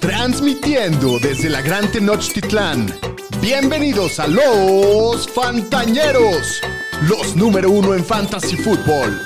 Transmitiendo 0.00 1.18
desde 1.20 1.50
la 1.50 1.62
Gran 1.62 1.90
Tenochtitlán. 1.90 2.92
Bienvenidos 3.40 4.18
a 4.20 4.26
los 4.26 5.28
Fantañeros, 5.28 6.60
los 7.08 7.36
número 7.36 7.70
uno 7.70 7.94
en 7.94 8.04
Fantasy 8.04 8.56
Football. 8.56 9.18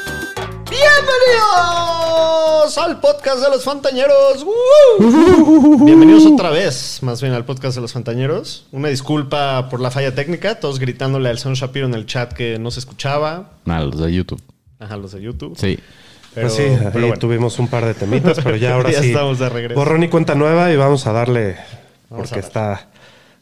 Bienvenidos 0.71 2.79
al 2.79 3.01
podcast 3.01 3.43
de 3.43 3.51
los 3.51 3.65
Fantañeros. 3.65 4.45
¡Woo! 4.45 5.85
Bienvenidos 5.85 6.27
otra 6.27 6.51
vez, 6.51 6.99
más 7.03 7.21
bien 7.21 7.33
al 7.33 7.45
podcast 7.45 7.75
de 7.77 7.81
los 7.81 7.93
Fantañeros. 7.93 8.67
Una 8.73 8.89
disculpa 8.89 9.69
por 9.69 9.81
la 9.81 9.91
falla 9.91 10.15
técnica, 10.15 10.61
todos 10.61 10.79
gritándole 10.79 11.29
al 11.29 11.39
Son 11.39 11.55
Shapiro 11.55 11.87
en 11.87 11.95
el 11.95 12.07
chat 12.07 12.33
que 12.33 12.59
no 12.59 12.71
se 12.71 12.81
escuchaba. 12.81 13.53
Ah, 13.67 13.81
los 13.81 14.01
de 14.01 14.13
YouTube. 14.13 14.41
Ajá, 14.79 14.97
los 14.97 15.13
de 15.13 15.23
YouTube. 15.23 15.57
Sí. 15.57 15.79
Pero, 16.35 16.49
pues 16.49 16.55
sí, 16.57 16.63
ahí 16.63 16.91
bueno. 16.93 17.17
tuvimos 17.17 17.59
un 17.59 17.69
par 17.69 17.85
de 17.85 17.95
temitas, 17.95 18.39
pero 18.43 18.57
ya 18.57 18.75
ahora 18.75 18.91
Ya 18.91 19.01
sí. 19.03 19.09
estamos 19.09 19.39
de 19.39 19.49
regreso. 19.49 19.79
Borrón 19.79 20.03
y 20.03 20.09
cuenta 20.09 20.35
nueva 20.35 20.73
y 20.73 20.77
vamos 20.77 21.07
a 21.07 21.13
darle, 21.13 21.57
Vamos 22.11 22.29
porque 22.29 22.41
a 22.41 22.47
está 22.47 22.89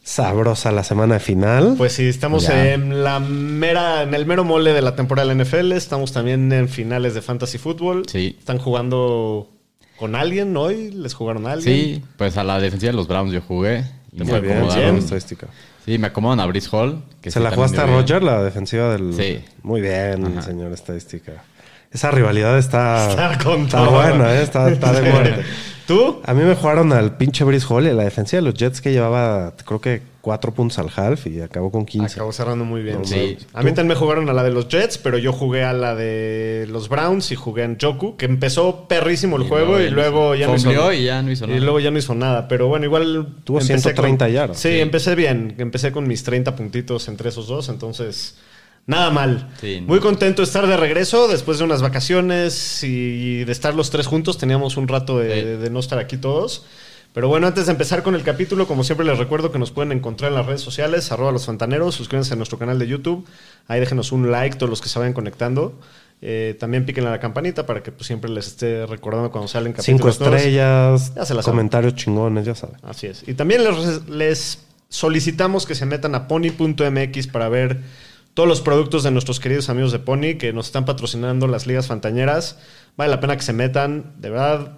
sabrosa 0.03 0.71
la 0.71 0.83
semana 0.83 1.19
final. 1.19 1.75
Pues 1.77 1.93
sí, 1.93 2.07
estamos 2.07 2.47
Ya. 2.47 2.73
en 2.73 3.03
la 3.03 3.19
mera, 3.19 4.03
en 4.03 4.13
el 4.13 4.25
mero 4.25 4.43
mole 4.43 4.73
de 4.73 4.81
la 4.81 4.95
temporada 4.95 5.27
de 5.27 5.35
la 5.35 5.43
NFL. 5.43 5.71
Estamos 5.71 6.11
también 6.11 6.51
en 6.51 6.67
finales 6.69 7.13
de 7.13 7.21
Fantasy 7.21 7.57
Football. 7.57 8.03
Sí. 8.07 8.35
Están 8.37 8.57
jugando 8.59 9.49
con 9.97 10.15
alguien 10.15 10.55
hoy. 10.57 10.91
¿Les 10.91 11.13
jugaron 11.13 11.47
a 11.47 11.53
alguien? 11.53 11.75
Sí, 11.75 12.03
pues 12.17 12.37
a 12.37 12.43
la 12.43 12.59
defensiva 12.59 12.91
de 12.91 12.97
los 12.97 13.07
Browns 13.07 13.31
yo 13.31 13.41
jugué. 13.41 13.85
Y 14.11 14.17
Te 14.17 14.25
me 14.25 14.31
Muy 14.33 14.41
bien, 14.41 14.51
acomodaron. 14.57 14.75
bien. 14.83 14.91
buena 14.91 14.99
estadística. 15.05 15.47
Sí, 15.85 15.97
me 15.97 16.07
acomodan 16.07 16.39
a 16.39 16.45
Brice 16.45 16.69
Hall. 16.71 17.01
que 17.21 17.31
¿Se 17.31 17.39
sí 17.39 17.43
la 17.43 17.49
también 17.49 17.55
jugaste 17.69 17.77
a 17.81 17.83
dio 17.85 17.93
bien. 17.93 18.01
Roger, 18.01 18.23
la 18.23 18.43
defensiva 18.43 18.89
del...? 18.91 19.13
Sí. 19.13 19.43
Muy 19.63 19.81
bien, 19.81 20.41
señor 20.43 20.71
estadística. 20.73 21.43
Esa 21.93 22.11
rivalidad 22.11 22.57
está... 22.57 23.09
Está 23.09 23.37
con 23.43 23.61
está 23.63 23.77
todo. 23.85 23.91
buena, 23.91 24.33
¿eh? 24.35 24.41
Está, 24.43 24.69
está 24.69 24.91
de 24.93 25.09
muerte. 25.11 25.43
¿Tú? 25.87 26.21
A 26.23 26.33
mí 26.33 26.41
me 26.43 26.55
jugaron 26.55 26.93
al 26.93 27.17
pinche 27.17 27.43
Brice 27.43 27.65
Hall 27.69 27.85
y 27.85 27.89
a 27.89 27.93
la 27.93 28.03
defensiva 28.05 28.41
de 28.41 28.45
los 28.45 28.53
Jets 28.53 28.79
que 28.79 28.93
llevaba, 28.93 29.53
creo 29.65 29.81
que 29.81 30.01
cuatro 30.21 30.53
puntos 30.53 30.79
al 30.79 30.89
half 30.95 31.27
y 31.27 31.41
acabó 31.41 31.71
con 31.71 31.85
15. 31.85 32.13
Acabó 32.15 32.31
cerrando 32.31 32.63
muy 32.63 32.81
bien. 32.83 33.03
Sí. 33.03 33.37
A 33.53 33.61
mí 33.63 33.73
también 33.73 33.87
me 33.89 33.95
jugaron 33.95 34.29
a 34.29 34.33
la 34.33 34.43
de 34.43 34.51
los 34.51 34.69
Jets, 34.69 34.97
pero 34.97 35.17
yo 35.17 35.33
jugué 35.33 35.65
a 35.65 35.73
la 35.73 35.93
de 35.93 36.67
los 36.71 36.87
Browns 36.87 37.33
y 37.33 37.35
jugué 37.35 37.63
en 37.63 37.77
Joku, 37.79 38.15
que 38.15 38.23
empezó 38.25 38.87
perrísimo 38.87 39.35
el 39.35 39.43
Y 39.43 39.47
juego 39.49 39.81
y 39.81 39.89
luego 39.89 40.35
ya 40.35 40.47
no 40.47 40.55
hizo 40.55 40.71
nada. 40.71 40.95
y 40.95 41.03
ya 41.03 41.21
no 41.21 41.29
hizo 41.31 41.47
nada. 41.47 41.57
Y 41.57 41.61
luego 41.61 41.81
ya 41.81 41.91
no 41.91 41.99
hizo 41.99 42.15
nada. 42.15 42.47
Pero 42.47 42.69
bueno, 42.69 42.85
igual. 42.85 43.27
Tuvo 43.43 43.59
empecé 43.59 43.79
130 43.81 44.25
con- 44.25 44.33
yardas. 44.33 44.57
Sí, 44.57 44.69
Sí. 44.69 44.79
empecé 44.79 45.15
bien. 45.15 45.53
Empecé 45.57 45.91
con 45.91 46.07
mis 46.07 46.23
30 46.23 46.55
puntitos 46.55 47.09
entre 47.09 47.27
esos 47.27 47.47
dos. 47.47 47.67
Entonces, 47.67 48.37
nada 48.85 49.09
mal. 49.09 49.49
Sí, 49.61 49.81
no. 49.81 49.87
Muy 49.87 49.99
contento 49.99 50.41
de 50.41 50.45
estar 50.45 50.67
de 50.67 50.77
regreso 50.77 51.27
después 51.27 51.57
de 51.57 51.63
unas 51.63 51.81
vacaciones 51.81 52.83
y 52.83 53.43
de 53.43 53.51
estar 53.51 53.73
los 53.75 53.89
tres 53.89 54.07
juntos. 54.07 54.37
Teníamos 54.37 54.77
un 54.77 54.87
rato 54.87 55.19
de, 55.19 55.33
Sí. 55.33 55.61
de 55.63 55.69
no 55.69 55.79
estar 55.79 55.99
aquí 55.99 56.17
todos. 56.17 56.65
Pero 57.13 57.27
bueno, 57.27 57.45
antes 57.45 57.67
de 57.67 57.71
empezar 57.73 58.01
con 58.01 58.15
el 58.15 58.23
capítulo, 58.23 58.65
como 58.65 58.83
siempre 58.83 59.05
les 59.05 59.19
recuerdo 59.19 59.51
que 59.51 59.59
nos 59.59 59.69
pueden 59.69 59.91
encontrar 59.91 60.31
en 60.31 60.35
las 60.37 60.47
redes 60.47 60.61
sociales, 60.61 61.11
arroba 61.11 61.31
los 61.31 61.45
fantaneros, 61.45 61.93
suscríbanse 61.93 62.33
a 62.33 62.37
nuestro 62.37 62.57
canal 62.57 62.79
de 62.79 62.87
YouTube, 62.87 63.23
ahí 63.67 63.79
déjenos 63.79 64.11
un 64.11 64.31
like 64.31 64.57
todos 64.57 64.69
los 64.71 64.81
que 64.81 64.89
se 64.89 64.97
vayan 64.97 65.13
conectando. 65.13 65.79
Eh, 66.23 66.55
también 66.59 66.85
piquen 66.87 67.05
a 67.05 67.11
la 67.11 67.19
campanita 67.19 67.67
para 67.67 67.83
que 67.83 67.91
pues, 67.91 68.07
siempre 68.07 68.31
les 68.31 68.47
esté 68.47 68.87
recordando 68.87 69.29
cuando 69.29 69.47
salen 69.47 69.75
Cinco 69.79 70.07
capítulos 70.07 70.19
nuevos. 70.21 70.37
estrellas, 70.39 71.13
Ya 71.15 71.25
se 71.25 71.33
la 71.35 71.43
saben. 71.43 71.57
comentarios 71.57 71.93
chingones, 71.95 72.45
ya 72.45 72.55
saben. 72.55 72.77
Así 72.81 73.05
es. 73.05 73.23
Y 73.27 73.35
también 73.35 73.63
les, 73.63 74.09
les 74.09 74.59
solicitamos 74.89 75.67
que 75.67 75.75
se 75.75 75.85
metan 75.85 76.15
a 76.15 76.27
pony.mx 76.27 77.27
para 77.27 77.47
ver 77.49 77.81
todos 78.33 78.49
los 78.49 78.61
productos 78.61 79.03
de 79.03 79.11
nuestros 79.11 79.39
queridos 79.39 79.69
amigos 79.69 79.91
de 79.91 79.99
Pony 79.99 80.37
que 80.39 80.53
nos 80.53 80.67
están 80.67 80.85
patrocinando 80.85 81.47
las 81.47 81.67
ligas 81.67 81.87
fantañeras. 81.87 82.57
Vale 82.97 83.11
la 83.11 83.19
pena 83.19 83.35
que 83.35 83.43
se 83.43 83.53
metan, 83.53 84.13
de 84.17 84.29
verdad. 84.29 84.77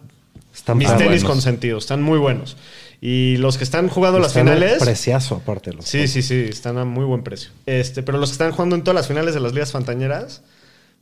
Están 0.53 0.77
mis 0.77 0.87
tenis 0.89 1.05
buenos. 1.05 1.23
consentidos, 1.23 1.83
están 1.83 2.01
muy 2.01 2.17
buenos. 2.17 2.55
Y 3.01 3.37
los 3.37 3.57
que 3.57 3.63
están 3.65 3.89
jugando 3.89 4.19
las 4.19 4.29
Están 4.29 4.47
a 4.47 4.53
finales. 4.55 4.81
Preciazo, 4.81 5.35
aparte. 5.35 5.73
Los 5.73 5.85
Sí, 5.85 6.07
sí, 6.07 6.21
sí, 6.21 6.45
están 6.49 6.77
a 6.77 6.85
muy 6.85 7.03
buen 7.05 7.23
precio. 7.23 7.51
Este, 7.65 8.03
pero 8.03 8.17
los 8.17 8.29
que 8.29 8.33
están 8.33 8.51
jugando 8.51 8.75
en 8.75 8.83
todas 8.83 8.95
las 8.95 9.07
finales 9.07 9.33
de 9.33 9.41
las 9.41 9.53
ligas 9.53 9.71
fantañeras, 9.71 10.41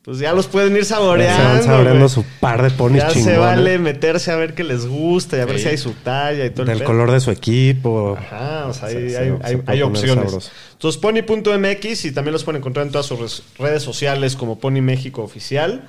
pues 0.03 0.19
ya 0.19 0.33
los 0.33 0.47
pueden 0.47 0.73
ir 0.73 0.79
Ya 0.79 0.85
saboreando. 0.85 1.41
se 1.41 1.49
van 1.49 1.63
saboreando 1.63 2.09
su 2.09 2.23
par 2.41 2.61
de 2.61 2.71
ponis 2.71 3.01
ya 3.01 3.07
chingones. 3.09 3.33
se 3.35 3.39
vale 3.39 3.79
meterse 3.79 4.31
a 4.31 4.35
ver 4.35 4.53
qué 4.53 4.63
les 4.65 4.85
gusta 4.85 5.37
y 5.37 5.39
a 5.39 5.45
ver 5.45 5.57
Sí. 5.57 5.63
si 5.63 5.69
hay 5.69 5.77
su 5.77 5.91
talla 5.93 6.45
y 6.45 6.49
todo 6.49 6.63
el 6.69 6.77
Del 6.77 6.83
color 6.85 7.09
de 7.11 7.19
su 7.21 7.31
equipo. 7.31 8.17
Ajá, 8.19 8.65
o 8.67 8.73
sea, 8.73 8.89
Se- 8.89 8.97
hay, 8.97 9.09
se- 9.09 9.17
hay- 9.17 9.25
se 9.27 9.31
hay- 9.31 9.37
puede 9.39 9.53
hay 9.53 9.61
poner 9.61 9.83
opciones. 9.83 10.25
sabroso. 10.25 10.51
Entonces, 10.73 10.99
pony.mx 11.01 12.05
y 12.05 12.11
también 12.11 12.33
los 12.33 12.43
pueden 12.43 12.59
encontrar 12.59 12.85
en 12.85 12.91
todas 12.91 13.05
sus 13.05 13.43
redes 13.57 13.81
sociales 13.83 14.35
como 14.35 14.59
Pony 14.59 14.81
México 14.81 15.23
Oficial. 15.23 15.87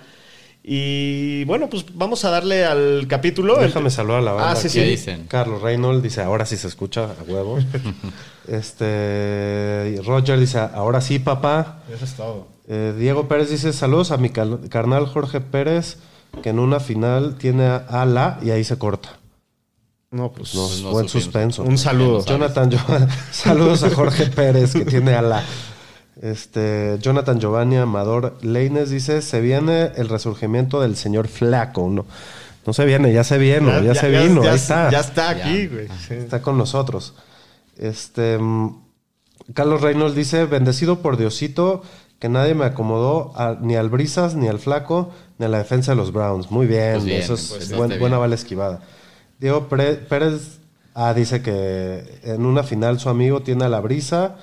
Y 0.67 1.45
bueno, 1.45 1.69
pues 1.69 1.85
vamos 1.93 2.25
a 2.25 2.31
darle 2.31 2.65
al 2.65 3.07
capítulo. 3.07 3.57
Déjame 3.59 3.91
saludar 3.91 4.21
a 4.21 4.23
la 4.23 4.33
banda. 4.33 4.53
Ah, 4.53 4.57
sí, 4.57 4.69
sí. 4.71 4.79
¿Qué 4.79 4.87
dicen? 4.87 5.27
Carlos 5.29 5.61
Reynolds 5.61 6.03
dice, 6.03 6.23
ahora 6.23 6.47
sí 6.47 6.57
se 6.57 6.69
escucha, 6.69 7.05
a 7.05 7.23
huevo. 7.27 7.59
este 8.49 10.01
Roger 10.07 10.39
dice, 10.39 10.59
ahora 10.59 11.01
sí, 11.01 11.19
papá. 11.19 11.81
Eso 11.93 12.05
es 12.05 12.15
todo. 12.15 12.47
Eh, 12.69 12.95
Diego 12.99 13.29
Pérez 13.29 13.51
dice, 13.51 13.73
saludos 13.73 14.11
a 14.11 14.17
mi 14.17 14.31
carnal 14.31 15.07
Jorge 15.07 15.41
Pérez, 15.41 15.99
que 16.43 16.51
en 16.51 16.59
una 16.59 16.81
final 16.81 17.37
tiene 17.37 17.67
a, 17.67 18.05
la 18.07 18.39
y 18.43 18.51
ahí 18.51 18.65
se 18.65 18.79
corta. 18.79 19.11
No, 20.11 20.31
pues 20.33 20.55
No, 20.55 20.67
Pues 20.67 20.81
no 20.83 20.91
buen 20.93 21.09
supimos. 21.09 21.25
suspenso. 21.25 21.63
un 21.65 21.77
saludo. 21.79 22.25
Jonathan, 22.25 22.71
saludos 23.33 23.83
a 23.83 23.91
Jorge 23.91 24.27
Pérez, 24.27 24.73
que 24.73 24.85
tiene 24.85 25.15
a 25.15 25.23
la... 25.23 25.43
Este, 26.23 26.97
Jonathan 27.01 27.41
Giovanni 27.41 27.77
Amador 27.77 28.39
Leines 28.41 28.89
dice, 28.89 29.21
se 29.21 29.41
viene 29.41 29.91
el 29.97 30.09
resurgimiento 30.09 30.81
del 30.81 30.97
señor 30.97 31.27
Flaco. 31.29 31.89
No, 31.91 32.07
no 32.65 32.73
se 32.73 32.85
viene, 32.85 33.13
ya 33.13 33.25
se 33.25 33.37
viene, 33.37 33.83
ya, 33.85 33.95
se 33.97 34.09
vino, 34.09 34.43
ya- 34.45 34.51
ahí 34.53 34.57
está. 34.57 34.91
Ya 34.91 35.01
está 35.01 35.31
aquí, 35.31 35.65
Ya. 35.69 35.75
güey. 35.75 35.89
sí. 36.07 36.15
Está 36.15 36.41
con 36.41 36.57
nosotros. 36.57 37.15
Este, 37.77 38.39
mm, 38.39 38.83
Carlos 39.53 39.81
Reynolds 39.83 40.15
dice, 40.15 40.45
bendecido 40.47 41.01
por 41.01 41.17
Diosito, 41.17 41.83
que 42.19 42.29
nadie 42.29 42.55
me 42.55 42.65
acomodó 42.65 43.33
a- 43.37 43.57
ni 43.61 43.77
al 43.77 43.91
Brisas, 43.91 44.35
ni 44.35 44.49
al 44.49 44.59
Flaco, 44.59 45.11
ni 45.39 45.47
a 45.47 45.49
la 45.49 45.59
defensa 45.59 45.93
de 45.93 45.97
los 45.97 46.13
Browns. 46.13 46.51
Muy 46.51 46.67
bien, 46.67 46.95
Pues 46.95 47.05
bien, 47.05 47.21
eso 47.21 47.35
es 47.35 47.49
pues 47.57 47.73
buen- 47.77 47.99
buena 47.99 48.19
bala 48.19 48.35
esquivada. 48.35 48.81
Diego 49.39 49.69
Pre- 49.69 49.97
Pérez 49.97 50.61
ah, 50.95 51.13
dice 51.13 51.43
que 51.43 52.21
en 52.23 52.47
una 52.47 52.63
final 52.63 52.99
su 53.01 53.09
amigo 53.09 53.43
tiene 53.43 53.65
a 53.65 53.69
la 53.69 53.81
Brisa. 53.81 54.37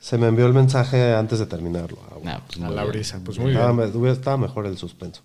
Se 0.00 0.18
me 0.18 0.26
envió 0.26 0.46
el 0.46 0.52
mensaje 0.54 1.14
antes 1.14 1.38
de 1.38 1.46
terminarlo. 1.46 1.98
Ah, 2.10 2.14
bueno. 2.14 2.30
Nah, 2.32 2.40
pues 2.46 2.58
A 2.60 2.70
la 2.70 2.80
bien. 2.82 2.88
brisa, 2.92 3.20
pues 3.24 3.38
muy 3.38 3.52
estaba, 3.52 3.70
bien. 3.72 4.06
estaba 4.06 4.36
mejor 4.36 4.66
el 4.66 4.76
suspenso. 4.76 5.22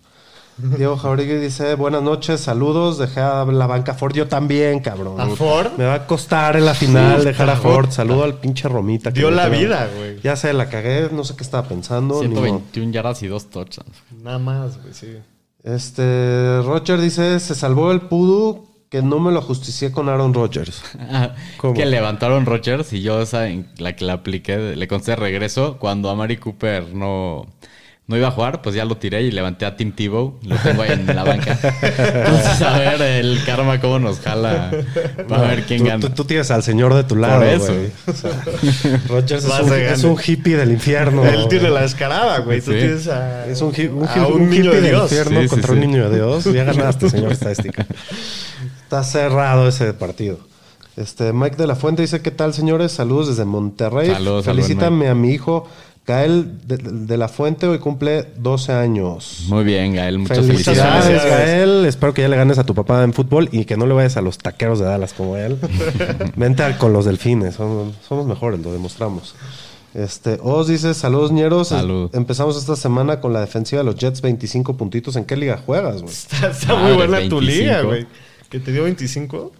Diego 0.58 0.96
Jauregui 0.96 1.34
dice, 1.34 1.76
buenas 1.76 2.02
noches, 2.02 2.40
saludos, 2.40 2.98
dejé 2.98 3.20
a 3.20 3.44
la 3.44 3.66
banca 3.68 3.94
Ford, 3.94 4.12
yo 4.14 4.26
también, 4.26 4.80
cabrón. 4.80 5.20
¿A 5.20 5.26
Ford? 5.28 5.70
Me 5.78 5.84
va 5.84 5.94
a 5.94 6.06
costar 6.06 6.56
en 6.56 6.64
la 6.64 6.74
final 6.74 7.24
dejar 7.24 7.48
a 7.48 7.56
Ford. 7.56 7.90
Saludo 7.90 8.24
al 8.24 8.34
pinche 8.34 8.68
Romita. 8.68 9.12
que 9.12 9.20
Dio 9.20 9.30
la 9.30 9.48
vida, 9.48 9.88
güey. 9.96 10.20
Ya 10.20 10.34
sé, 10.34 10.52
la 10.52 10.68
cagué, 10.68 11.10
no 11.12 11.22
sé 11.22 11.36
qué 11.36 11.44
estaba 11.44 11.68
pensando. 11.68 12.20
ni 12.22 12.28
modo. 12.28 12.42
121 12.42 12.92
yardas 12.92 13.22
y 13.22 13.28
dos 13.28 13.50
touchdowns. 13.50 14.02
Nada 14.22 14.38
más, 14.38 14.82
güey, 14.82 14.94
sí. 14.94 15.16
Este, 15.62 16.60
Roger 16.62 17.00
dice, 17.00 17.38
se 17.38 17.54
salvó 17.54 17.92
el 17.92 18.00
Pudu 18.02 18.66
que 18.90 19.02
no 19.02 19.18
me 19.20 19.30
lo 19.32 19.42
justicié 19.42 19.92
con 19.92 20.08
Aaron 20.08 20.34
Rodgers. 20.34 20.82
¿Cómo? 21.58 21.74
que 21.74 21.86
levantaron 21.86 22.46
Rodgers 22.46 22.92
y 22.92 23.02
yo 23.02 23.20
esa 23.20 23.48
en 23.48 23.68
la 23.78 23.94
que 23.94 24.04
la 24.04 24.14
apliqué, 24.14 24.76
le 24.76 24.88
conté 24.88 25.14
regreso 25.14 25.76
cuando 25.78 26.10
a 26.10 26.14
Mari 26.14 26.38
Cooper 26.38 26.94
no, 26.94 27.46
no 28.08 28.16
iba 28.16 28.28
a 28.28 28.30
jugar, 28.30 28.62
pues 28.62 28.74
ya 28.74 28.84
lo 28.86 28.96
tiré 28.96 29.20
y 29.22 29.30
levanté 29.30 29.66
a 29.66 29.76
Tim 29.76 29.92
Tebow, 29.92 30.38
lo 30.42 30.56
tengo 30.56 30.80
ahí 30.82 30.92
en 30.92 31.06
la 31.14 31.24
banca. 31.24 31.58
Entonces, 31.82 32.62
a 32.62 32.78
ver 32.78 33.02
el 33.02 33.44
karma 33.44 33.80
cómo 33.82 33.98
nos 33.98 34.18
jala 34.20 34.70
para 35.28 35.48
ver 35.48 35.64
quién 35.64 35.80
Tú, 35.80 35.86
gana. 35.86 36.00
tú- 36.00 36.08
tú 36.10 36.24
tienes 36.24 36.50
al 36.50 36.62
señor 36.62 36.94
de 36.94 37.04
tu 37.04 37.16
lado, 37.16 37.42
eso. 37.44 37.66
güey. 37.74 37.90
O 38.06 38.12
sea, 38.14 38.30
es 39.92 40.04
un, 40.04 40.18
es 40.18 40.28
hippie 40.28 40.56
del 40.56 40.72
infierno. 40.72 41.22
Él 41.26 41.46
tiene 41.50 41.68
la 41.68 41.82
descarada, 41.82 42.38
güey. 42.38 42.62
Tú 42.62 42.70
tienes 42.70 43.06
a, 43.08 43.46
Es 43.46 43.60
un, 43.60 43.74
hi- 43.76 43.88
un, 43.88 44.08
a 44.08 44.16
hi- 44.16 44.20
un 44.20 44.40
un 44.42 44.50
niño 44.50 44.64
hippie 44.64 44.70
de 44.76 44.80
del 44.80 44.90
Dios. 44.90 45.02
infierno 45.12 45.40
Sí, 45.40 45.44
sí, 45.44 45.48
contra 45.50 45.68
sí. 45.68 45.74
un 45.74 45.80
niño 45.80 46.08
de 46.10 46.16
Dios. 46.16 46.44
Ya 46.44 46.64
ganaste, 46.64 47.10
señor 47.10 47.32
estadística. 47.38 47.86
Está 48.84 49.04
cerrado 49.04 49.68
ese 49.68 49.92
partido. 49.92 50.38
Este, 50.96 51.32
Mike 51.32 51.56
de 51.56 51.66
la 51.66 51.76
Fuente 51.76 52.02
dice, 52.02 52.22
¿qué 52.22 52.30
tal, 52.32 52.54
señores? 52.54 52.90
Saludos 52.90 53.28
desde 53.28 53.44
Monterrey. 53.44 54.08
Saludos, 54.08 54.44
saludos, 54.46 54.66
Felicítame 54.66 55.08
a 55.08 55.14
mi 55.14 55.30
hijo 55.30 55.68
Gael 56.08 56.66
de, 56.66 56.78
de 56.78 57.16
la 57.18 57.28
Fuente. 57.28 57.66
Hoy 57.66 57.78
cumple 57.78 58.24
12 58.38 58.72
años. 58.72 59.44
Muy 59.48 59.62
bien, 59.62 59.94
Gael, 59.94 60.18
muchas 60.18 60.38
Felicidades, 60.38 61.04
felicidades. 61.04 61.46
Gael. 61.46 61.84
Espero 61.84 62.14
que 62.14 62.22
ya 62.22 62.28
le 62.28 62.36
ganes 62.36 62.58
a 62.58 62.64
tu 62.64 62.74
papá 62.74 63.04
en 63.04 63.12
fútbol 63.12 63.50
y 63.52 63.66
que 63.66 63.76
no 63.76 63.86
le 63.86 63.92
vayas 63.92 64.16
a 64.16 64.22
los 64.22 64.38
taqueros 64.38 64.78
de 64.78 64.86
Dallas 64.86 65.12
como 65.12 65.36
él. 65.36 65.58
Vente 66.36 66.64
con 66.78 66.94
los 66.94 67.04
delfines. 67.04 67.56
Somos, 67.56 67.94
somos 68.08 68.26
mejores, 68.26 68.58
lo 68.60 68.72
demostramos. 68.72 69.34
Este, 69.92 70.38
Oz 70.42 70.68
dice, 70.68 70.94
saludos 70.94 71.30
ñeros. 71.30 71.68
Salud. 71.68 72.10
Empezamos 72.14 72.56
esta 72.56 72.74
semana 72.74 73.20
con 73.20 73.34
la 73.34 73.40
defensiva 73.40 73.82
de 73.82 73.84
los 73.84 73.96
Jets, 73.96 74.22
25 74.22 74.78
puntitos. 74.78 75.14
¿En 75.16 75.26
qué 75.26 75.36
liga 75.36 75.58
juegas, 75.58 76.00
güey? 76.00 76.14
Está, 76.14 76.48
está 76.48 76.74
muy 76.74 76.92
buena 76.92 77.18
tu 77.28 77.36
25. 77.36 77.40
liga, 77.40 77.82
güey. 77.82 78.06
Que 78.48 78.60
te 78.60 78.72
dio 78.72 78.84
25. 78.84 79.52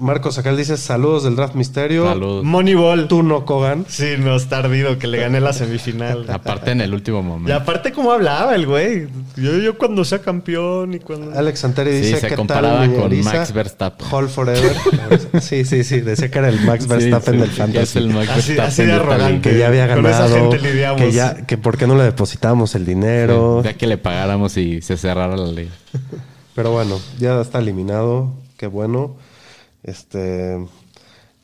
Marcos 0.00 0.38
Acal 0.38 0.56
dice 0.56 0.76
saludos 0.76 1.24
del 1.24 1.34
draft 1.36 1.54
misterio. 1.54 2.06
Saludos. 2.06 2.44
Moneyball. 2.44 3.08
Tú 3.08 3.22
no, 3.22 3.44
Kogan. 3.44 3.84
Sí, 3.88 4.14
no, 4.18 4.36
está 4.36 4.58
ardido 4.58 4.98
que 4.98 5.06
le 5.08 5.18
gané 5.18 5.40
la 5.40 5.52
semifinal. 5.52 6.24
Aparte 6.30 6.70
en 6.70 6.80
el 6.80 6.94
último 6.94 7.20
Y 7.20 7.22
momento. 7.22 7.54
aparte 7.54 7.92
cómo 7.92 8.12
hablaba 8.12 8.54
el 8.54 8.66
güey. 8.66 9.08
Yo, 9.36 9.56
yo 9.58 9.76
cuando 9.76 10.04
sea 10.04 10.20
campeón 10.20 10.94
y 10.94 11.00
cuando... 11.00 11.36
Alex 11.36 11.60
Santeri 11.60 11.90
Sí, 11.92 11.96
dice 12.00 12.20
se 12.20 12.28
¿qué 12.28 12.34
comparaba 12.36 12.80
tal, 12.80 12.94
con? 12.94 13.20
Max 13.24 13.52
Verstappen. 13.52 14.06
Hall 14.10 14.28
Forever. 14.28 14.76
sí, 15.40 15.64
sí, 15.64 15.82
sí. 15.84 16.00
Decía 16.00 16.30
que 16.30 16.38
era 16.38 16.48
el 16.48 16.60
Max 16.60 16.84
Sí, 16.84 16.88
Verstappen 16.88 17.34
sí, 17.34 17.40
del 17.40 17.50
que 17.50 17.56
Fantasy. 17.56 17.82
es 17.82 17.96
el 17.96 18.08
Max 18.10 18.28
Así- 18.30 18.54
Verstappen 18.54 18.64
así 18.66 18.82
de 18.84 18.92
arrogante. 18.92 19.50
que 19.50 19.58
ya 19.58 19.66
había 19.68 19.94
Con 19.94 20.06
esa 20.06 20.20
ganado. 20.28 20.50
gente 20.52 20.58
lidiamos. 20.70 21.00
Que 21.00 21.12
ya, 21.12 21.46
que 21.46 21.58
por 21.58 21.76
qué 21.76 21.86
no 21.86 21.96
le 21.96 22.04
depositábamos 22.04 22.74
el 22.74 22.86
dinero. 22.86 23.62
Ya 23.64 23.74
que 23.74 23.86
le 23.86 23.98
pagáramos 23.98 24.56
y 24.56 24.80
se 24.82 24.96
cerrara 24.96 25.36
la 25.36 25.50
ley. 25.50 25.68
Pero 26.54 26.72
bueno, 26.72 26.98
ya 27.18 27.40
está 27.40 27.58
eliminado. 27.58 28.32
Qué 28.56 28.66
bueno. 28.66 29.16
Este. 29.82 30.58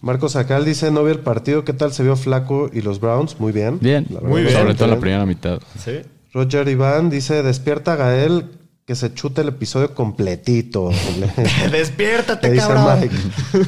Marcos 0.00 0.36
Acal 0.36 0.64
dice: 0.64 0.90
No 0.90 1.04
vi 1.04 1.12
el 1.12 1.20
partido. 1.20 1.64
¿Qué 1.64 1.72
tal 1.72 1.92
se 1.92 2.02
vio 2.02 2.16
Flaco 2.16 2.68
y 2.72 2.82
los 2.82 3.00
Browns? 3.00 3.38
Muy 3.40 3.52
bien. 3.52 3.78
Bien, 3.80 4.06
La 4.10 4.20
Muy 4.20 4.42
bien. 4.42 4.54
sobre 4.54 4.74
todo 4.74 4.84
en 4.84 4.90
la 4.90 4.96
bien. 4.96 5.00
primera 5.00 5.26
mitad. 5.26 5.60
Sí. 5.82 6.00
Roger 6.32 6.68
Iván 6.68 7.10
dice: 7.10 7.42
Despierta 7.42 7.94
a 7.94 7.96
Gael 7.96 8.46
que 8.86 8.94
se 8.94 9.14
chute 9.14 9.40
el 9.40 9.48
episodio 9.48 9.94
completito. 9.94 10.90
Le 11.70 11.78
Despiértate, 11.78 12.50
dice 12.50 12.66
cabrón. 12.66 13.00
Mike. 13.00 13.16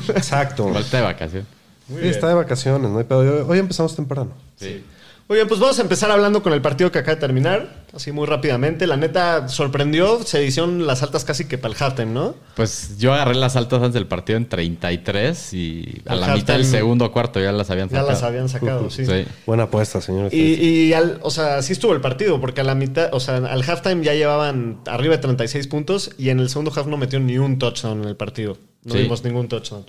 Exacto. 0.17 0.69
Falta 0.73 0.97
de 0.99 1.03
vacación. 1.03 1.47
Muy 1.89 1.99
Sí, 1.99 2.03
bien. 2.03 2.15
está 2.15 2.29
de 2.29 2.35
vacaciones, 2.35 2.91
¿no? 2.91 2.99
hay 2.99 3.05
pedo. 3.05 3.21
Hoy- 3.21 3.45
Hoy 3.49 3.59
empezamos 3.59 3.95
temprano. 3.97 4.31
Sí. 4.57 4.85
Muy 5.29 5.37
bien, 5.39 5.49
pues 5.49 5.59
vamos 5.59 5.77
a 5.81 5.83
empezar 5.83 6.09
hablando 6.13 6.41
con 6.41 6.53
el 6.53 6.63
partido 6.63 6.93
que 6.93 7.01
acaba 7.01 7.17
de 7.17 7.21
terminar. 7.21 7.85
Así 7.93 8.13
muy 8.13 8.27
rápidamente. 8.27 8.87
La 8.87 8.97
neta 8.97 9.49
sorprendió. 9.49 10.23
Se 10.23 10.45
hicieron 10.45 10.87
las 10.87 11.03
altas 11.03 11.25
casi 11.25 11.47
que 11.47 11.59
para 11.59 11.75
el 11.75 11.83
halftime, 11.83 12.13
¿no? 12.13 12.37
Pues 12.55 12.97
yo 12.99 13.13
agarré 13.13 13.35
las 13.35 13.57
altas 13.57 13.79
antes 13.83 13.95
del 13.95 14.07
partido 14.07 14.37
en 14.37 14.49
33 14.49 15.53
y 15.55 16.03
a 16.07 16.15
la 16.15 16.33
mitad 16.37 16.55
del 16.55 16.65
segundo 16.65 17.11
cuarto 17.11 17.41
ya 17.41 17.51
las 17.51 17.71
habían 17.71 17.89
Ya 17.89 17.97
sacado. 17.97 18.09
las 18.11 18.23
habían 18.23 18.49
sacado, 18.49 18.89
sí. 18.89 19.05
Sí. 19.05 19.25
Buena 19.47 19.65
apuesta, 19.65 20.01
señores. 20.01 20.33
Y, 20.33 20.39
y 20.63 20.93
al- 20.93 21.19
o 21.23 21.31
sea, 21.33 21.61
sí 21.63 21.73
estuvo 21.73 21.93
el 21.93 22.01
partido, 22.01 22.41
porque 22.41 22.61
a 22.61 22.65
la 22.65 22.77
mitad, 22.77 23.09
o 23.13 23.19
sea, 23.19 23.39
al 23.39 23.63
halftime 23.69 24.05
ya 24.05 24.15
llevaban 24.15 24.79
arriba 24.87 25.17
de 25.17 25.23
36 25.23 25.67
puntos 25.67 26.13
y 26.19 26.29
en 26.29 26.39
el 26.39 26.49
segundo 26.51 26.71
half 26.77 26.87
no 26.87 26.97
metió 26.99 27.19
ni 27.19 27.37
un 27.39 27.59
touchdown 27.59 28.03
en 28.03 28.09
el 28.11 28.17
partido. 28.17 28.59
No 28.85 28.93
Sí. 28.95 29.01
vimos 29.03 29.25
ningún 29.25 29.49
touchdown. 29.49 29.85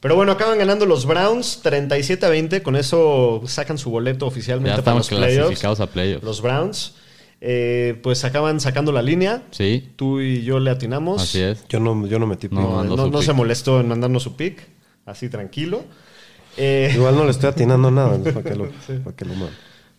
Pero 0.00 0.14
bueno, 0.14 0.32
acaban 0.32 0.58
ganando 0.58 0.86
los 0.86 1.06
Browns 1.06 1.60
37 1.62 2.26
a 2.26 2.28
20. 2.28 2.62
Con 2.62 2.76
eso 2.76 3.42
sacan 3.46 3.78
su 3.78 3.90
boleto 3.90 4.26
oficialmente 4.26 4.70
Ya 4.76 4.82
para 4.84 4.98
estamos 5.00 5.10
los 5.10 5.18
playoffs. 5.20 5.46
clasificados 5.48 5.80
a 5.80 5.86
playoffs. 5.86 6.24
Los 6.24 6.42
Browns. 6.42 6.94
Eh, 7.40 7.98
pues 8.02 8.24
acaban 8.24 8.60
sacando 8.60 8.92
la 8.92 9.02
línea. 9.02 9.42
Sí, 9.50 9.90
Tú 9.96 10.20
y 10.20 10.42
yo 10.42 10.58
le 10.58 10.70
atinamos. 10.70 11.22
así 11.22 11.40
es. 11.40 11.64
Yo 11.68 11.80
no, 11.80 12.06
yo 12.06 12.18
no 12.18 12.26
metí 12.26 12.48
No, 12.48 12.60
pick. 12.60 12.60
No, 12.70 12.76
mandó 12.76 12.96
no- 12.96 13.04
su 13.04 13.10
no 13.10 13.18
pick. 13.18 13.26
se 13.26 13.32
molestó 13.32 13.80
en 13.80 13.88
mandarnos 13.88 14.22
su 14.22 14.36
pick. 14.36 14.60
Así 15.04 15.28
tranquilo. 15.28 15.84
Eh, 16.56 16.90
Igual 16.94 17.16
no 17.16 17.24
le 17.24 17.30
estoy 17.32 17.50
atinando 17.50 17.90
nada. 17.90 18.18
¿para 18.24 18.42
que 18.42 18.54
lo, 18.54 18.68
para 19.04 19.16
que 19.16 19.24
lo? 19.26 19.34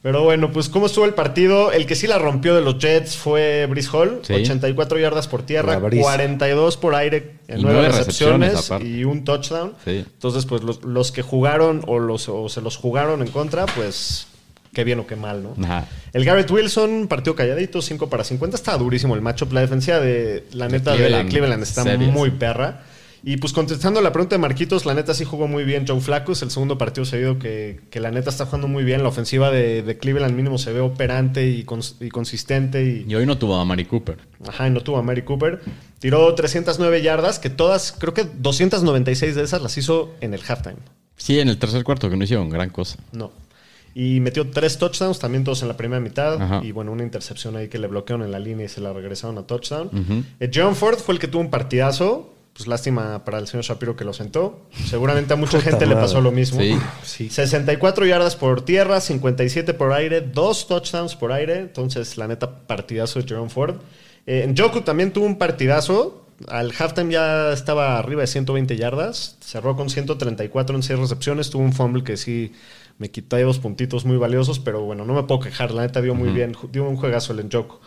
Pero 0.01 0.23
bueno, 0.23 0.51
pues 0.51 0.69
cómo 0.69 0.85
estuvo 0.85 1.05
el 1.05 1.13
partido. 1.15 1.71
El 1.71 1.85
que 1.85 1.95
sí 1.95 2.07
la 2.07 2.17
rompió 2.19 2.55
de 2.55 2.61
los 2.61 2.77
Jets 2.77 3.17
fue 3.17 3.65
Brice 3.65 3.89
Hall. 3.91 4.19
Sí. 4.21 4.33
84 4.33 4.99
yardas 4.99 5.27
por 5.27 5.43
tierra, 5.43 5.73
La 5.73 5.79
Brice. 5.79 6.01
42 6.03 6.77
por 6.77 6.95
aire 6.95 7.37
en 7.47 7.59
Y 7.59 7.63
9 7.63 7.79
nueve 7.79 7.87
recepciones, 7.97 8.51
recepciones, 8.51 8.65
aparte. 8.71 8.87
y 8.87 9.03
un 9.03 9.23
touchdown. 9.23 9.73
Sí. 9.83 10.05
Entonces, 10.07 10.45
pues 10.45 10.63
los, 10.63 10.83
los 10.83 11.11
que 11.11 11.23
jugaron 11.23 11.81
o, 11.87 11.99
los, 11.99 12.29
o 12.29 12.47
se 12.47 12.61
los 12.61 12.77
jugaron 12.77 13.21
en 13.21 13.29
contra, 13.29 13.65
pues 13.65 14.27
qué 14.73 14.83
bien 14.83 14.99
o 14.99 15.07
qué 15.07 15.15
mal, 15.15 15.41
¿no? 15.43 15.55
Ajá. 15.65 15.87
El 16.13 16.23
Garrett 16.23 16.49
Wilson 16.51 17.07
partió 17.07 17.35
calladito, 17.35 17.81
5 17.81 18.07
para 18.07 18.23
50. 18.23 18.55
Está 18.55 18.77
durísimo 18.77 19.15
el 19.15 19.21
matchup. 19.21 19.51
La 19.51 19.61
defensa 19.61 19.99
de 19.99 20.45
la 20.51 20.69
neta 20.69 20.91
de 20.91 20.97
Cleveland, 20.97 21.29
Cleveland, 21.29 21.63
está 21.63 21.83
muy 21.97 22.29
perra. 22.31 22.83
Y 23.23 23.37
pues 23.37 23.51
contestando 23.53 23.99
la 24.01 24.11
pregunta 24.13 24.35
de 24.35 24.39
Marquitos, 24.39 24.85
la 24.85 24.93
neta 24.93 25.13
sí 25.13 25.25
jugó 25.25 25.47
muy 25.47 25.63
bien 25.63 25.85
Joe 25.87 25.99
Flacco. 25.99 26.31
Es 26.31 26.41
el 26.43 26.51
segundo 26.51 26.77
partido 26.77 27.03
seguido 27.05 27.39
que, 27.39 27.81
que 27.89 27.99
la 27.99 28.11
neta 28.11 28.29
está 28.29 28.45
jugando 28.45 28.67
muy 28.67 28.83
bien. 28.83 29.03
La 29.03 29.09
ofensiva 29.09 29.51
de, 29.51 29.81
de 29.81 29.97
Cleveland 29.97 30.35
mínimo 30.35 30.57
se 30.57 30.71
ve 30.71 30.79
operante 30.81 31.47
y, 31.47 31.63
cons- 31.65 31.95
y 31.99 32.09
consistente. 32.09 32.83
Y, 32.85 33.05
Y 33.11 33.15
hoy 33.15 33.25
no 33.25 33.37
tuvo 33.37 33.55
a 33.57 33.65
Mari 33.65 33.85
Cooper. 33.85 34.17
Ajá, 34.47 34.67
y 34.67 34.71
no 34.71 34.81
tuvo 34.81 34.97
a 34.97 35.01
Mary 35.03 35.23
Cooper. 35.23 35.61
Tiró 35.99 36.33
309 36.35 37.01
yardas, 37.01 37.39
que 37.39 37.49
todas, 37.49 37.91
creo 37.97 38.13
que 38.13 38.23
296 38.23 39.35
de 39.35 39.43
esas 39.43 39.61
las 39.61 39.77
hizo 39.77 40.13
en 40.21 40.33
el 40.33 40.41
halftime. 40.47 40.77
Sí, 41.17 41.39
en 41.39 41.49
el 41.49 41.57
tercer 41.57 41.83
cuarto, 41.83 42.09
que 42.09 42.15
no 42.17 42.23
hicieron 42.23 42.49
gran 42.49 42.69
cosa. 42.69 42.97
No. 43.11 43.31
Y 43.95 44.19
metió 44.19 44.47
tres 44.51 44.77
touchdowns, 44.77 45.17
también 45.17 45.43
todos 45.43 45.63
en 45.63 45.69
la 45.69 45.75
primera 45.75 45.99
mitad. 45.99 46.39
Ajá. 46.39 46.61
Y 46.63 46.71
bueno, 46.71 46.91
una 46.91 47.01
intercepción 47.03 47.55
ahí 47.55 47.67
que 47.67 47.79
le 47.79 47.87
bloquearon 47.87 48.23
en 48.23 48.31
la 48.31 48.37
línea 48.37 48.67
y 48.67 48.69
se 48.69 48.79
la 48.79 48.93
regresaron 48.93 49.39
a 49.39 49.47
touchdown. 49.47 49.89
Eh, 50.39 50.51
John 50.53 50.75
Ford 50.75 50.99
fue 50.99 51.15
el 51.15 51.19
que 51.19 51.27
tuvo 51.27 51.41
un 51.41 51.49
partidazo. 51.49 52.35
Pues 52.57 52.65
lástima 52.65 53.23
para 53.23 53.37
el 53.37 53.45
señor 53.45 53.63
Shapiro 53.63 53.95
que 53.95 54.03
lo 54.03 54.13
sentó. 54.13 54.65
Seguramente 54.87 55.31
a 55.31 55.35
mucha 55.35 55.59
Puta 55.59 55.69
gente 55.69 55.85
le 55.85 55.93
pasó 55.93 56.21
lo 56.21 56.31
mismo. 56.31 56.59
Sí. 56.59 56.75
Sí. 57.03 57.29
64 57.29 58.07
yardas 58.07 58.35
por 58.35 58.65
tierra, 58.65 58.99
57 58.99 59.75
por 59.75 59.93
aire, 59.93 60.21
dos 60.21 60.67
touchdowns 60.67 61.15
por 61.15 61.31
aire. 61.31 61.59
Entonces, 61.59 62.17
la 62.17 62.27
neta, 62.27 62.61
partidazo 62.65 63.21
de 63.21 63.27
Jerome 63.27 63.51
Ford. 63.51 63.75
Eh, 64.25 64.41
en 64.43 64.57
Joku 64.57 64.81
también 64.81 65.13
tuvo 65.13 65.27
un 65.27 65.37
partidazo. 65.37 66.25
Al 66.47 66.73
halftime 66.75 67.13
ya 67.13 67.53
estaba 67.53 67.99
arriba 67.99 68.21
de 68.21 68.27
120 68.27 68.75
yardas. 68.75 69.37
Cerró 69.39 69.75
con 69.75 69.91
134 69.91 70.75
en 70.75 70.81
6 70.81 70.97
recepciones. 70.97 71.51
Tuvo 71.51 71.61
un 71.61 71.73
fumble 71.73 72.03
que 72.03 72.17
sí 72.17 72.53
me 72.97 73.11
quitó 73.11 73.35
ahí 73.35 73.43
dos 73.43 73.59
puntitos 73.59 74.03
muy 74.03 74.17
valiosos. 74.17 74.57
Pero 74.57 74.81
bueno, 74.81 75.05
no 75.05 75.13
me 75.13 75.21
puedo 75.21 75.41
quejar. 75.41 75.69
La 75.69 75.83
neta 75.83 76.01
dio 76.01 76.15
muy 76.15 76.29
bien. 76.29 76.55
Dio 76.71 76.89
un 76.89 76.95
juegazo 76.97 77.33
el 77.33 77.45
Njoku. 77.45 77.77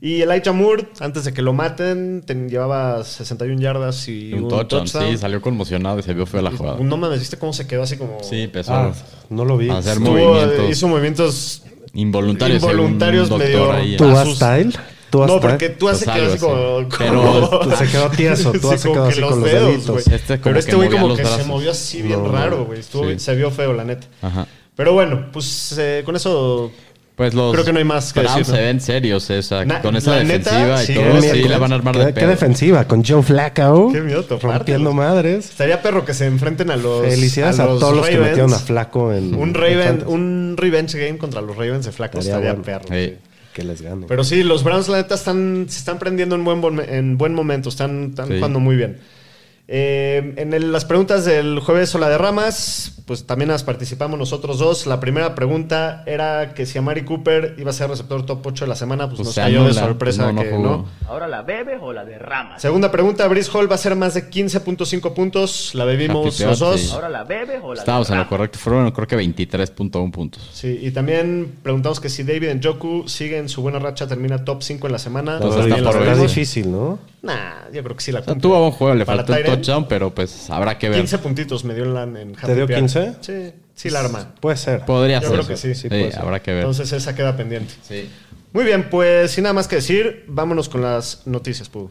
Y 0.00 0.20
Elijah 0.22 0.52
Moore, 0.52 0.88
antes 1.00 1.24
de 1.24 1.32
que 1.32 1.40
lo 1.42 1.52
maten, 1.52 2.22
ten- 2.26 2.48
llevaba 2.50 3.02
61 3.02 3.60
yardas 3.60 4.06
y 4.08 4.32
un, 4.34 4.44
un, 4.44 4.48
touchdown, 4.48 4.84
touchdown. 4.84 5.10
sí, 5.12 5.18
salió 5.18 5.40
conmocionado 5.40 5.98
y 5.98 6.02
se 6.02 6.12
vio 6.12 6.26
feo 6.26 6.42
la 6.42 6.50
jugada. 6.50 6.78
No 6.80 6.96
me 6.96 7.08
¿viste 7.16 7.38
cómo 7.38 7.52
se 7.52 7.66
quedó 7.66 7.82
así 7.82 7.96
como... 7.96 8.18
Sí, 8.22 8.42
empezó 8.42 8.74
Ah, 8.74 8.92
no 9.30 9.44
lo 9.44 9.56
vi. 9.56 9.70
a 9.70 9.78
hacer 9.78 9.94
Estuvo- 9.98 10.12
movimientos 10.12 10.70
Hizo 10.70 10.88
movimientos 10.88 11.62
involuntarios. 11.94 12.62
involuntarios 12.62 13.30
un 13.30 13.38
medio- 13.38 13.72
ahí. 13.72 13.96
¿Tú 13.96 14.04
sus- 14.24 14.36
style? 14.36 14.72
¿Tú 15.08 15.22
has 15.22 15.28
No, 15.30 15.40
porque 15.40 15.68
tú 15.70 15.88
has 15.88 16.02
Pues 16.04 16.10
quedado 16.16 16.30
así 16.32 16.38
como. 16.38 16.88
Pero- 16.98 17.76
se 17.78 17.86
quedó 17.86 18.10
tieso, 18.10 18.52
tú 18.52 18.70
has 18.70 18.80
Sí, 18.80 18.88
como 18.88 18.94
quedado 18.94 19.06
que 19.08 19.12
así 19.12 19.20
los 19.20 19.30
con 19.30 19.40
los 19.40 19.50
dedos. 19.50 20.06
Este 20.08 20.34
como 20.34 20.42
Pero 20.44 20.58
este 20.58 20.74
güey 20.76 20.90
como 20.90 21.14
que 21.16 21.24
se 21.24 21.44
movió 21.44 21.70
así 21.70 22.02
bien 22.02 22.22
No, 22.22 22.32
raro, 22.32 22.64
güey. 22.66 22.80
Estuvo 22.80 23.08
Sí. 23.08 23.18
Se 23.20 23.34
vio 23.36 23.50
feo, 23.50 23.72
la 23.72 23.84
neta. 23.84 24.06
Ajá. 24.20 24.46
Pero 24.74 24.92
bueno, 24.92 25.28
pues 25.32 25.74
eh, 25.78 26.02
con 26.04 26.16
eso. 26.16 26.70
Pues 27.16 27.32
los 27.32 27.52
Creo 27.54 27.64
que 27.64 27.72
no 27.72 27.78
hay 27.78 27.84
más 27.84 28.12
que 28.12 28.20
Browns 28.20 28.36
decir, 28.40 28.52
¿no? 28.52 28.56
se 28.58 28.62
ven 28.62 28.80
serios 28.80 29.30
esa, 29.30 29.64
Na- 29.64 29.80
con 29.80 29.96
esa 29.96 30.16
la 30.16 30.24
neta, 30.24 30.50
defensiva 30.50 30.82
y 30.82 30.86
qué 30.86 30.94
todo. 30.94 31.22
Sí, 31.22 31.42
le 31.48 31.56
van 31.58 31.72
a 31.72 31.74
armar 31.76 31.94
¿Qué, 31.94 32.00
de 32.00 32.06
qué 32.08 32.20
pedo. 32.20 32.28
defensiva? 32.28 32.84
Con 32.86 33.02
Joe 33.04 33.22
Flacco. 33.22 33.90
Qué 33.90 34.02
miedo 34.02 34.22
topártelos. 34.24 34.58
Rompiendo 34.58 34.92
madres. 34.92 35.48
Estaría 35.48 35.80
perro 35.80 36.04
que 36.04 36.12
se 36.12 36.26
enfrenten 36.26 36.70
a 36.70 36.76
los. 36.76 37.06
Felicidades 37.06 37.58
a, 37.58 37.64
los 37.64 37.80
todos 37.80 37.96
los 37.96 38.04
que 38.06 38.12
Ravens. 38.12 38.30
metieron 38.32 38.52
a 38.52 38.58
Flaco 38.58 39.14
en. 39.14 39.34
Un 39.34 39.48
en 39.48 39.54
Raven, 39.54 39.82
Fantasy. 39.86 40.12
un 40.12 40.54
revenge 40.58 40.98
game 40.98 41.16
contra 41.18 41.40
los 41.40 41.56
Ravens 41.56 41.86
de 41.86 41.92
Flaco 41.92 42.18
Estaría 42.18 42.50
estaría, 42.50 42.62
bueno. 42.62 42.64
perro. 42.86 42.94
Sí. 42.94 43.12
sí. 43.14 43.16
Que 43.54 43.64
les 43.64 43.80
gane. 43.80 44.04
Pero 44.06 44.22
sí, 44.22 44.42
los 44.42 44.62
Browns, 44.62 44.88
la 44.88 44.98
neta, 44.98 45.14
están, 45.14 45.64
se 45.70 45.78
están 45.78 45.98
prendiendo 45.98 46.34
en 46.34 46.44
buen, 46.44 46.78
en 46.86 47.16
buen 47.16 47.32
momento. 47.32 47.70
Están, 47.70 48.08
están 48.10 48.28
Sí. 48.28 48.34
jugando 48.34 48.60
muy 48.60 48.76
bien. 48.76 48.98
Eh, 49.68 50.34
en 50.36 50.54
el- 50.54 50.70
las 50.70 50.84
preguntas 50.84 51.24
del 51.24 51.58
jueves 51.58 51.92
o 51.94 51.98
la 51.98 52.08
de 52.08 52.16
ramas, 52.18 53.02
pues 53.04 53.26
también 53.26 53.48
las 53.50 53.64
participamos 53.64 54.16
nosotros 54.16 54.58
dos. 54.60 54.86
La 54.86 55.00
primera 55.00 55.34
pregunta 55.34 56.04
era 56.06 56.54
que 56.54 56.66
si 56.66 56.78
Amari 56.78 57.04
Cooper 57.04 57.56
iba 57.58 57.70
a 57.70 57.72
ser 57.72 57.90
receptor 57.90 58.24
top 58.24 58.46
8 58.46 58.64
de 58.64 58.68
la 58.68 58.76
semana, 58.76 59.06
pues, 59.08 59.16
Pues 59.16 59.26
nos 59.28 59.34
cayó 59.34 59.64
de 59.64 59.74
sorpresa 59.74 60.22
No, 60.26 60.32
no 60.34 60.42
que 60.42 60.50
jugó. 60.50 60.62
no. 60.62 60.86
¿Ahora 61.08 61.26
la 61.26 61.42
bebes 61.42 61.78
o 61.82 61.92
la 61.92 62.04
derramas? 62.04 62.62
Segunda 62.62 62.92
pregunta, 62.92 63.26
Brice 63.26 63.50
Hall 63.52 63.68
va 63.70 63.74
a 63.74 63.78
ser 63.78 63.96
más 63.96 64.14
de 64.14 64.28
15.5 64.30 65.14
puntos. 65.14 65.74
La 65.74 65.84
bebimos 65.84 66.38
los 66.38 66.58
dos. 66.60 66.80
sí. 66.80 66.90
¿Ahora 66.92 67.08
la 67.08 67.24
bebes 67.24 67.60
o 67.62 67.74
la 67.74 67.80
Estábamos 67.80 68.08
en 68.10 68.18
lo 68.18 68.28
correcto. 68.28 68.58
Fueron 68.60 68.88
creo 68.92 69.08
que 69.08 69.16
23.1 69.16 70.12
puntos. 70.12 70.48
Sí, 70.52 70.78
y 70.80 70.92
también 70.92 71.56
preguntamos 71.62 71.98
que 71.98 72.08
si 72.08 72.22
David 72.22 72.54
Njoku 72.54 73.08
sigue 73.08 73.38
en 73.38 73.48
su 73.48 73.62
buena 73.62 73.80
racha, 73.80 74.06
termina 74.06 74.44
top 74.44 74.62
5 74.62 74.86
en 74.86 74.92
la 74.92 74.98
semana. 75.00 75.38
Pues 75.40 75.56
También 75.56 75.84
está 75.84 76.14
difícil, 76.14 76.70
¿no? 76.70 76.98
Nah, 77.26 77.70
yo 77.72 77.82
creo 77.82 77.96
que 77.96 78.02
sí 78.02 78.12
la 78.12 78.20
O 78.20 78.22
sea, 78.24 78.32
cumple. 78.34 78.48
tuvo 78.48 78.60
buen 78.60 78.70
juego, 78.72 78.94
le 78.94 79.04
Para 79.04 79.18
faltó 79.18 79.32
el 79.34 79.42
Tyrant, 79.42 79.60
touchdown, 79.62 79.88
pero 79.88 80.14
pues 80.14 80.48
habrá 80.48 80.78
que 80.78 80.88
ver. 80.88 80.98
15 81.00 81.18
puntitos 81.18 81.64
me 81.64 81.74
dio 81.74 81.84
en, 81.84 81.94
la, 81.94 82.02
en 82.04 82.34
Happy 82.40 82.54
dio 82.54 82.66
PR. 82.66 82.74
15? 82.78 83.14
Sí, 83.20 83.52
sí 83.74 83.90
la 83.90 84.00
arma. 84.00 84.34
Puede 84.40 84.56
ser. 84.56 84.84
Podría 84.86 85.20
Yo 85.20 85.28
ser. 85.28 85.36
creo 85.38 85.46
que 85.48 85.56
sí, 85.56 85.74
sí 85.74 85.88
puede 85.88 86.12
ser. 86.12 86.20
habrá 86.20 86.40
que 86.40 86.52
ver. 86.52 86.60
Entonces 86.60 86.92
esa 86.92 87.14
queda 87.14 87.36
pendiente. 87.36 87.74
Sí. 87.82 88.08
Muy 88.52 88.64
bien, 88.64 88.88
pues 88.88 89.32
sin 89.32 89.42
nada 89.42 89.52
más 89.54 89.68
que 89.68 89.76
decir, 89.76 90.24
vámonos 90.28 90.68
con 90.68 90.80
las 90.82 91.26
noticias, 91.26 91.68
Pudu. 91.68 91.90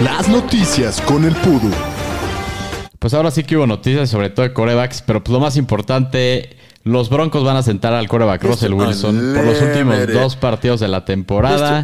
Las 0.00 0.28
noticias 0.28 1.00
con 1.00 1.24
el 1.24 1.34
Pudu. 1.36 1.70
Pues 2.98 3.14
ahora 3.14 3.30
sí 3.30 3.44
que 3.44 3.56
hubo 3.56 3.66
noticias, 3.66 4.10
sobre 4.10 4.30
todo 4.30 4.42
de 4.46 4.52
corebacks, 4.52 5.02
pero 5.02 5.22
pues 5.22 5.32
lo 5.32 5.40
más 5.40 5.56
importante, 5.56 6.56
los 6.88 7.10
Broncos 7.10 7.44
van 7.44 7.56
a 7.56 7.62
sentar 7.62 7.92
al 7.92 8.08
coreback 8.08 8.42
Russell 8.44 8.72
Wilson 8.72 9.34
por 9.34 9.44
los 9.44 9.60
últimos 9.60 10.06
dos 10.12 10.36
partidos 10.36 10.80
de 10.80 10.88
la 10.88 11.04
temporada. 11.04 11.82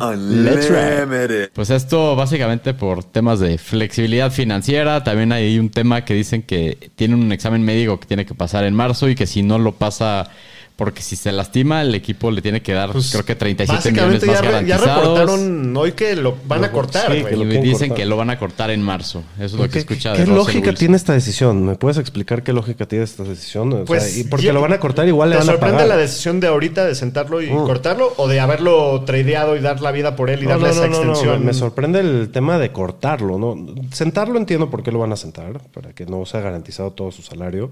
Pues 1.53 1.71
esto 1.71 2.17
básicamente 2.17 2.75
por 2.75 3.05
temas 3.05 3.41
de 3.41 3.59
flexibilidad 3.59 4.31
financiera. 4.31 5.05
También 5.05 5.33
hay 5.33 5.59
un 5.59 5.71
tema 5.71 6.05
que 6.05 6.15
dicen 6.15 6.43
que 6.43 6.91
tiene 6.97 7.15
un 7.15 7.31
examen 7.33 7.63
médico 7.63 8.01
que 8.01 8.07
tiene 8.07 8.25
que 8.25 8.35
pasar 8.35 8.65
en 8.65 8.75
marzo 8.75 9.09
y 9.09 9.15
que 9.15 9.27
si 9.27 9.43
no 9.43 9.59
lo 9.59 9.73
pasa, 9.73 10.31
Porque 10.77 11.03
si 11.03 11.15
se 11.15 11.31
lastima, 11.31 11.83
el 11.83 11.95
equipo 11.95 12.33
le 12.33 12.43
tiene 12.43 12.61
que 12.61 12.73
dar, 12.73 12.91
Pues, 12.91 13.13
creo 13.13 13.25
que 13.25 13.37
37 13.37 13.93
millones 13.93 14.27
más 14.27 14.35
ya, 14.35 14.41
re- 14.41 14.47
ya 14.67 14.77
garantizados. 14.77 15.03
reportaron 15.21 15.77
hoy 15.77 15.93
que 15.93 16.17
lo 16.17 16.37
van 16.49 16.65
a 16.65 16.73
cortar, 16.73 17.13
sí, 17.13 17.23
que 17.23 17.37
lo 17.37 17.45
dicen 17.45 17.91
cortar. 17.91 17.97
que 17.97 18.05
lo 18.07 18.17
van 18.17 18.31
a 18.31 18.39
cortar 18.41 18.71
en 18.71 18.83
marzo. 18.83 19.23
Eso 19.37 19.45
es 19.45 19.53
lo 19.53 19.63
que 19.67 19.71
¿Qué, 19.71 19.79
escucha 19.79 20.15
qué 20.15 20.23
de 20.23 20.27
lógica 20.27 20.59
Wilson. 20.59 20.75
tiene 20.75 20.97
esta 20.97 21.13
decisión? 21.13 21.65
¿Me 21.65 21.77
puedes 21.77 21.97
explicar 21.99 22.43
qué 22.43 22.53
lógica 22.53 22.87
tiene 22.87 23.05
esta 23.05 23.23
decisión? 23.23 23.73
O 23.73 23.77
sea, 23.77 23.85
Pues, 23.85 24.19
y 24.19 24.25
porque 24.25 24.47
ya- 24.47 24.53
lo 24.53 24.61
van 24.63 24.73
a 24.73 24.81
cortar, 24.81 25.07
igual 25.07 25.31
le 25.31 25.37
¿Te 25.37 25.43
van 25.43 25.49
a 25.49 25.53
sorprende 25.53 25.77
pagar. 25.77 25.89
la 25.91 25.97
decisión 25.97 26.41
de 26.41 26.49
ahorita 26.49 26.85
de 26.85 26.97
sentarlo 26.97 27.41
y 27.41 27.51
Mm. 27.53 27.67
cortarlo 27.67 28.13
o 28.17 28.27
de 28.27 28.41
haberlo 28.41 29.05
tradeado 29.07 29.55
y 29.55 29.61
dar 29.61 29.81
la 29.81 29.93
vida 29.93 30.17
por 30.17 30.29
él 30.29 30.41
y 30.43 30.47
No, 30.47 30.59
darle 30.59 30.67
no, 30.67 30.73
esa 30.73 30.87
no, 30.89 30.89
no, 30.89 31.05
no, 31.05 31.11
extensión? 31.13 31.45
Me 31.47 31.55
sorprende 31.55 32.01
el 32.01 32.31
tema 32.33 32.59
de 32.59 32.73
cortarlo, 32.73 33.39
¿no? 33.39 33.65
Sentarlo 33.93 34.39
entiendo 34.39 34.71
por 34.71 34.83
qué 34.83 34.91
lo 34.91 34.99
van 34.99 35.13
a 35.13 35.17
sentar, 35.17 35.61
para 35.73 35.93
que 35.93 36.05
no 36.05 36.27
sea 36.27 36.41
garantizado 36.41 36.91
todo 36.91 37.13
su 37.13 37.23
salario, 37.23 37.71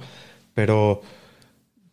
pero 0.55 1.03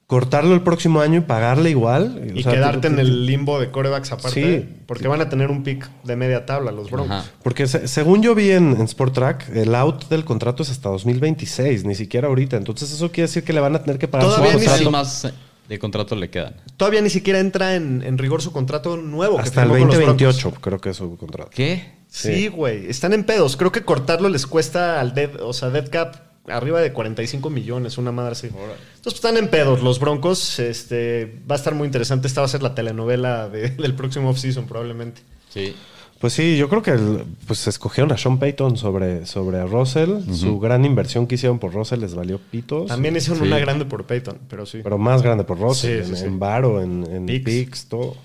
cortarlo 0.10 0.56
el 0.56 0.62
próximo 0.62 1.02
año 1.02 1.20
y 1.20 1.22
pagarle 1.22 1.70
igual. 1.70 2.32
y 2.36 2.40
o 2.40 2.42
sea, 2.42 2.52
quedarte 2.52 2.88
tú- 2.88 2.94
en 2.96 3.00
el 3.00 3.28
limbo 3.28 3.60
de 3.60 3.70
corebacks 3.70 4.12
aparte. 4.12 4.60
Sí. 4.68 4.82
Porque 4.88 5.08
van 5.08 5.22
a 5.22 5.30
tener 5.30 5.52
un 5.52 5.62
pick 5.62 5.88
de 6.04 6.16
media 6.16 6.48
tabla 6.48 6.72
los 6.72 6.90
Broncos. 6.90 7.12
Ajá. 7.12 7.30
Porque 7.44 7.68
se- 7.68 7.88
según 7.88 8.24
yo 8.24 8.34
vi 8.34 8.50
en, 8.50 8.72
en 8.72 8.82
Sport 8.82 9.14
Track, 9.14 9.50
el 9.56 9.76
out 9.76 10.10
del 10.10 10.26
contrato 10.26 10.64
es 10.64 10.72
hasta 10.72 10.90
2026, 10.90 11.86
ni 11.86 11.94
siquiera 11.94 12.28
ahorita. 12.28 12.58
Entonces 12.58 12.92
eso 12.92 13.12
quiere 13.12 13.28
decir 13.28 13.44
que 13.44 13.54
le 13.54 13.60
van 13.60 13.76
a 13.76 13.84
tener 13.84 14.00
que 14.00 14.08
pagar 14.08 14.26
Todavía 14.26 14.54
su 14.54 14.58
ni 14.60 14.66
¿Cuántos 14.66 14.84
contrato 14.88 14.92
más 14.92 15.34
de 15.70 15.78
contrato 15.78 16.16
le 16.16 16.30
quedan? 16.32 16.56
Todavía 16.76 17.02
ni 17.04 17.12
siquiera 17.12 17.38
entra 17.38 17.76
en, 17.76 18.02
en 18.02 18.18
rigor 18.18 18.42
su 18.42 18.52
contrato 18.52 18.98
nuevo. 18.98 19.36
que 19.36 19.44
hasta 19.44 19.62
el 19.62 19.68
los 19.70 19.78
Broncos. 19.78 19.96
2028, 20.00 20.54
creo 20.60 20.82
que 20.82 20.90
es 20.90 20.98
su 20.98 21.18
contrato. 21.18 21.52
¿Qué? 21.54 22.00
Sí, 22.08 22.48
güey. 22.48 22.90
Están 22.90 23.14
en 23.14 23.24
pedos. 23.26 23.56
Creo 23.56 23.72
que 23.72 23.84
cortarlo 23.84 24.28
les 24.30 24.48
cuesta 24.48 25.00
al 25.00 25.14
dead, 25.14 25.40
o 25.44 25.54
sea, 25.54 25.70
dead 25.70 25.88
cap 25.92 26.16
arriba 26.52 26.80
de 26.82 26.92
45 26.94 27.50
millones, 27.50 27.98
una 27.98 28.12
madre 28.12 28.32
así. 28.34 28.48
Entonces 28.48 28.80
pues, 29.04 29.16
están 29.16 29.38
en 29.38 29.50
pedos 29.50 29.82
los 29.84 30.00
Broncos. 30.00 30.60
Este 30.60 31.40
va 31.50 31.56
a 31.56 31.58
estar 31.58 31.74
muy 31.76 31.86
interesante. 31.86 32.28
Esta 32.28 32.42
va 32.42 32.46
a 32.46 32.50
ser 32.50 32.64
la 32.64 32.76
telenovela 32.76 33.50
de- 33.50 33.70
del 33.78 33.96
próximo 33.96 34.30
offseason 34.30 34.66
probablemente. 34.66 35.22
Sí. 35.50 35.74
Pues 36.20 36.34
sí, 36.34 36.58
yo 36.58 36.68
creo 36.68 36.82
que 36.82 36.92
el- 36.92 37.24
pues 37.48 37.66
escogieron 37.68 38.12
a 38.12 38.18
Sean 38.18 38.40
Payton 38.40 38.76
sobre, 38.76 39.26
sobre 39.26 39.60
a 39.60 39.66
Russell. 39.66 40.20
Su 40.34 40.60
gran 40.60 40.84
inversión 40.84 41.28
que 41.28 41.36
hicieron 41.36 41.60
por 41.60 41.74
Russell 41.74 42.02
les 42.02 42.14
valió 42.14 42.40
pitos. 42.40 42.88
También 42.88 43.16
hicieron 43.16 43.40
Sí. 43.42 43.48
una 43.48 43.58
grande 43.60 43.86
por 43.86 44.04
Peyton, 44.06 44.38
pero 44.50 44.66
sí. 44.66 44.82
Pero 44.84 44.98
más 44.98 45.22
grande 45.22 45.46
por 45.46 45.58
Russell, 45.60 46.04
Sí, 46.04 46.10
en, 46.10 46.16
sí, 46.18 46.22
sí. 46.22 46.28
en 46.28 46.38
varo, 46.40 46.82
en, 46.82 47.06
en 47.10 47.26
Picks. 47.26 47.46
picks, 47.46 47.86
todo. 47.88 48.18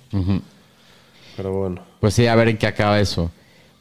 Pero 1.36 1.52
bueno, 1.52 1.82
Pues 2.00 2.14
sí, 2.14 2.26
a 2.26 2.34
ver 2.34 2.48
en 2.48 2.58
qué 2.58 2.66
acaba 2.66 2.98
eso. 3.00 3.22
mucha 3.22 3.32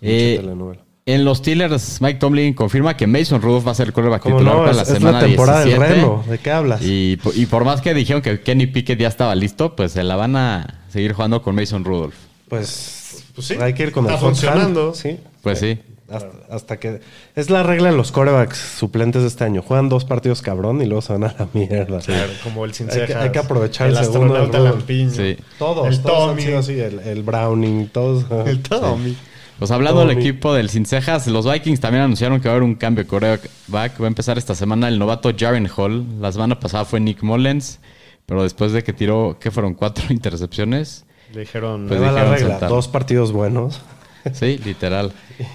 Eh, 0.01 0.37
telenovela. 0.39 0.81
En 1.05 1.25
los 1.25 1.39
Steelers, 1.39 2.01
Mike 2.01 2.19
Tomlin 2.19 2.53
confirma 2.53 2.95
que 2.95 3.07
Mason 3.07 3.41
Rudolph 3.41 3.67
va 3.67 3.71
a 3.71 3.75
ser 3.75 3.87
el 3.87 3.93
quarterback 3.93 4.23
titular 4.23 4.43
no, 4.55 4.59
para 4.59 4.71
es, 4.71 4.77
la 4.77 4.83
es 4.83 4.89
la 4.89 4.95
semana 4.95 5.19
temporada 5.19 5.63
17. 5.65 5.83
del 5.93 5.95
reno. 6.01 6.23
¿De 6.27 6.37
qué 6.37 6.51
hablas? 6.51 6.81
Y, 6.83 7.17
po- 7.17 7.31
y 7.35 7.45
por 7.45 7.65
más 7.65 7.81
que 7.81 7.93
dijeron 7.93 8.21
que 8.21 8.39
Kenny 8.41 8.67
Pickett 8.67 8.99
ya 8.99 9.07
estaba 9.09 9.35
listo, 9.35 9.75
pues 9.75 9.91
se 9.91 10.03
la 10.03 10.15
van 10.15 10.35
a 10.35 10.81
seguir 10.89 11.13
jugando 11.13 11.41
con 11.41 11.55
Mason 11.55 11.83
Rudolph. 11.83 12.15
Pues, 12.47 13.23
Pues 13.35 13.47
sí, 13.47 13.55
hay 13.59 13.73
que 13.73 13.83
ir 13.83 13.91
con 13.91 14.05
está 14.05 14.15
el 14.15 14.19
hot 14.21 14.27
hand, 14.29 14.37
funcionando. 14.37 14.93
Sí. 14.93 15.17
Pues 15.41 15.59
sí. 15.59 15.79
Hasta, 16.09 16.29
hasta 16.51 16.77
que. 16.79 17.01
Es 17.35 17.49
la 17.49 17.63
regla 17.63 17.89
de 17.89 17.97
los 17.97 18.11
corebacks 18.11 18.57
suplentes 18.77 19.23
de 19.23 19.27
este 19.29 19.43
año. 19.45 19.61
Juegan 19.63 19.89
dos 19.89 20.05
partidos 20.05 20.41
cabrón 20.43 20.81
y 20.81 20.85
luego 20.85 21.01
se 21.01 21.13
van 21.13 21.23
a 21.23 21.35
la 21.39 21.47
mierda. 21.53 21.99
Claro, 21.99 22.31
como 22.43 22.65
el 22.65 22.73
sin 22.73 22.91
Hay 22.91 23.07
que- 23.07 23.15
hay 23.15 23.31
que 23.31 23.39
aprovechar 23.39 23.87
el 23.89 23.97
el 23.97 24.03
segundo 24.05 24.35
astronauta 24.35 24.57
error. 24.59 24.69
lampiño. 24.77 25.09
Sí. 25.11 25.37
Todos, 25.57 25.87
el 25.87 26.01
todos 26.01 26.21
han 26.23 26.29
Tommy. 26.35 26.41
sido 26.43 26.59
así. 26.59 26.79
El, 26.79 26.99
el 26.99 27.23
Browning, 27.23 27.87
todos. 27.87 28.25
El 28.47 28.61
Tommy. 28.61 29.17
Pues 29.59 29.71
hablando 29.71 30.05
del 30.05 30.17
equipo 30.17 30.53
del 30.53 30.69
Sin 30.69 30.85
Cejas, 30.85 31.27
los 31.27 31.49
Vikings 31.49 31.79
también 31.79 32.03
anunciaron 32.03 32.41
que 32.41 32.47
va 32.49 32.53
a 32.53 32.57
haber 32.57 32.63
un 32.67 32.75
cambio 32.75 33.03
de 33.03 33.09
quarterback. 33.09 33.51
Va 33.73 34.05
a 34.05 34.07
empezar 34.07 34.37
esta 34.37 34.55
semana 34.55 34.87
el 34.87 34.99
novato 34.99 35.31
Jaren 35.37 35.69
Hall. 35.77 36.05
La 36.19 36.31
semana 36.31 36.59
pasada 36.59 36.85
fue 36.85 36.99
Nick 36.99 37.23
Mullens, 37.23 37.79
pero 38.25 38.43
después 38.43 38.71
de 38.73 38.83
que 38.83 38.91
tiró, 38.93 39.37
¿qué 39.39 39.51
fueron? 39.51 39.73
Cuatro 39.73 40.05
intercepciones. 40.09 41.05
Le 41.33 41.41
dijeron. 41.41 41.85
Pues 41.87 42.01
va 42.01 42.07
la 42.07 42.11
dijeron 42.11 42.33
regla. 42.33 42.49
sentar. 42.49 42.69
Dos 42.69 42.87
partidos 42.87 43.31
buenos. 43.31 43.79
Sí, 44.33 44.57
literal. 44.63 45.11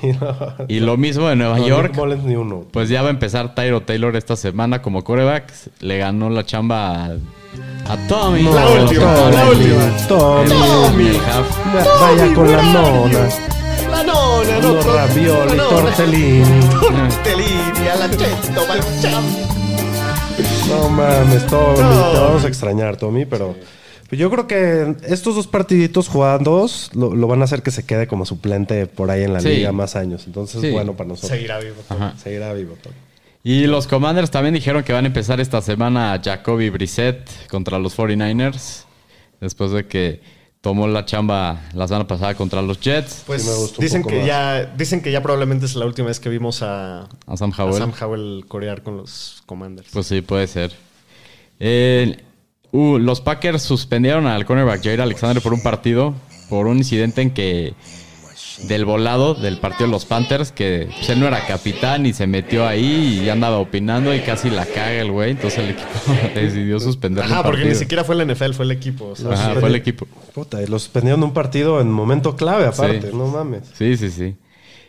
Y 0.69 0.81
lo 0.81 0.99
mismo 0.99 1.31
en 1.31 1.39
Nueva 1.39 1.59
No, 1.59 1.67
York. 1.67 1.89
Nick 1.93 1.97
Mullens 1.97 2.25
ni 2.25 2.37
uno. 2.37 2.67
Pues 2.71 2.91
ya 2.91 3.01
va 3.01 3.09
a 3.09 3.11
empezar 3.13 3.55
Tyro 3.55 3.81
Taylor 3.81 4.15
esta 4.15 4.37
semana 4.37 4.83
como 4.83 5.03
quarterback. 5.05 5.51
Le 5.81 5.97
ganó 5.97 6.29
la 6.29 6.45
chamba 6.45 7.07
a, 7.07 7.11
a 7.89 7.97
Tommy. 8.09 8.43
La 8.43 8.69
última, 8.69 9.15
Tommy. 9.15 9.35
la 9.37 9.49
última. 9.49 10.07
Tommy. 10.07 11.13
Vaya 11.99 12.35
con 12.35 12.53
la 12.53 12.63
nona. 12.63 13.29
Nona, 14.45 14.59
Unos 14.71 14.85
ravioli, 14.87 15.57
tortellini. 15.57 16.61
Tortellini, 16.81 17.89
alla 17.93 18.09
cento, 18.09 18.67
No 20.69 20.89
mames, 20.91 21.47
Tommy. 21.47 21.79
No. 21.81 22.13
Te 22.13 22.19
vamos 22.19 22.45
a 22.45 22.49
extrañar, 22.49 22.97
Tommy, 22.97 23.25
pero. 23.27 23.57
Yo 24.11 24.31
creo 24.31 24.47
que 24.47 24.95
estos 25.07 25.35
dos 25.35 25.47
partiditos 25.47 26.09
jugados 26.09 26.91
lo, 26.95 27.15
lo 27.15 27.27
van 27.27 27.43
a 27.43 27.45
hacer 27.45 27.63
que 27.63 27.71
se 27.71 27.85
quede 27.85 28.07
como 28.07 28.25
suplente 28.25 28.87
por 28.87 29.11
ahí 29.11 29.23
en 29.25 29.35
la 29.35 29.41
Sí. 29.41 29.49
liga 29.51 29.73
más 29.73 29.97
años. 29.97 30.25
Entonces 30.27 30.61
Sí. 30.63 30.69
es 30.69 30.73
bueno 30.73 30.95
para 30.95 31.09
nosotros. 31.09 31.33
Seguirá 31.33 31.59
vivo. 31.59 31.75
Ajá. 31.91 32.15
Seguirá 32.23 32.53
vivo, 32.55 32.75
Tommy. 32.83 32.95
Y 33.45 33.67
los 33.67 33.87
Commanders 33.87 34.31
también 34.31 34.55
dijeron 34.55 34.83
que 34.83 34.93
van 34.95 35.05
a 35.05 35.09
empezar 35.09 35.41
esta 35.41 35.61
semana 35.61 36.19
Jacoby 36.25 36.71
Brissett 36.71 37.29
contra 37.49 37.79
los 37.79 37.95
49ers. 37.99 38.85
Después 39.43 39.73
de 39.73 39.87
que 39.87 40.23
tomó 40.61 40.87
la 40.89 41.05
chamba 41.05 41.63
la 41.75 41.87
semana 41.87 42.07
pasada 42.07 42.35
contra 42.35 42.63
los 42.63 42.81
Jets. 42.81 43.23
Pues 43.27 43.43
Sí 43.43 43.49
me 43.49 43.57
gustó 43.57 43.81
un 43.81 43.85
dicen 43.85 44.03
que 44.05 44.17
más. 44.19 44.27
ya 44.27 44.65
dicen 44.65 45.01
que 45.03 45.13
ya 45.13 45.23
probablemente 45.23 45.67
es 45.67 45.77
la 45.77 45.87
última 45.87 46.09
vez 46.09 46.21
que 46.21 46.29
vimos 46.29 46.63
a, 46.63 47.09
A 47.27 47.37
Sam 47.37 47.53
a 47.57 47.63
Howell. 47.65 47.79
Sam 47.79 47.93
Howell 48.01 48.45
corear 48.49 48.83
con 48.83 48.97
los 48.97 49.43
Commanders. 49.47 49.89
Pues 49.93 50.07
sí, 50.07 50.21
puede 50.21 50.47
ser. 50.47 50.73
Eh, 51.61 52.23
uh, 52.73 52.99
los 52.99 53.21
Packers 53.21 53.63
suspendieron 53.63 54.27
al 54.27 54.45
cornerback 54.45 54.83
Jair 54.83 55.01
Alexander 55.01 55.43
por 55.43 55.53
un 55.53 55.63
partido, 55.63 56.15
por 56.49 56.67
un 56.67 56.79
incidente 56.79 57.23
en 57.23 57.31
que 57.31 57.75
del 58.65 58.85
volado 58.85 59.35
del 59.35 59.59
partido 59.59 59.87
de 59.87 59.93
los 59.93 60.05
Panthers, 60.05 60.51
que 60.53 60.89
pues, 60.97 61.09
él 61.11 61.21
no 61.21 61.27
era 61.27 61.47
capitán 61.47 62.07
y 62.07 62.13
se 62.13 62.27
metió 62.27 62.67
ahí 62.67 63.21
y 63.25 63.29
andaba 63.29 63.59
opinando 63.59 64.15
y 64.15 64.21
casi 64.21 64.51
la 64.51 64.67
caga 64.67 64.93
el 64.93 65.13
güey, 65.13 65.31
entonces 65.33 65.61
el 65.61 65.71
equipo 65.71 65.89
decidió 66.35 66.81
suspender 66.81 67.25
Ajá, 67.25 67.37
porque 67.43 67.59
partido. 67.59 67.69
ni 67.69 67.75
siquiera 67.75 68.05
fue 68.05 68.17
el 68.21 68.27
NFL, 68.33 68.53
fue 68.53 68.65
el 68.65 68.71
equipo. 68.73 69.07
o 69.11 69.17
sea, 69.17 69.31
Ajá, 69.33 69.55
sí. 69.55 69.61
fue 69.61 69.69
el 69.69 69.75
equipo. 69.77 70.07
Puta, 70.35 70.63
y 70.63 70.67
los 70.67 70.83
suspendieron 70.83 71.23
un 71.23 71.33
partido 71.33 71.81
en 71.81 71.91
momento 71.93 72.37
clave, 72.37 72.67
aparte. 72.67 73.11
Sí. 73.11 73.17
No 73.17 73.27
mames. 73.29 73.63
Sí, 73.77 73.97
sí, 73.97 74.11
sí. 74.11 74.37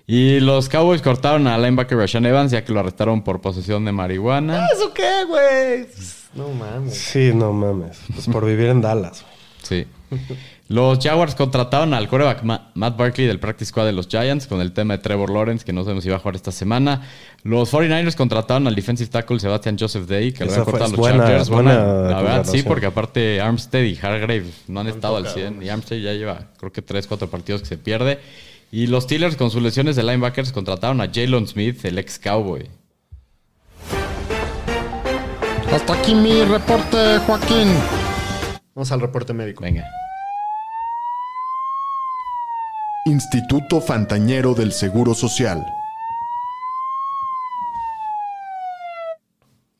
Y 0.08 0.40
los 0.40 0.70
Cowboys 0.70 1.04
cortaron 1.04 1.46
al 1.46 1.62
linebacker 1.62 1.96
Rashan 1.96 2.26
Evans 2.26 2.52
ya 2.52 2.66
que 2.66 2.74
lo 2.74 2.80
arrestaron 2.80 3.24
por 3.24 3.42
posesión 3.42 3.86
de 3.86 3.92
marihuana. 3.92 4.66
¿Eso 4.74 4.92
qué, 4.92 5.24
güey? 5.28 5.88
No 6.34 6.50
mames. 6.50 6.96
Sí, 6.98 7.32
no 7.36 7.54
mames. 7.54 8.00
Pues 8.14 8.26
por 8.28 8.44
vivir 8.46 8.70
en 8.70 8.82
Dallas. 8.82 9.24
Sí. 9.62 9.86
Los 10.70 11.00
Jaguars 11.04 11.34
contrataron 11.34 11.96
al 11.96 12.08
quarterback 12.08 12.44
Ma- 12.44 12.70
Matt 12.76 12.96
Barkley 12.96 13.26
del 13.26 13.40
practice 13.40 13.70
squad 13.70 13.86
de 13.88 13.92
los 13.92 14.08
Giants 14.08 14.46
con 14.46 14.62
el 14.62 14.72
tema 14.72 14.96
de 14.98 15.02
Trevor 15.04 15.32
Lawrence, 15.32 15.66
que 15.66 15.74
no 15.74 15.82
sabemos 15.84 16.04
si 16.04 16.12
va 16.12 16.18
a 16.18 16.20
jugar 16.20 16.36
esta 16.36 16.52
semana. 16.52 17.02
Los 17.42 17.74
49ers 17.74 18.16
contrataron 18.16 18.68
al 18.68 18.76
defensive 18.76 19.10
tackle 19.10 19.40
Sebastian 19.40 19.78
Joseph 19.80 20.06
Day, 20.08 20.32
que 20.32 20.46
lo 20.46 20.52
cortado 20.64 20.86
a 20.86 20.88
los 20.90 20.96
buena- 20.98 21.18
Chargers. 21.24 21.50
buena 21.50 21.74
Buena- 21.76 22.10
la 22.12 22.22
verdad, 22.22 22.46
sí, 22.46 22.62
porque 22.62 22.86
aparte 22.86 23.42
Armstead 23.42 23.82
y 23.82 23.98
Hargrave 24.00 24.46
no 24.68 24.82
han 24.82 24.88
estado 24.88 25.18
al 25.18 25.28
100. 25.28 25.64
Y 25.64 25.70
Armstead 25.70 25.98
ya 25.98 26.14
lleva, 26.14 26.52
creo 26.60 26.72
que 26.72 26.84
3, 26.84 27.08
4 27.08 27.28
partidos 27.32 27.62
que 27.62 27.68
se 27.68 27.78
pierde. 27.80 28.20
Y 28.72 28.86
los 28.86 29.06
Steelers, 29.06 29.36
con 29.38 29.50
sus 29.50 29.64
lesiones 29.64 29.96
de 29.96 30.04
linebackers, 30.04 30.52
contrataron 30.52 31.02
a 31.02 31.10
Jalen 31.12 31.48
Smith, 31.48 31.84
el 31.86 31.98
ex 31.98 32.20
Cowboy. 32.20 32.70
Hasta 35.74 35.94
aquí 35.94 36.14
mi 36.14 36.44
reporte, 36.44 37.18
Joaquín. 37.26 37.70
Vamos 38.76 38.92
al 38.92 39.02
reporte 39.02 39.34
médico. 39.34 39.64
Venga. 39.64 39.86
Instituto 43.06 43.80
Fantañero 43.80 44.54
del 44.54 44.74
Seguro 44.74 45.14
Social. 45.14 45.66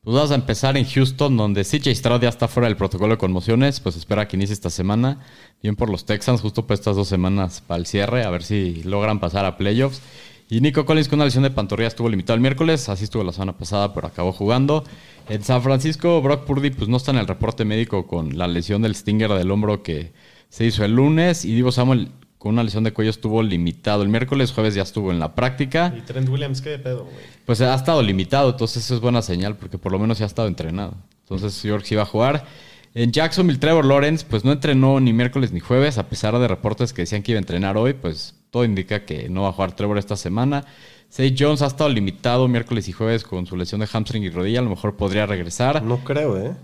Pues 0.02 0.30
a 0.30 0.34
empezar 0.34 0.78
en 0.78 0.86
Houston, 0.86 1.36
donde 1.36 1.64
CJ 1.64 1.94
Stroud 1.94 2.22
ya 2.22 2.30
está 2.30 2.48
fuera 2.48 2.66
del 2.66 2.78
protocolo 2.78 3.14
de 3.14 3.18
conmociones. 3.18 3.78
Pues 3.78 3.96
espera 3.96 4.26
que 4.26 4.36
inicie 4.36 4.54
esta 4.54 4.70
semana. 4.70 5.20
Bien 5.62 5.76
por 5.76 5.90
los 5.90 6.06
Texans, 6.06 6.40
justo 6.40 6.66
por 6.66 6.74
estas 6.74 6.96
dos 6.96 7.08
semanas 7.08 7.62
para 7.64 7.78
el 7.78 7.86
cierre, 7.86 8.24
a 8.24 8.30
ver 8.30 8.42
si 8.42 8.82
logran 8.84 9.20
pasar 9.20 9.44
a 9.44 9.58
playoffs. 9.58 10.00
Y 10.48 10.62
Nico 10.62 10.86
Collins 10.86 11.08
con 11.08 11.18
una 11.18 11.26
lesión 11.26 11.44
de 11.44 11.50
pantorrilla 11.50 11.88
estuvo 11.88 12.08
limitado 12.08 12.34
el 12.36 12.40
miércoles, 12.40 12.88
así 12.88 13.04
estuvo 13.04 13.22
la 13.22 13.32
semana 13.32 13.56
pasada, 13.56 13.92
pero 13.92 14.08
acabó 14.08 14.32
jugando. 14.32 14.82
En 15.28 15.44
San 15.44 15.62
Francisco, 15.62 16.20
Brock 16.22 16.44
Purdy 16.46 16.70
pues 16.70 16.88
no 16.88 16.96
está 16.96 17.12
en 17.12 17.18
el 17.18 17.28
reporte 17.28 17.66
médico 17.66 18.06
con 18.06 18.36
la 18.38 18.48
lesión 18.48 18.80
del 18.80 18.96
stinger 18.96 19.30
del 19.34 19.50
hombro 19.50 19.82
que 19.82 20.12
se 20.48 20.64
hizo 20.64 20.84
el 20.86 20.94
lunes. 20.94 21.44
Y 21.44 21.54
Divo 21.54 21.70
Samuel 21.70 22.10
con 22.40 22.54
una 22.54 22.62
lesión 22.62 22.84
de 22.84 22.94
cuello 22.94 23.10
estuvo 23.10 23.42
limitado 23.42 24.02
el 24.02 24.08
miércoles, 24.08 24.50
jueves 24.50 24.74
ya 24.74 24.80
estuvo 24.80 25.10
en 25.10 25.18
la 25.18 25.34
práctica. 25.34 25.92
¿Y 25.94 26.00
Trent 26.00 26.26
Williams 26.26 26.62
qué 26.62 26.70
de 26.70 26.78
pedo, 26.78 27.04
güey? 27.04 27.26
Pues 27.44 27.60
ha 27.60 27.74
estado 27.74 28.02
limitado, 28.02 28.48
entonces 28.52 28.82
eso 28.82 28.94
es 28.94 29.00
buena 29.02 29.20
señal 29.20 29.56
porque 29.56 29.76
por 29.76 29.92
lo 29.92 29.98
menos 29.98 30.18
ya 30.18 30.24
ha 30.24 30.26
estado 30.26 30.48
entrenado. 30.48 30.94
Entonces 31.20 31.62
York 31.62 31.84
sí 31.84 31.96
va 31.96 32.04
a 32.04 32.06
jugar. 32.06 32.46
En 32.94 33.12
Jacksonville, 33.12 33.58
Trevor 33.58 33.84
Lawrence, 33.84 34.24
pues 34.26 34.42
no 34.42 34.52
entrenó 34.52 35.00
ni 35.00 35.12
miércoles 35.12 35.52
ni 35.52 35.60
jueves, 35.60 35.98
a 35.98 36.08
pesar 36.08 36.38
de 36.38 36.48
reportes 36.48 36.94
que 36.94 37.02
decían 37.02 37.22
que 37.22 37.32
iba 37.32 37.38
a 37.38 37.42
entrenar 37.42 37.76
hoy, 37.76 37.92
pues 37.92 38.34
todo 38.48 38.64
indica 38.64 39.04
que 39.04 39.28
no 39.28 39.42
va 39.42 39.50
a 39.50 39.52
jugar 39.52 39.76
Trevor 39.76 39.98
esta 39.98 40.16
semana. 40.16 40.64
Say 41.10 41.36
Jones 41.38 41.60
ha 41.60 41.66
estado 41.66 41.90
limitado 41.90 42.48
miércoles 42.48 42.88
y 42.88 42.92
jueves 42.92 43.22
con 43.22 43.44
su 43.44 43.54
lesión 43.54 43.82
de 43.82 43.86
hamstring 43.86 44.22
y 44.22 44.30
rodilla, 44.30 44.60
a 44.60 44.62
lo 44.62 44.70
mejor 44.70 44.96
podría 44.96 45.26
regresar. 45.26 45.82
No 45.82 45.98
creo, 45.98 46.38
¿eh? 46.38 46.56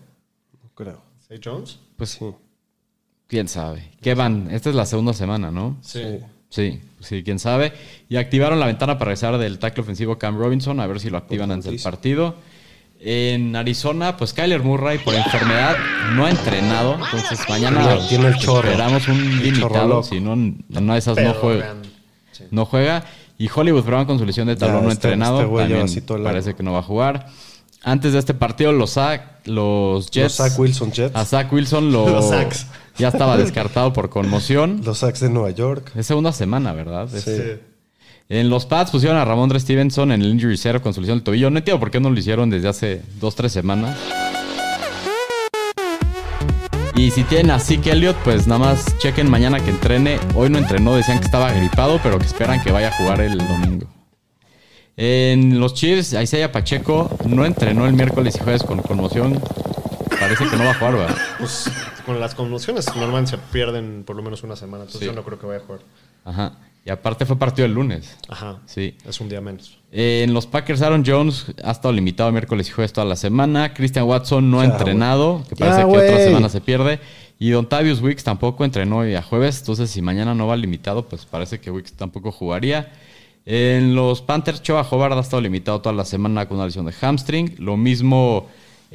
No 0.62 0.70
creo. 0.74 1.02
¿Zay 1.28 1.38
Jones? 1.44 1.80
Pues 1.98 2.12
Sí. 2.12 2.24
Quién 3.28 3.48
sabe. 3.48 3.90
¿Qué 4.02 4.14
van? 4.14 4.48
Esta 4.50 4.70
es 4.70 4.74
la 4.76 4.86
segunda 4.86 5.12
semana, 5.12 5.50
¿no? 5.50 5.76
Sí. 5.82 6.02
Sí, 6.48 6.80
sí, 7.00 7.22
quién 7.24 7.38
sabe. 7.38 7.72
Y 8.08 8.16
activaron 8.16 8.60
la 8.60 8.66
ventana 8.66 8.98
para 8.98 9.06
regresar 9.10 9.36
del 9.38 9.58
tackle 9.58 9.82
ofensivo 9.82 10.16
Cam 10.18 10.38
Robinson, 10.38 10.78
a 10.80 10.86
ver 10.86 11.00
si 11.00 11.10
lo 11.10 11.18
activan 11.18 11.50
antes 11.50 11.70
del 11.72 11.80
partido. 11.82 12.36
En 12.98 13.54
Arizona, 13.56 14.16
pues 14.16 14.32
Kyler 14.32 14.62
Murray 14.62 14.98
por 14.98 15.14
enfermedad 15.14 15.76
no 16.14 16.24
ha 16.24 16.30
entrenado, 16.30 16.94
entonces 16.94 17.40
mañana 17.48 17.80
Tiene- 17.86 18.08
tiene 18.08 18.26
el 18.28 18.36
chorro. 18.38 18.68
esperamos 18.70 19.06
un 19.08 19.16
El 19.20 19.42
limitado, 19.42 20.02
si 20.02 20.18
no, 20.20 20.34
de 20.36 20.96
esas 20.98 21.18
no 21.18 21.34
juega. 21.34 21.74
sí. 22.32 22.44
No 22.50 22.64
juega. 22.64 23.04
Y 23.38 23.50
Hollywood 23.54 23.84
Brown 23.84 24.06
con 24.06 24.18
su 24.18 24.24
lesión 24.24 24.46
de 24.46 24.56
talón 24.56 24.76
Ya, 24.76 24.82
no 24.82 24.88
este- 24.92 25.08
entrenado, 25.08 25.40
este 25.60 25.74
también 26.00 26.24
parece 26.24 26.54
que 26.54 26.62
no 26.62 26.72
va 26.72 26.78
a 26.78 26.82
jugar. 26.82 27.26
Antes 27.82 28.14
de 28.14 28.18
este 28.18 28.32
partido, 28.32 28.72
los, 28.72 28.96
los 29.44 30.10
Jets... 30.10 30.38
Los 30.38 30.48
Zach 30.48 30.58
Wilson 30.58 30.90
Jets. 30.92 31.14
A 31.14 31.24
Zach 31.26 31.52
Wilson 31.52 31.92
lo... 31.92 32.08
Los 32.08 32.30
Zacs. 32.30 32.66
Ya 32.98 33.08
estaba 33.08 33.36
descartado 33.36 33.92
por 33.92 34.08
conmoción. 34.08 34.80
Los 34.84 34.98
Sacks 34.98 35.20
de 35.20 35.30
Nueva 35.30 35.50
York. 35.50 35.92
Es 35.96 36.06
segunda 36.06 36.32
semana, 36.32 36.72
¿verdad? 36.72 37.08
Sí. 37.12 37.20
Sí. 37.20 37.42
En 38.28 38.50
los 38.50 38.66
Pats 38.66 38.90
pusieron 38.90 39.18
a 39.18 39.24
Ramondre 39.24 39.60
Stevenson 39.60 40.10
en 40.10 40.20
el 40.20 40.28
injury 40.28 40.56
zero 40.56 40.82
con 40.82 40.92
su 40.92 41.00
lesión 41.00 41.18
del 41.18 41.24
tobillo. 41.24 41.50
No 41.50 41.58
entiendo 41.58 41.78
por 41.78 41.90
qué 41.90 42.00
no 42.00 42.10
lo 42.10 42.18
hicieron 42.18 42.50
desde 42.50 42.68
hace 42.68 43.02
dos, 43.20 43.36
tres 43.36 43.52
semanas. 43.52 43.96
Y 46.96 47.10
si 47.10 47.22
tienen 47.24 47.50
a 47.50 47.60
Zeke 47.60 47.92
Elliott, 47.92 48.16
pues 48.24 48.46
nada 48.46 48.58
más 48.58 48.98
chequen 48.98 49.30
mañana 49.30 49.60
que 49.60 49.70
entrene. 49.70 50.18
Hoy 50.34 50.48
no 50.48 50.58
entrenó, 50.58 50.96
decían 50.96 51.18
que 51.18 51.26
estaba 51.26 51.52
gripado, 51.52 52.00
pero 52.02 52.18
que 52.18 52.24
esperan 52.24 52.62
que 52.62 52.72
vaya 52.72 52.88
a 52.88 52.96
jugar 52.96 53.20
el 53.20 53.36
domingo. 53.36 53.86
En 54.96 55.60
los 55.60 55.74
Chiefs, 55.74 56.14
Isaiah 56.14 56.50
Pacheco 56.50 57.10
no 57.26 57.44
entrenó 57.44 57.86
el 57.86 57.92
miércoles 57.92 58.36
y 58.36 58.42
jueves 58.42 58.62
con 58.62 58.80
conmoción. 58.80 59.38
Parece 60.20 60.48
que 60.48 60.56
no 60.56 60.64
va 60.64 60.70
a 60.70 60.74
jugar, 60.74 60.94
¿verdad? 60.96 61.16
Pues 61.38 61.70
con 62.04 62.18
las 62.20 62.34
conmociones 62.34 62.86
normalmente 62.96 63.32
se 63.32 63.38
pierden 63.38 64.02
por 64.06 64.16
lo 64.16 64.22
menos 64.22 64.42
una 64.42 64.56
semana, 64.56 64.84
entonces 64.84 65.00
Sí. 65.00 65.06
yo 65.06 65.12
no 65.12 65.22
creo 65.24 65.38
que 65.38 65.46
vaya 65.46 65.60
a 65.60 65.64
jugar. 65.66 65.80
Ajá. 66.24 66.52
Y 66.84 66.90
aparte 66.90 67.26
fue 67.26 67.36
partido 67.36 67.66
el 67.66 67.72
lunes. 67.74 68.16
Ajá. 68.28 68.58
Sí. 68.66 68.96
Es 69.06 69.20
un 69.20 69.28
día 69.28 69.40
menos. 69.40 69.78
Eh, 69.92 70.22
En 70.24 70.32
los 70.32 70.46
Packers, 70.46 70.82
Aaron 70.82 71.02
Jones 71.04 71.46
ha 71.64 71.72
estado 71.72 71.92
limitado 71.92 72.30
miércoles 72.30 72.68
y 72.68 72.72
jueves 72.72 72.92
toda 72.92 73.04
la 73.06 73.16
semana. 73.16 73.74
Christian 73.74 74.04
Watson 74.06 74.50
no 74.50 74.60
ha 74.60 74.64
entrenado, 74.64 75.42
que 75.48 75.56
Ya, 75.56 75.66
parece 75.66 75.80
que 75.90 75.98
otra 75.98 76.18
semana 76.24 76.48
se 76.48 76.60
pierde. 76.60 77.00
Y 77.38 77.50
Dontavius 77.50 78.00
Wicks 78.00 78.22
tampoco 78.24 78.64
entrenó 78.64 78.98
hoy 78.98 79.14
a 79.16 79.22
jueves. 79.22 79.58
Entonces, 79.60 79.90
si 79.90 80.00
mañana 80.00 80.34
no 80.34 80.46
va 80.46 80.56
limitado, 80.56 81.06
pues 81.06 81.26
parece 81.26 81.60
que 81.60 81.70
Wicks 81.70 81.92
tampoco 81.92 82.30
jugaría. 82.32 82.92
En 83.44 83.94
los 83.94 84.22
Panthers, 84.22 84.62
Choa 84.62 84.82
Hobart 84.88 85.14
ha 85.16 85.20
estado 85.20 85.40
limitado 85.40 85.80
toda 85.80 85.94
la 85.94 86.04
semana 86.04 86.46
con 86.46 86.56
una 86.56 86.66
lesión 86.66 86.86
de 86.86 86.92
hamstring. 86.92 87.56
Lo 87.58 87.76
mismo 87.76 88.46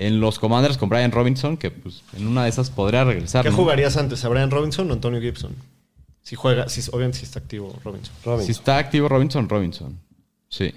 en 0.02 0.20
los 0.20 0.40
Commanders 0.40 0.78
con 0.78 0.90
Brian 0.90 1.12
Robinson, 1.12 1.58
que 1.58 1.70
pues 1.70 2.04
en 2.18 2.28
una 2.28 2.44
de 2.44 2.50
esas 2.50 2.72
podría 2.72 3.04
regresar. 3.04 3.44
¿Qué 3.44 3.52
¿no? 3.52 3.56
jugarías 3.56 3.98
antes, 3.98 4.26
a 4.26 4.30
Brian 4.30 4.50
Robinson 4.50 4.90
o 4.90 4.94
Antonio 4.94 5.22
Gibson? 5.22 5.56
Si 6.24 6.36
juega, 6.36 6.70
si, 6.70 6.82
obviamente 6.92 7.20
si 7.20 7.26
está 7.26 7.40
activo 7.40 7.76
Robinson. 7.84 8.14
Robin. 8.26 8.46
Si 8.46 8.52
está 8.52 8.78
activo 8.80 9.08
Robinson, 9.08 9.48
Robinson. 9.48 10.00
Sí. 10.50 10.74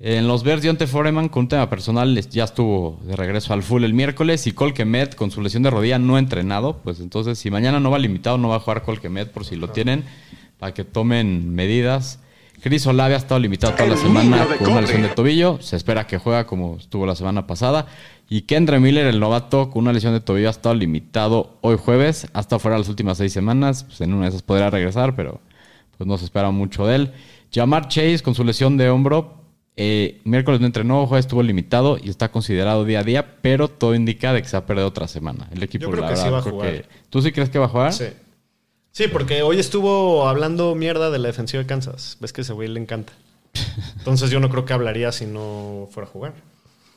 En 0.00 0.26
los 0.26 0.42
Bears, 0.42 0.62
Dionte 0.62 0.88
Foreman 0.88 1.28
con 1.28 1.44
un 1.44 1.48
tema 1.48 1.70
personal 1.70 2.20
ya 2.28 2.44
estuvo 2.44 3.00
de 3.04 3.14
regreso 3.14 3.54
al 3.54 3.62
full 3.62 3.84
el 3.84 3.94
miércoles 3.94 4.46
y 4.48 4.52
Colquemet 4.52 5.14
con 5.14 5.30
su 5.30 5.40
lesión 5.40 5.62
de 5.62 5.70
rodilla 5.70 6.00
no 6.00 6.16
ha 6.16 6.18
entrenado. 6.18 6.78
Pues 6.78 6.98
entonces, 6.98 7.38
si 7.38 7.50
mañana 7.50 7.78
no 7.78 7.90
va 7.92 8.00
limitado, 8.00 8.36
no 8.36 8.48
va 8.48 8.56
a 8.56 8.60
jugar 8.60 8.82
Colquemet 8.82 9.30
por 9.30 9.44
si 9.44 9.54
lo 9.54 9.68
tienen, 9.70 10.04
para 10.58 10.74
que 10.74 10.84
tomen 10.84 11.54
medidas. 11.54 12.18
Chris 12.64 12.86
Olave 12.86 13.14
ha 13.14 13.18
estado 13.18 13.38
limitado 13.38 13.74
toda 13.74 13.90
la 13.90 13.96
semana 13.96 14.46
con 14.58 14.72
una 14.72 14.80
lesión 14.80 15.02
de 15.02 15.08
tobillo. 15.08 15.58
Se 15.60 15.76
espera 15.76 16.06
que 16.06 16.18
juega 16.18 16.46
como 16.46 16.78
estuvo 16.78 17.04
la 17.04 17.14
semana 17.14 17.46
pasada. 17.46 17.86
Y 18.28 18.42
Kendra 18.42 18.80
Miller, 18.80 19.06
el 19.06 19.20
novato, 19.20 19.70
con 19.70 19.82
una 19.82 19.92
lesión 19.92 20.12
de 20.12 20.20
tobillo, 20.20 20.48
ha 20.48 20.50
estado 20.50 20.74
limitado 20.74 21.58
hoy 21.60 21.76
jueves. 21.76 22.26
Ha 22.32 22.40
estado 22.40 22.58
fuera 22.58 22.78
las 22.78 22.88
últimas 22.88 23.18
seis 23.18 23.32
semanas. 23.32 23.84
Pues 23.84 24.00
en 24.00 24.12
una 24.14 24.24
de 24.24 24.28
esas 24.30 24.42
podrá 24.42 24.70
regresar, 24.70 25.14
pero 25.14 25.40
pues 25.96 26.08
no 26.08 26.16
se 26.18 26.24
espera 26.24 26.50
mucho 26.50 26.86
de 26.86 26.96
él. 26.96 27.12
Jamar 27.52 27.88
Chase 27.88 28.20
con 28.22 28.34
su 28.34 28.42
lesión 28.44 28.76
de 28.76 28.88
hombro. 28.90 29.40
eh, 29.76 30.20
miércoles 30.24 30.60
no 30.60 30.66
entrenó, 30.66 31.04
jueves 31.08 31.26
estuvo 31.26 31.42
limitado 31.42 31.98
y 32.02 32.08
está 32.08 32.30
considerado 32.30 32.84
día 32.84 33.00
a 33.00 33.02
día, 33.02 33.38
pero 33.42 33.66
todo 33.68 33.96
indica 33.96 34.32
de 34.32 34.40
que 34.40 34.46
se 34.48 34.56
va 34.56 34.60
a 34.60 34.66
perder 34.66 34.84
otra 34.84 35.08
semana. 35.08 35.48
El 35.52 35.64
equipo, 35.64 35.86
Yo 35.86 35.90
creo 35.90 36.02
la 36.04 36.10
que 36.10 36.16
sí 36.16 36.28
va 36.28 36.38
a 36.38 36.42
jugar. 36.42 36.70
que- 36.70 36.84
¿Tú 37.10 37.20
sí 37.22 37.32
crees 37.32 37.50
que 37.50 37.58
va 37.58 37.64
a 37.66 37.68
jugar? 37.68 37.92
Sí. 37.92 38.04
Sí, 38.92 39.08
porque 39.08 39.42
hoy 39.42 39.58
estuvo 39.58 40.28
hablando 40.28 40.76
mierda 40.76 41.10
de 41.10 41.18
la 41.18 41.26
defensiva 41.26 41.60
de 41.60 41.66
Kansas. 41.66 42.16
Ves 42.20 42.32
que 42.32 42.42
ese 42.42 42.52
güey 42.52 42.68
le 42.68 42.78
encanta. 42.80 43.12
Entonces 43.98 44.30
yo 44.30 44.38
no 44.38 44.48
creo 44.48 44.64
que 44.64 44.72
hablaría 44.72 45.10
si 45.10 45.26
no 45.26 45.88
fuera 45.90 46.08
a 46.08 46.12
jugar. 46.12 46.34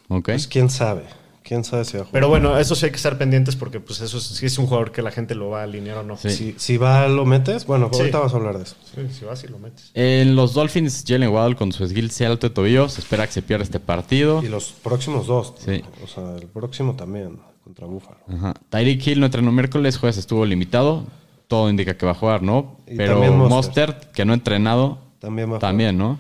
Ok. 0.10 0.26
Pues 0.26 0.48
quién 0.48 0.70
sabe. 0.70 1.04
Quién 1.44 1.64
sabe 1.64 1.86
si 1.86 1.94
va 1.96 2.02
a 2.02 2.06
jugar. 2.06 2.12
Pero 2.12 2.28
bueno, 2.28 2.58
eso 2.60 2.76
sí 2.76 2.86
hay 2.86 2.92
que 2.92 2.98
estar 2.98 3.18
pendientes 3.18 3.56
porque 3.56 3.80
pues 3.80 4.02
eso 4.02 4.18
es- 4.18 4.24
sí 4.26 4.46
es 4.46 4.58
un 4.58 4.66
jugador 4.68 4.92
que 4.92 5.02
la 5.02 5.12
gente 5.12 5.34
lo 5.34 5.50
va 5.50 5.62
a 5.62 5.64
alinear 5.64 6.00
o 6.00 6.04
no. 6.04 6.18
Sí. 6.18 6.30
Si, 6.30 6.56
si 6.58 6.76
va, 6.76 7.08
lo 7.08 7.26
metes. 7.26 7.66
Bueno, 7.66 7.90
Sí. 7.94 8.00
ahorita 8.02 8.20
vas 8.20 8.34
a 8.34 8.36
hablar 8.36 8.58
de 8.58 8.64
eso. 8.66 8.76
Sí, 8.94 9.02
si 9.18 9.24
vas 9.24 9.44
y 9.46 9.48
lo 9.48 9.58
metes. 9.58 9.92
En 9.94 10.36
los 10.36 10.54
Dolphins, 10.54 11.06
Jalen 11.08 11.30
Waddle 11.30 11.56
con 11.56 11.72
su 11.72 11.86
esguince 11.86 12.26
alto 12.26 12.50
de 12.50 12.54
tobillo, 12.54 12.90
se 12.90 13.00
espera 13.00 13.26
que 13.26 13.32
se 13.32 13.42
pierda 13.42 13.64
este 13.64 13.80
partido. 13.80 14.44
Y 14.44 14.50
los 14.50 14.74
próximos 14.74 15.28
dos. 15.28 15.54
Sí. 15.64 15.82
O 16.04 16.08
sea, 16.08 16.36
el 16.36 16.48
próximo 16.48 16.96
también 16.98 17.40
contra 17.64 17.86
Búfalo. 17.88 18.18
Ajá. 18.28 18.54
Tyreek 18.70 19.08
Hill 19.08 19.20
no 19.22 19.28
entrenó 19.28 19.50
miércoles, 19.54 19.98
jueves 19.98 20.18
estuvo 20.18 20.46
limitado. 20.46 21.06
Todo 21.48 21.70
indica 21.70 21.96
que 21.96 22.06
va 22.06 22.12
a 22.12 22.16
jugar, 22.16 22.44
¿no? 22.44 22.76
Y 22.88 22.98
Pero 22.98 23.14
también 23.14 23.38
Mostert. 23.38 23.52
Mostert, 23.98 24.12
que 24.12 24.26
no 24.26 24.34
ha 24.34 24.36
entrenado, 24.36 25.00
También 25.20 25.50
va 25.54 25.56
a 25.56 25.60
también, 25.60 25.98
¿no? 25.98 26.20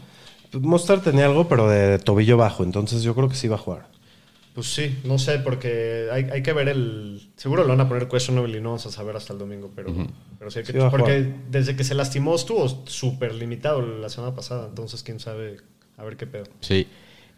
Jugar. 0.51 0.67
Mostert 0.67 1.03
tenía 1.03 1.25
algo, 1.25 1.47
pero 1.47 1.69
de 1.69 1.99
tobillo 1.99 2.37
bajo. 2.37 2.63
Entonces 2.63 3.03
yo 3.03 3.15
creo 3.15 3.29
que 3.29 3.35
sí 3.35 3.47
va 3.47 3.55
a 3.55 3.59
jugar. 3.59 3.87
Pues 4.57 4.73
sí, 4.73 4.97
no 5.03 5.19
sé, 5.19 5.37
porque 5.37 6.07
hay, 6.11 6.23
hay 6.31 6.41
que 6.41 6.51
ver 6.51 6.67
el. 6.67 7.29
Seguro 7.35 7.61
lo 7.61 7.69
van 7.69 7.81
a 7.81 7.87
poner 7.87 8.07
questionable 8.07 8.57
y 8.57 8.61
no 8.61 8.69
vamos 8.69 8.87
a 8.87 8.91
saber 8.91 9.15
hasta 9.15 9.31
el 9.33 9.37
domingo, 9.37 9.71
pero, 9.75 9.93
pero 10.39 10.49
sí 10.49 10.57
hay 10.57 10.65
que. 10.65 10.73
Sí 10.73 10.79
porque 10.89 11.31
desde 11.51 11.75
que 11.75 11.83
se 11.83 11.93
lastimó 11.93 12.33
estuvo 12.33 12.67
súper 12.87 13.35
limitado 13.35 13.83
la 13.83 14.09
semana 14.09 14.33
pasada, 14.33 14.67
entonces 14.67 15.03
quién 15.03 15.19
sabe 15.19 15.57
a 15.95 16.03
ver 16.03 16.17
qué 16.17 16.25
pedo. 16.25 16.45
Sí. 16.61 16.87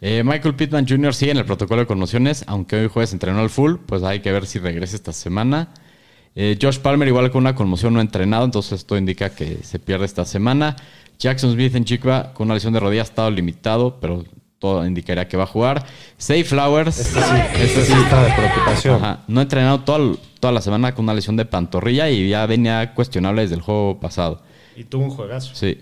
Eh, 0.00 0.22
Michael 0.24 0.54
Pittman 0.54 0.88
Jr. 0.88 1.12
sigue 1.12 1.32
en 1.32 1.36
el 1.36 1.44
protocolo 1.44 1.82
de 1.82 1.86
conmociones, 1.86 2.42
aunque 2.46 2.76
hoy 2.76 2.88
jueves 2.88 3.12
entrenó 3.12 3.40
al 3.40 3.50
full, 3.50 3.74
pues 3.84 4.02
hay 4.02 4.20
que 4.20 4.32
ver 4.32 4.46
si 4.46 4.58
regresa 4.58 4.96
esta 4.96 5.12
semana. 5.12 5.74
Eh, 6.34 6.58
Josh 6.60 6.78
Palmer 6.78 7.08
igual 7.08 7.30
con 7.30 7.42
una 7.42 7.54
conmoción 7.54 7.92
no 7.92 7.98
ha 7.98 8.02
entrenado, 8.02 8.44
entonces 8.44 8.72
esto 8.72 8.96
indica 8.96 9.30
que 9.30 9.58
se 9.62 9.78
pierde 9.78 10.04
esta 10.04 10.24
semana. 10.24 10.76
Jackson 11.18 11.52
Smith 11.52 11.74
en 11.74 11.84
Chicua 11.84 12.32
con 12.32 12.46
una 12.46 12.54
lesión 12.54 12.72
de 12.72 12.80
rodilla 12.80 13.02
ha 13.02 13.04
estado 13.04 13.30
limitado, 13.30 13.98
pero 14.00 14.24
todo 14.58 14.86
indicaría 14.86 15.26
que 15.26 15.36
va 15.36 15.44
a 15.44 15.46
jugar. 15.46 15.84
Say 16.18 16.44
Flowers. 16.44 16.98
Este 16.98 17.20
sí, 17.20 17.34
este 17.56 17.84
sí 17.84 17.92
está 17.92 18.22
de 18.22 18.32
preocupación. 18.32 18.96
Ajá. 18.96 19.24
No 19.26 19.40
ha 19.40 19.42
entrenado 19.42 19.80
toda, 19.80 20.16
toda 20.38 20.52
la 20.52 20.60
semana 20.60 20.94
con 20.94 21.04
una 21.04 21.14
lesión 21.14 21.36
de 21.36 21.46
pantorrilla 21.46 22.08
y 22.10 22.28
ya 22.28 22.46
venía 22.46 22.94
cuestionable 22.94 23.42
desde 23.42 23.56
el 23.56 23.62
juego 23.62 23.98
pasado. 23.98 24.42
Y 24.76 24.84
tuvo 24.84 25.04
un 25.04 25.10
juegazo. 25.10 25.54
Sí. 25.54 25.78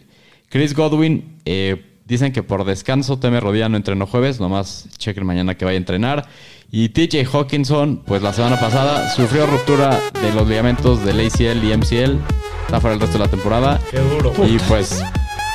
Chris 0.48 0.74
Godwin, 0.74 1.38
eh, 1.44 1.84
dicen 2.06 2.32
que 2.32 2.42
por 2.42 2.64
descanso 2.64 3.18
teme 3.18 3.38
rodilla 3.38 3.68
no 3.68 3.76
entrenó 3.76 4.06
jueves, 4.06 4.40
nomás 4.40 4.88
chequen 4.96 5.26
mañana 5.26 5.56
que 5.56 5.64
vaya 5.64 5.76
a 5.76 5.78
entrenar. 5.78 6.28
Y 6.70 6.90
TJ 6.90 7.24
Hawkinson, 7.32 8.02
pues 8.06 8.20
la 8.22 8.32
semana 8.32 8.60
pasada 8.60 9.08
sufrió 9.10 9.46
ruptura 9.46 9.98
de 10.20 10.32
los 10.34 10.46
ligamentos 10.46 11.02
del 11.04 11.20
ACL 11.26 11.64
y 11.64 11.74
MCL, 11.76 12.18
está 12.66 12.78
fuera 12.80 12.94
el 12.94 13.00
resto 13.00 13.16
de 13.18 13.24
la 13.24 13.30
temporada. 13.30 13.80
Qué 13.90 13.98
duro. 14.00 14.32
güey. 14.36 14.56
Y 14.56 14.58
pues 14.68 15.02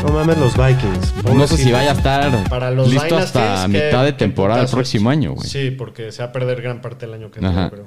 No 0.03 0.11
mames 0.11 0.37
los 0.39 0.53
Vikings. 0.57 1.13
no 1.35 1.45
sé 1.45 1.57
si 1.57 1.71
vaya 1.71 1.91
a 1.91 1.93
estar 1.93 2.49
Para 2.49 2.71
los 2.71 2.89
listo 2.89 3.15
hasta 3.15 3.67
mitad 3.67 4.03
de 4.03 4.13
temporada 4.13 4.63
el 4.63 4.67
próximo 4.67 5.11
año, 5.11 5.33
güey. 5.33 5.47
Sí, 5.47 5.69
porque 5.71 6.11
se 6.11 6.23
va 6.23 6.29
a 6.29 6.31
perder 6.31 6.61
gran 6.63 6.81
parte 6.81 7.05
del 7.05 7.13
año 7.13 7.29
que 7.29 7.39
viene. 7.39 7.67
Pero- 7.69 7.85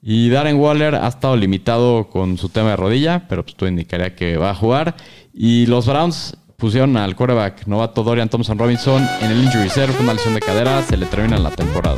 Y 0.00 0.30
Darren 0.30 0.56
Waller 0.56 0.94
ha 0.94 1.08
estado 1.08 1.36
limitado 1.36 2.08
con 2.08 2.38
su 2.38 2.48
tema 2.50 2.70
de 2.70 2.76
rodilla, 2.76 3.26
pero 3.28 3.42
pues 3.42 3.56
todo 3.56 3.68
indicaría 3.68 4.14
que 4.14 4.36
va 4.36 4.50
a 4.50 4.54
jugar. 4.54 4.94
Y 5.34 5.66
los 5.66 5.86
Browns 5.86 6.36
pusieron 6.56 6.96
al 6.96 7.16
quarterback 7.16 7.66
novato 7.66 8.04
Dorian 8.04 8.28
Thompson 8.28 8.58
Robinson 8.58 9.06
en 9.22 9.30
el 9.32 9.42
injury 9.42 9.64
reserve 9.64 9.92
con 9.94 10.04
una 10.04 10.14
lesión 10.14 10.34
de 10.34 10.40
cadera, 10.40 10.82
se 10.82 10.96
le 10.96 11.06
termina 11.06 11.36
la 11.38 11.50
temporada. 11.50 11.96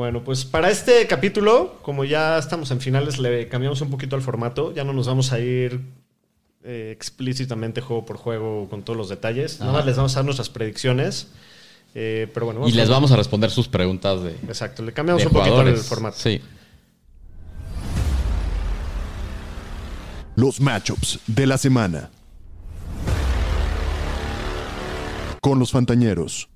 Bueno, 0.00 0.24
pues 0.24 0.46
para 0.46 0.70
este 0.70 1.06
capítulo, 1.06 1.78
como 1.82 2.06
ya 2.06 2.38
estamos 2.38 2.70
en 2.70 2.80
finales, 2.80 3.18
le 3.18 3.48
cambiamos 3.48 3.82
un 3.82 3.90
poquito 3.90 4.16
al 4.16 4.22
formato. 4.22 4.72
Ya 4.72 4.82
no 4.82 4.94
nos 4.94 5.06
vamos 5.06 5.30
a 5.30 5.38
ir 5.40 5.78
eh, 6.64 6.90
explícitamente 6.90 7.82
juego 7.82 8.06
por 8.06 8.16
juego 8.16 8.66
con 8.70 8.82
todos 8.82 8.96
los 8.96 9.10
detalles. 9.10 9.60
Nada 9.60 9.72
más 9.72 9.84
les 9.84 9.96
vamos 9.98 10.14
a 10.14 10.20
dar 10.20 10.24
nuestras 10.24 10.48
predicciones. 10.48 11.28
Eh, 11.94 12.30
pero 12.32 12.46
bueno, 12.46 12.66
Y 12.66 12.72
les 12.72 12.88
vamos 12.88 13.12
a 13.12 13.16
responder 13.16 13.50
sus 13.50 13.68
preguntas 13.68 14.22
de, 14.22 14.30
Exacto, 14.48 14.82
le 14.82 14.94
cambiamos 14.94 15.22
un 15.26 15.32
poquito 15.32 15.60
el 15.60 15.76
formato. 15.76 16.16
Sí. 16.16 16.40
Los 20.34 20.62
matchups 20.62 21.20
de 21.26 21.46
la 21.46 21.58
semana. 21.58 22.08
Con 25.42 25.58
los 25.58 25.70
Fantañeros. 25.72 26.48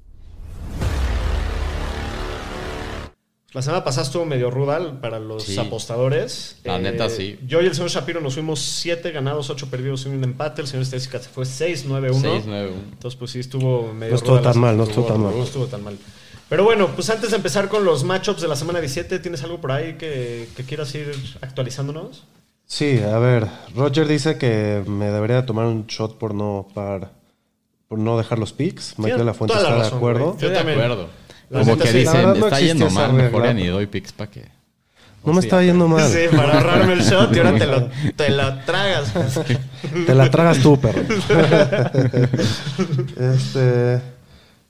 La 3.55 3.63
semana 3.63 3.85
pasada 3.85 4.05
estuvo 4.07 4.25
medio 4.27 4.51
rudal 4.51 4.99
para 5.01 5.21
los 5.21 5.45
Sí. 5.45 5.57
apostadores. 5.59 6.57
La 6.65 6.79
neta, 6.79 7.09
sí. 7.09 7.39
Yo 7.47 7.63
y 7.63 7.67
el 7.67 7.75
señor 7.75 7.89
Shapiro 7.91 8.21
nos 8.21 8.35
fuimos 8.35 8.61
7 8.61 9.13
ganados, 9.13 9.49
8 9.49 9.69
perdidos 9.71 10.05
y 10.07 10.09
un 10.09 10.23
empate. 10.25 10.61
El 10.63 10.67
señor 10.67 10.83
Estadística 10.83 11.21
se 11.21 11.29
fue 11.29 11.45
6-9-1. 11.47 12.21
6-9-1. 12.21 12.73
Entonces, 12.93 13.17
pues 13.19 13.31
sí, 13.31 13.39
estuvo 13.41 13.93
medio 13.95 14.11
No 14.11 14.17
estuvo 14.17 14.39
ruda 14.39 14.53
tan 14.53 14.61
mal, 14.61 14.77
no 14.77 14.83
estuvo 14.85 15.07
tan 15.07 15.21
mal. 15.23 15.37
No 15.37 15.45
estuvo 15.45 15.67
tan 15.67 15.85
mal. 15.85 15.97
Pero 16.49 16.65
bueno, 16.65 16.89
pues 16.95 17.09
antes 17.11 17.31
de 17.31 17.37
empezar 17.37 17.69
con 17.69 17.85
los 17.85 18.03
matchups 18.05 18.43
de 18.43 18.49
la 18.49 18.57
semana 18.57 18.81
17, 18.81 19.19
¿tienes 19.21 19.43
algo 19.45 19.61
por 19.61 19.71
ahí 19.73 19.95
que, 19.95 20.49
que 20.57 20.65
quieras 20.65 20.95
ir 20.95 21.13
actualizándonos? 21.41 22.25
Sí, 22.67 22.99
a 23.01 23.19
ver, 23.19 23.47
Roger 23.75 24.07
dice 24.09 24.37
que 24.37 24.83
me 24.87 25.07
debería 25.11 25.47
tomar 25.47 25.67
un 25.67 25.87
shot 25.87 26.19
por 26.19 26.35
no 26.35 26.67
par, 26.75 27.13
por 27.89 27.99
no 27.99 28.19
dejar 28.19 28.39
los 28.39 28.53
picks. 28.53 28.95
Mike 28.99 29.11
Tienes 29.11 29.19
de 29.21 29.25
la 29.25 29.35
Fuente 29.35 29.55
toda 29.55 29.71
la 29.71 29.77
está 29.79 29.91
de 29.91 29.97
acuerdo. 29.97 30.25
güey. 30.33 30.35
Estoy 30.35 30.51
de 30.51 30.59
acuerdo. 30.73 31.09
La 31.51 31.61
Como 31.61 31.77
que 31.79 31.93
dicen, 31.93 32.23
no 32.39 32.47
está 32.47 32.61
yendo 32.61 32.91
mal, 32.91 33.13
mejor 33.13 33.45
ya 33.45 33.53
ni 33.55 33.67
doy 33.67 33.87
picks 33.87 34.13
para 34.13 34.31
que... 34.31 34.45
No 35.25 35.33
me 35.33 35.41
estaba 35.41 35.63
yendo 35.63 35.89
mal. 35.89 36.07
Sí, 36.11 36.19
para 36.37 36.59
ahorrarme 36.59 36.93
el 36.93 37.01
shot 37.01 37.35
y 37.35 37.39
ahora 37.39 37.59
te 37.59 37.67
lo, 37.67 37.89
te 38.17 38.29
lo 38.31 38.59
tragas. 38.65 39.13
Te 40.07 40.15
la 40.15 40.31
tragas 40.31 40.59
tú, 40.59 40.79
perro. 40.79 41.01
este. 43.19 44.01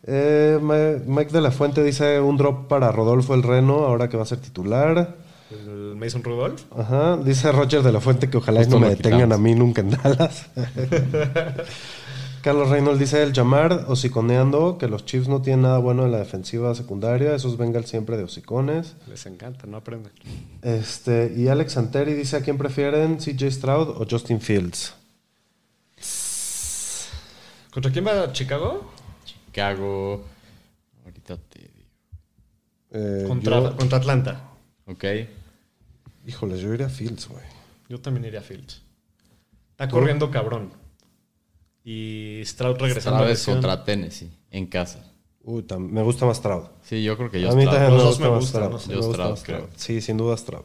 eh, 0.07 1.01
Mike 1.07 1.33
de 1.33 1.41
la 1.41 1.51
Fuente 1.51 1.83
dice 1.83 2.21
un 2.21 2.37
drop 2.37 2.69
para 2.69 2.93
Rodolfo 2.93 3.35
el 3.35 3.43
Reno, 3.43 3.79
ahora 3.85 4.09
que 4.09 4.17
va 4.17 4.23
a 4.23 4.27
ser 4.27 4.39
titular. 4.39 5.17
El 5.51 5.97
Mason 5.97 6.23
Rudolph. 6.23 6.63
Ajá. 6.77 7.17
Dice 7.17 7.51
Roger 7.51 7.83
de 7.83 7.91
la 7.93 8.01
Fuente 8.01 8.31
que 8.31 8.37
ojalá 8.37 8.61
y 8.61 8.65
Justo 8.65 8.79
no 8.79 8.87
me 8.87 8.95
detengan 8.95 9.21
quitamos. 9.31 9.39
a 9.39 9.43
mí 9.43 9.55
nunca 9.57 9.81
en 9.81 9.91
Dallas. 9.91 10.47
Carlos 12.45 12.69
Reynolds 12.69 12.99
dice 13.01 13.23
el 13.23 13.33
llamar 13.33 13.87
hociconeando 13.89 14.77
que 14.77 14.87
los 14.87 15.07
Chiefs 15.07 15.29
no 15.29 15.41
tienen 15.41 15.63
nada 15.63 15.79
bueno 15.79 16.05
en 16.05 16.13
la 16.13 16.19
defensiva 16.19 16.75
secundaria. 16.75 17.35
Esos 17.35 17.57
Bengals 17.57 17.89
siempre 17.89 18.19
de 18.19 18.25
hocicones. 18.25 18.97
Les 19.09 19.25
encanta, 19.25 19.67
no 19.67 19.79
aprenden. 19.79 20.13
Este, 20.61 21.33
y 21.35 21.49
Alex 21.49 21.79
Anteri 21.79 22.13
dice 22.13 22.37
a 22.37 22.43
quién 22.43 22.59
prefieren, 22.59 23.17
CJ 23.17 23.51
Stroud 23.51 23.89
o 23.99 24.07
Justin 24.07 24.43
Fields. 24.43 24.95
¿Contra 27.73 27.91
quién 27.91 28.07
va 28.07 28.31
Chicago? 28.35 28.93
Chicago... 29.25 30.23
Ahorita 31.07 31.39
te 31.49 31.61
digo. 31.61 31.89
Eh, 32.91 33.25
Contra, 33.27 33.59
yo- 33.71 33.77
contra 33.79 33.97
Atlanta. 33.97 34.51
Ok. 34.85 35.05
híjole, 36.27 36.61
yo 36.61 36.75
iría 36.75 36.89
a 36.89 36.91
Fields, 36.91 37.27
güey. 37.27 37.43
Yo 37.89 37.99
también 38.03 38.27
iría 38.27 38.41
a 38.41 38.43
Fields. 38.43 38.83
Está 39.71 39.89
corriendo 39.89 40.31
cabrón. 40.31 40.84
Y 41.85 42.41
Stroud 42.45 42.79
regresando 42.79 43.21
vez 43.21 43.31
lesión. 43.41 43.57
contra 43.57 43.85
Tennessee, 43.85 44.31
en 44.51 44.67
casa. 44.67 45.05
Uy, 45.43 45.63
tam- 45.63 45.91
me 45.91 46.03
gusta 46.03 46.25
más 46.25 46.39
Stroud. 46.39 46.65
Sí, 46.83 47.03
yo 47.05 47.17
creo 47.19 47.31
que 47.31 47.41
yo 47.41 47.51
a 47.51 47.55
mí 47.55 47.63
Stroud. 47.63 47.75
también 47.77 47.93
me 47.93 47.97
Los 47.99 48.05
dos 48.05 48.13
gusta 48.19 48.25
me 48.25 48.31
más 48.31 48.41
gustan, 48.41 48.63
Stroud. 48.63 48.73
no 48.73 48.79
sé. 48.79 48.89
Me 48.89 48.95
Yo 48.95 49.01
gusta 49.01 49.13
Stroud, 49.15 49.31
más 49.31 49.41
Stroud. 49.41 49.59
creo. 49.59 49.71
Sí, 49.77 50.01
sin 50.01 50.17
duda 50.17 50.37
Stroud. 50.37 50.63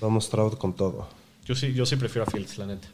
Vamos 0.00 0.24
Stroud 0.26 0.54
con 0.54 0.74
todo. 0.74 1.08
Yo 1.46 1.54
sí, 1.54 1.72
yo 1.72 1.86
sí 1.86 1.96
prefiero 1.96 2.26
a 2.28 2.30
Fields, 2.30 2.58
la 2.58 2.66
neta. 2.66 2.88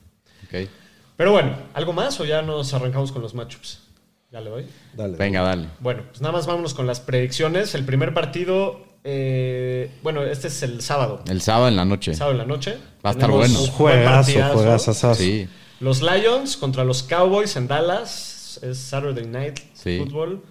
Pero 1.16 1.32
bueno, 1.32 1.54
¿algo 1.74 1.92
más 1.92 2.18
o 2.20 2.24
ya 2.24 2.42
nos 2.42 2.72
arrancamos 2.74 3.12
con 3.12 3.20
los 3.22 3.34
matchups? 3.34 3.80
¿Ya 4.32 4.40
le 4.40 4.50
doy? 4.50 4.66
Dale. 4.94 5.16
Venga, 5.16 5.42
dale. 5.42 5.68
Bueno, 5.80 6.04
pues 6.08 6.20
nada 6.20 6.32
más 6.32 6.46
vámonos 6.46 6.72
con 6.74 6.86
las 6.86 7.00
predicciones. 7.00 7.74
El 7.74 7.84
primer 7.84 8.14
partido, 8.14 8.80
eh, 9.04 9.90
bueno, 10.02 10.22
este 10.22 10.46
es 10.48 10.62
el 10.62 10.80
sábado. 10.82 11.22
El 11.28 11.40
sábado 11.42 11.68
en 11.68 11.76
la 11.76 11.84
noche. 11.84 12.14
Sábado 12.14 12.32
en 12.32 12.38
la 12.38 12.44
noche. 12.46 12.76
Va 13.04 13.10
a 13.10 13.12
estar 13.12 13.28
Tenemos 13.28 13.38
bueno. 13.50 13.60
un 13.64 13.70
juegazo, 13.70 14.10
partidazo. 14.32 14.54
juegazazazo. 14.54 15.14
Sí. 15.22 15.48
Los 15.80 16.02
Lions 16.02 16.56
contra 16.56 16.84
los 16.84 17.02
Cowboys 17.02 17.56
en 17.56 17.66
Dallas. 17.68 18.60
Es 18.62 18.78
Saturday 18.78 19.26
Night 19.26 19.58
Sí. 19.74 19.98
Football. 19.98 20.42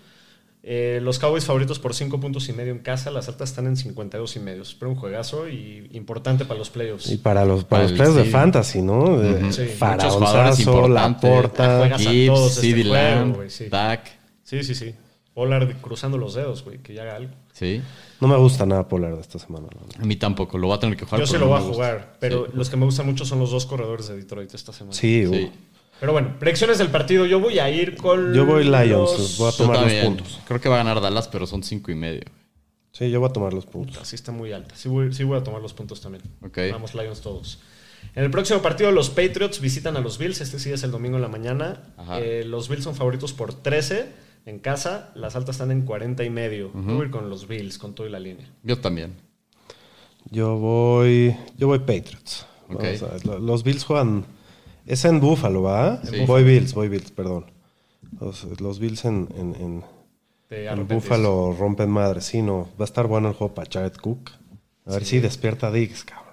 Eh, 0.62 1.00
los 1.02 1.20
Cowboys 1.20 1.46
favoritos 1.46 1.80
por 1.80 1.94
5 1.96 2.20
puntos 2.20 2.50
y 2.50 2.54
medio 2.54 2.72
en 2.74 2.80
casa. 2.80 3.12
Las 3.12 3.28
altas 3.30 3.50
están 3.50 3.66
en 3.68 3.78
52 3.78 4.36
y 4.36 4.40
medio. 4.40 4.62
Espero 4.64 4.90
un 4.92 4.98
juegazo 4.98 5.48
y 5.48 5.88
importante 5.94 6.46
para 6.46 6.58
los 6.60 6.70
playoffs. 6.70 7.10
Y 7.12 7.18
para 7.18 7.46
los, 7.46 7.64
para 7.64 7.84
Para 7.84 7.84
los 7.84 7.92
players 7.94 8.16
de 8.16 8.26
fantasy, 8.26 8.82
¿no? 8.82 9.20
De 9.20 9.32
Ujú. 9.44 9.54
Sí. 9.54 9.62
Muchos 9.80 10.14
jugadores 10.16 10.60
importantes. 10.60 11.30
Laporta. 11.30 11.78
juegas 11.80 12.02
a 12.06 12.10
Gibbs, 12.12 12.34
todos 12.36 12.58
este 12.64 12.84
juego, 12.84 12.94
Lamb. 12.94 13.70
Dak. 13.70 14.12
Sí, 14.44 14.64
sí, 14.64 14.76
sí. 14.76 14.94
Pollard 15.34 15.74
cruzando 15.82 16.18
los 16.18 16.34
dedos, 16.34 16.64
güey, 16.64 16.80
que 16.80 16.94
ya 16.94 17.04
haga 17.04 17.16
algo. 17.16 17.32
Sí. 17.54 17.82
No 18.22 18.28
me 18.28 18.36
gusta 18.38 18.66
nada 18.66 18.88
Polar 18.88 19.16
de 19.16 19.22
esta 19.22 19.40
semana. 19.40 19.68
la 19.74 19.82
verdad. 19.82 20.02
A 20.02 20.06
mí 20.06 20.16
tampoco. 20.16 20.58
Lo 20.58 20.68
voy 20.68 20.76
a 20.78 20.80
tener 20.80 20.98
que 20.98 21.06
jugar. 21.06 21.22
Yo 21.22 21.28
sí 21.28 21.34
pero 21.34 21.46
lo 21.46 21.52
no 21.56 21.60
voy 21.62 21.70
a 21.70 21.74
jugar, 21.74 22.18
pero 22.20 22.46
Sí. 22.46 22.52
los 22.56 22.70
que 22.70 22.78
me 22.78 22.86
gustan 22.86 23.06
mucho 23.06 23.26
son 23.26 23.40
los 23.40 23.52
dos 23.52 23.66
corredores 23.66 24.08
de 24.08 24.18
Detroit 24.18 24.54
esta 24.54 24.74
semana. 24.74 24.94
Sí, 24.94 25.26
uh. 25.26 25.34
Sí. 25.34 25.52
Pero 26.00 26.14
bueno, 26.14 26.36
predicciones 26.40 26.78
del 26.78 26.90
partido. 26.90 27.26
Yo 27.26 27.40
voy 27.40 27.60
a 27.60 27.70
ir 27.70 27.98
con. 27.98 28.34
Yo 28.34 28.46
voy 28.46 28.64
Lions, 28.64 28.88
los- 29.20 29.38
voy 29.38 29.50
a 29.50 29.52
tomar 29.52 29.82
los 29.82 29.94
puntos. 29.94 30.40
Creo 30.48 30.62
que 30.62 30.70
va 30.70 30.76
a 30.76 30.78
ganar 30.80 31.02
Dallas, 31.02 31.28
pero 31.28 31.46
son 31.48 31.62
cinco 31.64 31.92
y 31.92 31.96
medio. 31.96 32.22
Sí, 32.92 33.10
yo 33.12 33.20
voy 33.20 33.30
a 33.30 33.34
tomar 33.34 33.54
los 33.54 33.66
puntos. 33.66 33.98
Así 33.98 34.16
está 34.16 34.32
muy 34.32 34.52
alta. 34.52 34.76
Sí 34.76 34.90
voy, 34.90 35.14
sí 35.14 35.24
voy 35.24 35.38
a 35.38 35.44
tomar 35.44 35.62
los 35.62 35.74
puntos 35.74 36.02
también. 36.02 36.24
Ok. 36.42 36.58
Vamos 36.72 36.96
Lions 36.96 37.22
todos. 37.22 37.60
En 38.16 38.24
el 38.24 38.32
próximo 38.32 38.62
partido, 38.62 38.92
los 38.92 39.10
Patriots 39.10 39.60
visitan 39.62 39.96
a 39.96 40.00
los 40.02 40.18
Bills. 40.18 40.42
Este 40.42 40.58
sí 40.60 40.72
es 40.72 40.84
el 40.84 40.92
domingo 40.92 41.18
en 41.18 41.22
la 41.22 41.28
mañana. 41.28 41.84
Eh, 42.20 42.44
los 42.46 42.68
Bills 42.70 42.84
son 42.84 42.96
favoritos 42.96 43.34
por 43.34 43.54
13 43.54 44.08
en 44.46 44.60
casa. 44.60 45.12
Las 45.16 45.36
altas 45.36 45.56
están 45.56 45.72
en 45.72 45.84
40 45.84 46.24
y 46.24 46.30
medio. 46.30 46.72
Yo 46.74 46.82
voy 46.82 47.02
a 47.02 47.06
ir 47.06 47.12
con 47.12 47.30
los 47.30 47.48
Bills, 47.48 47.78
con 47.78 47.94
todo 47.96 48.08
y 48.08 48.10
la 48.10 48.20
línea. 48.20 48.50
Yo 48.64 48.80
también. 48.80 49.14
Yo 50.32 50.58
voy. 50.58 51.36
Yo 51.58 51.68
voy 51.68 51.80
Patriots. 51.80 52.46
Los 53.42 53.64
Bills 53.64 53.84
juegan. 53.84 54.26
Es 54.86 55.06
en 55.06 55.20
Buffalo, 55.20 55.62
¿va? 55.64 56.02
Sí. 56.04 56.26
Voy 56.26 56.44
Bills, 56.44 56.74
voy 56.74 56.90
Bills, 56.90 57.12
perdón. 57.12 57.46
Los, 58.20 58.60
los 58.60 58.80
Bills 58.80 59.06
en, 59.06 59.28
en, 59.38 59.84
en. 60.52 60.88
Buffalo 60.88 61.56
rompen 61.58 61.90
madre. 61.90 62.22
Sí, 62.22 62.42
no. 62.42 62.70
Va 62.80 62.84
a 62.84 62.86
estar 62.86 63.06
bueno 63.08 63.28
el 63.30 63.36
juego 63.36 63.54
para 63.54 63.70
Jared 63.72 63.94
Cook. 63.98 64.32
A 64.86 64.94
ver 64.94 65.06
si 65.06 65.20
despierta 65.20 65.72
Diggs, 65.72 66.04
cabrón. 66.04 66.26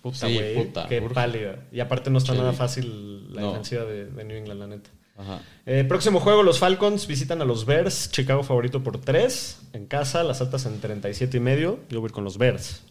Puta, 0.00 0.26
Sí, 0.28 0.34
güey. 0.34 0.54
puta, 0.66 0.86
Qué 0.88 1.02
pálida. 1.02 1.64
Y 1.72 1.80
aparte 1.80 2.10
no 2.10 2.18
está 2.18 2.32
Sí. 2.32 2.38
nada 2.38 2.52
fácil 2.52 3.34
la 3.34 3.40
No. 3.42 3.48
defensiva 3.48 3.84
de, 3.84 4.06
de 4.06 4.24
New 4.24 4.36
England, 4.36 4.60
la 4.60 4.66
neta. 4.68 4.90
Ajá. 5.22 5.40
Eh, 5.66 5.84
próximo 5.84 6.20
juego, 6.20 6.42
los 6.42 6.58
Falcons 6.58 7.06
visitan 7.06 7.40
a 7.40 7.44
los 7.44 7.64
Bears. 7.66 8.10
Chicago 8.10 8.42
favorito 8.42 8.82
por 8.82 8.98
3. 8.98 9.58
En 9.72 9.86
casa, 9.86 10.22
las 10.24 10.40
altas 10.40 10.66
en 10.66 10.80
37 10.80 11.36
y 11.36 11.40
medio. 11.40 11.78
Yo 11.88 12.00
voy 12.00 12.08
a 12.08 12.10
ir 12.10 12.12
con 12.12 12.24
los 12.24 12.36
Bears. 12.38 12.82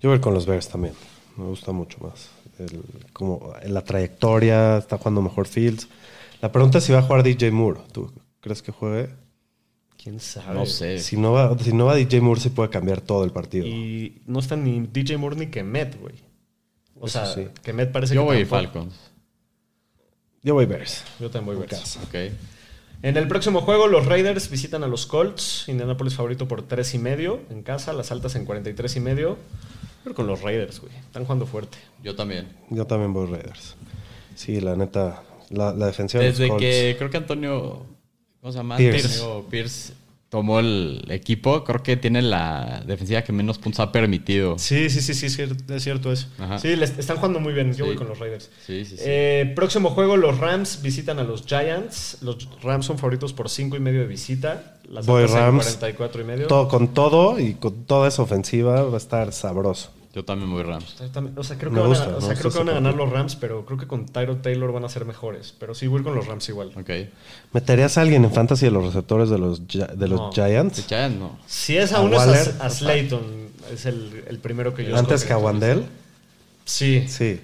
Yo 0.00 0.08
voy 0.08 0.12
a 0.12 0.16
ir 0.16 0.20
con 0.20 0.34
los 0.34 0.46
Bears 0.46 0.68
también. 0.68 0.94
Me 1.36 1.44
gusta 1.44 1.72
mucho 1.72 1.98
más. 2.00 2.28
El- 2.58 2.82
como 3.12 3.52
en 3.62 3.72
la 3.74 3.82
trayectoria, 3.84 4.78
está 4.78 4.98
jugando 4.98 5.22
mejor 5.22 5.46
Fields. 5.46 5.88
La 6.40 6.50
pregunta 6.52 6.78
es 6.78 6.84
si 6.84 6.92
va 6.92 6.98
a 7.00 7.02
jugar 7.02 7.22
DJ 7.22 7.50
Moore. 7.50 7.80
¿Tú 7.92 8.12
crees 8.40 8.62
que 8.62 8.72
juegue? 8.72 9.10
¿Quién 10.02 10.20
sabe? 10.20 10.54
No 10.54 10.66
sé. 10.66 10.98
Si 11.00 11.16
no 11.16 11.32
va, 11.32 11.56
si 11.58 11.72
no 11.72 11.86
va 11.86 11.94
DJ 11.96 12.20
Moore, 12.20 12.40
sí 12.40 12.50
puede 12.50 12.70
cambiar 12.70 13.00
todo 13.00 13.24
el 13.24 13.30
partido. 13.32 13.66
Y 13.66 14.22
no 14.26 14.38
está 14.38 14.56
ni 14.56 14.80
DJ 14.80 15.16
Moore 15.18 15.36
ni 15.36 15.46
Kemet, 15.48 16.00
güey. 16.00 16.14
O 17.00 17.06
Eso 17.06 17.24
sea, 17.24 17.26
sí. 17.34 17.46
Kemet 17.62 17.90
parece 17.92 18.14
Yo 18.14 18.22
que 18.22 18.26
voy 18.26 18.44
tampoco. 18.44 18.62
Falcons. 18.62 18.94
Yo 20.48 20.54
voy 20.54 20.64
Bears. 20.64 21.04
Yo 21.20 21.28
también 21.30 21.44
voy 21.58 21.62
En 21.62 21.68
Bears. 21.68 21.82
casa. 21.82 22.00
Ok. 22.08 22.32
En 23.02 23.18
el 23.18 23.28
próximo 23.28 23.60
juego, 23.60 23.86
los 23.86 24.06
Raiders 24.06 24.48
visitan 24.48 24.82
a 24.82 24.86
los 24.86 25.04
Colts. 25.04 25.68
Indianapolis 25.68 26.14
favorito 26.14 26.48
por 26.48 26.62
3 26.62 26.94
y 26.94 26.98
medio. 26.98 27.40
En 27.50 27.62
casa, 27.62 27.92
las 27.92 28.10
altas 28.12 28.34
en 28.34 28.46
43 28.46 28.96
y 28.96 29.00
medio. 29.00 29.36
Pero 30.02 30.14
con 30.14 30.26
los 30.26 30.40
Raiders, 30.40 30.80
güey. 30.80 30.94
Están 30.96 31.24
jugando 31.24 31.44
fuerte. 31.44 31.76
Yo 32.02 32.16
también. 32.16 32.48
Yo 32.70 32.86
también 32.86 33.12
voy 33.12 33.26
Raiders. 33.26 33.76
Sí, 34.36 34.58
la 34.62 34.74
neta, 34.74 35.22
la, 35.50 35.74
la 35.74 35.84
defensiva 35.84 36.22
de 36.22 36.30
los 36.30 36.38
Desde 36.38 36.48
Colts. 36.48 36.62
que 36.64 36.94
creo 36.96 37.10
que 37.10 37.16
Antonio. 37.18 37.82
¿Cómo 38.40 38.50
se 38.50 38.56
llama? 38.58 38.78
Pierce. 38.78 39.20
Antonio 39.20 39.48
Pierce 39.50 39.92
tomó 40.30 40.60
el 40.60 41.04
equipo. 41.08 41.64
Creo 41.64 41.82
que 41.82 41.96
tiene 41.96 42.20
la 42.22 42.82
defensiva 42.86 43.22
que 43.22 43.32
menos 43.32 43.58
puntos 43.58 43.80
ha 43.80 43.90
permitido. 43.92 44.58
Sí, 44.58 44.90
sí, 44.90 45.00
sí, 45.00 45.14
sí, 45.14 45.26
es 45.26 45.34
cierto, 45.36 45.74
es 45.74 45.82
cierto 45.82 46.12
eso. 46.12 46.26
Ajá. 46.38 46.58
Sí, 46.58 46.76
les- 46.76 46.98
están 46.98 47.16
jugando 47.16 47.40
muy 47.40 47.52
bien. 47.52 47.70
Yo 47.72 47.76
Sí. 47.76 47.82
voy 47.82 47.94
con 47.96 48.08
los 48.08 48.18
Raiders. 48.18 48.50
Sí, 48.66 48.84
sí, 48.84 48.96
sí. 48.96 49.02
Eh, 49.06 49.52
próximo 49.56 49.90
juego, 49.90 50.16
los 50.16 50.38
Rams 50.38 50.82
visitan 50.82 51.18
a 51.18 51.24
los 51.24 51.44
Giants. 51.46 52.18
Los 52.22 52.48
Rams 52.62 52.86
son 52.86 52.98
favoritos 52.98 53.32
por 53.32 53.48
5 53.48 53.76
y 53.76 53.80
medio 53.80 54.00
de 54.00 54.06
visita. 54.06 54.74
Las 54.90 55.06
Voy 55.06 55.24
Rams. 55.26 55.64
44 55.64 56.20
y 56.22 56.24
medio. 56.24 56.46
Todo, 56.46 56.68
con 56.68 56.88
todo 56.94 57.38
y 57.38 57.54
con 57.54 57.84
toda 57.84 58.08
esa 58.08 58.22
ofensiva 58.22 58.82
va 58.84 58.94
a 58.94 58.96
estar 58.98 59.32
sabroso. 59.32 59.90
Yo 60.14 60.24
también 60.24 60.50
voy 60.50 60.62
Rams. 60.62 60.94
O 61.36 61.42
sea, 61.44 61.58
creo 61.58 61.70
que, 61.72 61.78
van, 61.80 61.88
gusta, 61.88 62.04
a, 62.04 62.08
o 62.08 62.12
me 62.14 62.20
sea, 62.20 62.28
gusta 62.30 62.34
creo 62.34 62.42
que 62.42 62.48
ese 62.48 62.58
van 62.58 62.68
a 62.70 62.72
ganar 62.72 62.94
los 62.94 63.10
Rams, 63.10 63.36
pero 63.36 63.64
creo 63.66 63.78
que 63.78 63.86
con 63.86 64.06
Tyro 64.06 64.36
Taylor 64.38 64.72
van 64.72 64.84
a 64.84 64.88
ser 64.88 65.04
mejores. 65.04 65.54
Pero 65.58 65.74
sí, 65.74 65.86
voy 65.86 66.02
con 66.02 66.14
los 66.14 66.26
Rams 66.26 66.48
igual. 66.48 66.72
Ok. 66.76 66.90
¿Meterías 67.52 67.98
a 67.98 68.00
alguien 68.02 68.24
en 68.24 68.32
fantasy 68.32 68.64
de 68.66 68.70
los 68.72 68.84
receptores 68.86 69.28
de 69.28 69.38
los, 69.38 69.66
de 69.68 70.08
los 70.08 70.20
No. 70.20 70.32
Giants? 70.32 70.76
The 70.76 70.82
Giants 70.94 71.18
no. 71.18 71.38
Si 71.46 71.76
es 71.76 71.92
¿A 71.92 71.98
a 71.98 72.00
uno, 72.00 72.16
es 72.34 72.58
a, 72.60 72.66
a 72.66 72.70
Slayton. 72.70 73.48
Es 73.72 73.84
el, 73.86 74.24
el 74.28 74.38
primero 74.38 74.72
que 74.74 74.84
yo 74.86 74.96
¿Antes 74.96 75.24
que 75.24 75.32
a. 75.34 75.38
Wandel? 75.38 75.84
Sí, 76.64 77.06
Sí. 77.08 77.40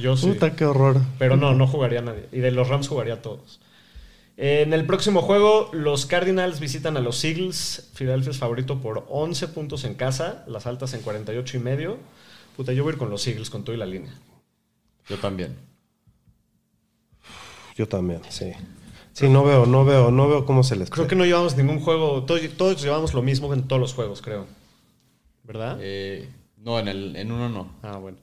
yo 0.00 0.16
sí. 0.16 0.26
Puta, 0.28 0.54
qué 0.54 0.64
horror. 0.64 1.00
Pero 1.18 1.36
no, 1.36 1.54
no 1.54 1.66
jugaría 1.66 2.00
nadie. 2.00 2.26
Y 2.32 2.38
de 2.38 2.50
los 2.52 2.68
Rams 2.68 2.88
jugaría 2.88 3.14
a 3.14 3.22
todos. 3.22 3.60
En 4.36 4.72
el 4.72 4.84
próximo 4.84 5.22
juego, 5.22 5.70
los 5.72 6.06
Cardinals 6.06 6.58
visitan 6.58 6.96
a 6.96 7.00
los 7.00 7.24
Eagles. 7.24 7.90
Philadelphia 7.94 8.32
es 8.32 8.38
favorito 8.38 8.80
por 8.80 9.06
11 9.08 9.48
puntos 9.48 9.84
en 9.84 9.94
casa. 9.94 10.44
Las 10.48 10.66
altas 10.66 10.92
en 10.94 11.02
48 11.02 11.56
y 11.56 11.60
medio. 11.60 11.98
Puta, 12.56 12.72
yo 12.72 12.82
voy 12.82 12.90
a 12.90 12.94
ir 12.94 12.98
con 12.98 13.10
los 13.10 13.26
Eagles 13.26 13.50
con 13.50 13.64
todo 13.64 13.74
y 13.74 13.78
la 13.78 13.86
línea. 13.86 14.12
Yo 15.08 15.18
también. 15.18 15.56
Yo 17.76 17.86
también, 17.86 18.22
sí. 18.28 18.52
Sí, 19.12 19.28
no 19.28 19.44
veo, 19.44 19.66
no 19.66 19.84
veo, 19.84 20.10
no 20.10 20.28
veo 20.28 20.44
cómo 20.44 20.64
se 20.64 20.74
les 20.74 20.90
Creo 20.90 21.06
que 21.06 21.14
no 21.14 21.24
llevamos 21.24 21.56
ningún 21.56 21.78
juego. 21.78 22.24
Todos, 22.24 22.40
todos 22.56 22.82
llevamos 22.82 23.14
lo 23.14 23.22
mismo 23.22 23.52
en 23.54 23.68
todos 23.68 23.80
los 23.80 23.94
juegos, 23.94 24.22
creo. 24.22 24.46
¿Verdad? 25.44 25.78
Eh, 25.80 26.28
no, 26.56 26.80
en, 26.80 26.88
el, 26.88 27.14
en 27.14 27.30
uno 27.30 27.48
no. 27.48 27.70
Ah, 27.82 27.98
bueno. 27.98 28.18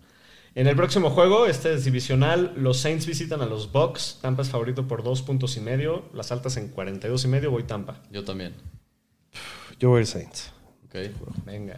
En 0.53 0.67
el 0.67 0.75
próximo 0.75 1.09
juego, 1.11 1.45
este 1.45 1.73
es 1.73 1.85
divisional. 1.85 2.53
Los 2.57 2.77
Saints 2.77 3.05
visitan 3.05 3.41
a 3.41 3.45
los 3.45 3.71
Bucks. 3.71 4.19
Tampa 4.21 4.41
es 4.41 4.49
favorito 4.49 4.85
por 4.87 5.01
dos 5.01 5.21
puntos 5.21 5.55
y 5.55 5.61
medio. 5.61 6.03
Las 6.13 6.31
altas 6.31 6.57
en 6.57 6.67
42 6.67 7.23
y 7.23 7.27
medio. 7.29 7.51
Voy 7.51 7.63
Tampa. 7.63 8.01
Yo 8.11 8.23
también. 8.25 8.53
Yo 9.79 9.89
voy 9.89 9.99
a 9.99 10.01
ir 10.01 10.07
Saints. 10.07 10.51
Ok. 10.85 10.95
Venga. 11.45 11.77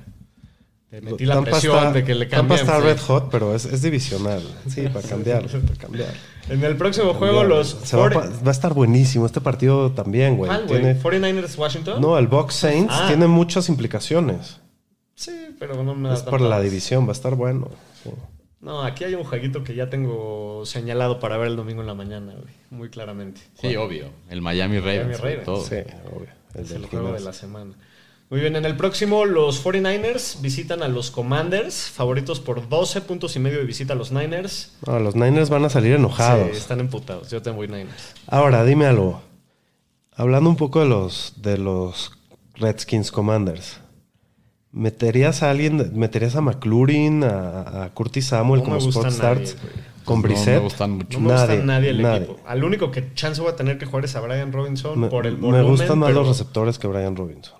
Te 0.89 1.01
metí 1.01 1.25
la 1.25 1.35
Tampa 1.35 1.51
presión 1.51 1.75
está- 1.77 1.91
de 1.91 2.03
que 2.03 2.15
le 2.15 2.25
Tampa 2.25 2.55
está 2.55 2.77
Sí. 2.77 2.83
red 2.83 2.99
hot, 2.99 3.29
pero 3.31 3.53
es, 3.55 3.65
es 3.65 3.81
divisional. 3.83 4.41
Sí, 4.67 4.81
para 4.93 5.07
cambiar, 5.07 5.47
para 5.47 5.75
cambiar. 5.77 6.13
En 6.49 6.63
el 6.63 6.75
próximo 6.75 7.13
juego, 7.13 7.43
los. 7.43 7.69
Se 7.83 7.95
va, 7.95 8.07
a, 8.07 8.09
40 8.11 8.37
pa- 8.39 8.43
va 8.45 8.49
a 8.49 8.51
estar 8.51 8.73
buenísimo 8.73 9.25
este 9.27 9.39
partido 9.41 9.91
también, 9.91 10.35
güey. 10.35 10.49
¿Cuál, 10.49 10.67
güey? 10.67 10.81
Tiene- 10.81 10.99
¿49ers 10.99 11.57
Washington? 11.57 12.01
No, 12.01 12.17
el 12.17 12.27
Box 12.27 12.55
Saints 12.55 12.93
Ah. 12.95 13.05
tiene 13.07 13.27
muchas 13.27 13.69
implicaciones. 13.69 14.59
Sí, 15.15 15.55
pero 15.59 15.83
no 15.83 15.93
me 15.95 16.09
da 16.09 16.15
Es 16.15 16.21
por 16.23 16.41
la 16.41 16.59
división, 16.59 17.05
va 17.05 17.09
a 17.09 17.13
estar 17.13 17.35
bueno. 17.35 17.69
Sí. 18.03 18.09
No, 18.63 18.81
aquí 18.81 19.03
hay 19.03 19.13
un 19.13 19.25
jueguito 19.25 19.61
que 19.61 19.75
ya 19.75 19.89
tengo 19.89 20.65
señalado 20.65 21.19
para 21.19 21.35
ver 21.35 21.49
el 21.49 21.57
domingo 21.57 21.81
en 21.81 21.87
la 21.87 21.95
mañana, 21.95 22.31
güey. 22.31 22.53
Muy 22.69 22.89
claramente. 22.89 23.41
Sí, 23.59 23.75
obvio. 23.75 24.07
El 24.29 24.41
Miami 24.41 24.79
Ravens. 24.79 24.99
Miami 24.99 25.15
sobre 25.15 25.29
Ravens. 25.31 25.45
todo. 25.45 25.63
Sí, 25.65 25.75
obvio. 26.15 26.29
El 26.53 26.61
Es 26.61 26.69
del 26.69 26.83
el 26.83 26.89
juego 26.89 27.11
de 27.11 27.19
la 27.19 27.33
semana. 27.33 27.73
Muy 28.29 28.39
bien, 28.39 28.55
en 28.55 28.63
el 28.63 28.77
próximo, 28.77 29.25
los 29.25 29.63
49ers 29.63 30.39
visitan 30.41 30.81
a 30.81 30.87
los 30.87 31.11
Commanders, 31.11 31.89
favoritos 31.91 32.39
por 32.39 32.69
12 32.69 33.01
puntos 33.01 33.35
y 33.35 33.39
medio 33.39 33.59
de 33.59 33.65
visita 33.65 33.93
a 33.93 33.95
los 33.97 34.13
Niners. 34.13 34.71
No, 34.87 34.97
los 34.97 35.13
Niners 35.15 35.49
van 35.49 35.65
a 35.65 35.69
salir 35.69 35.93
enojados. 35.95 36.47
Sí, 36.51 36.57
están 36.57 36.79
emputados. 36.79 37.29
Yo 37.29 37.41
tengo 37.41 37.61
Niners. 37.63 38.13
Ahora, 38.27 38.63
dime 38.63 38.85
algo. 38.85 39.21
Hablando 40.15 40.49
un 40.49 40.55
poco 40.55 40.79
de 40.79 40.87
los, 40.87 41.33
de 41.41 41.57
los 41.57 42.13
Redskins 42.55 43.11
Commanders. 43.11 43.81
¿Meterías 44.73 45.43
a 45.43 45.51
alguien, 45.51 45.91
meterías 45.93 46.35
a 46.35 46.41
McLaurin, 46.41 47.23
a, 47.23 47.83
a 47.85 47.89
Curtis 47.93 48.25
Samuel 48.27 48.59
No 48.61 48.65
como 48.65 48.79
me 48.79 48.87
spot 48.89 49.11
starts 49.11 49.55
con 50.03 50.17
No 50.17 50.21
me 50.23 50.27
Brissett? 50.33 50.61
gustan 50.61 50.91
mucho. 50.91 51.19
No 51.19 51.27
me 51.29 51.33
Nadie, 51.35 51.55
gusta 51.57 51.65
nadie 51.65 51.89
el 51.91 52.01
nadie. 52.01 52.17
equipo. 52.25 52.39
Al 52.47 52.63
único 52.63 52.89
que 52.91 53.13
chance 53.13 53.39
voy 53.39 53.51
a 53.51 53.55
tener 53.55 53.77
que 53.77 53.85
jugar 53.85 54.03
es 54.05 54.15
a 54.15 54.19
Brian 54.21 54.51
Robinson 54.51 54.99
Me, 54.99 55.07
por 55.07 55.27
el 55.27 55.35
me 55.35 55.41
volumen. 55.41 55.67
gustan 55.67 55.99
más 55.99 56.07
pero- 56.09 56.19
los 56.21 56.29
receptores 56.29 56.79
que 56.79 56.87
Brian 56.87 57.15
Robinson. 57.15 57.57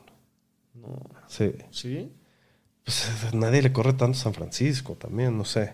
Sí. 1.28 1.52
¿Sí? 1.72 2.12
Pues 2.84 3.08
nadie 3.34 3.62
le 3.62 3.72
corre 3.72 3.94
tanto 3.94 4.18
a 4.18 4.22
San 4.22 4.34
Francisco 4.34 4.96
también, 4.96 5.38
no 5.38 5.46
sé. 5.46 5.74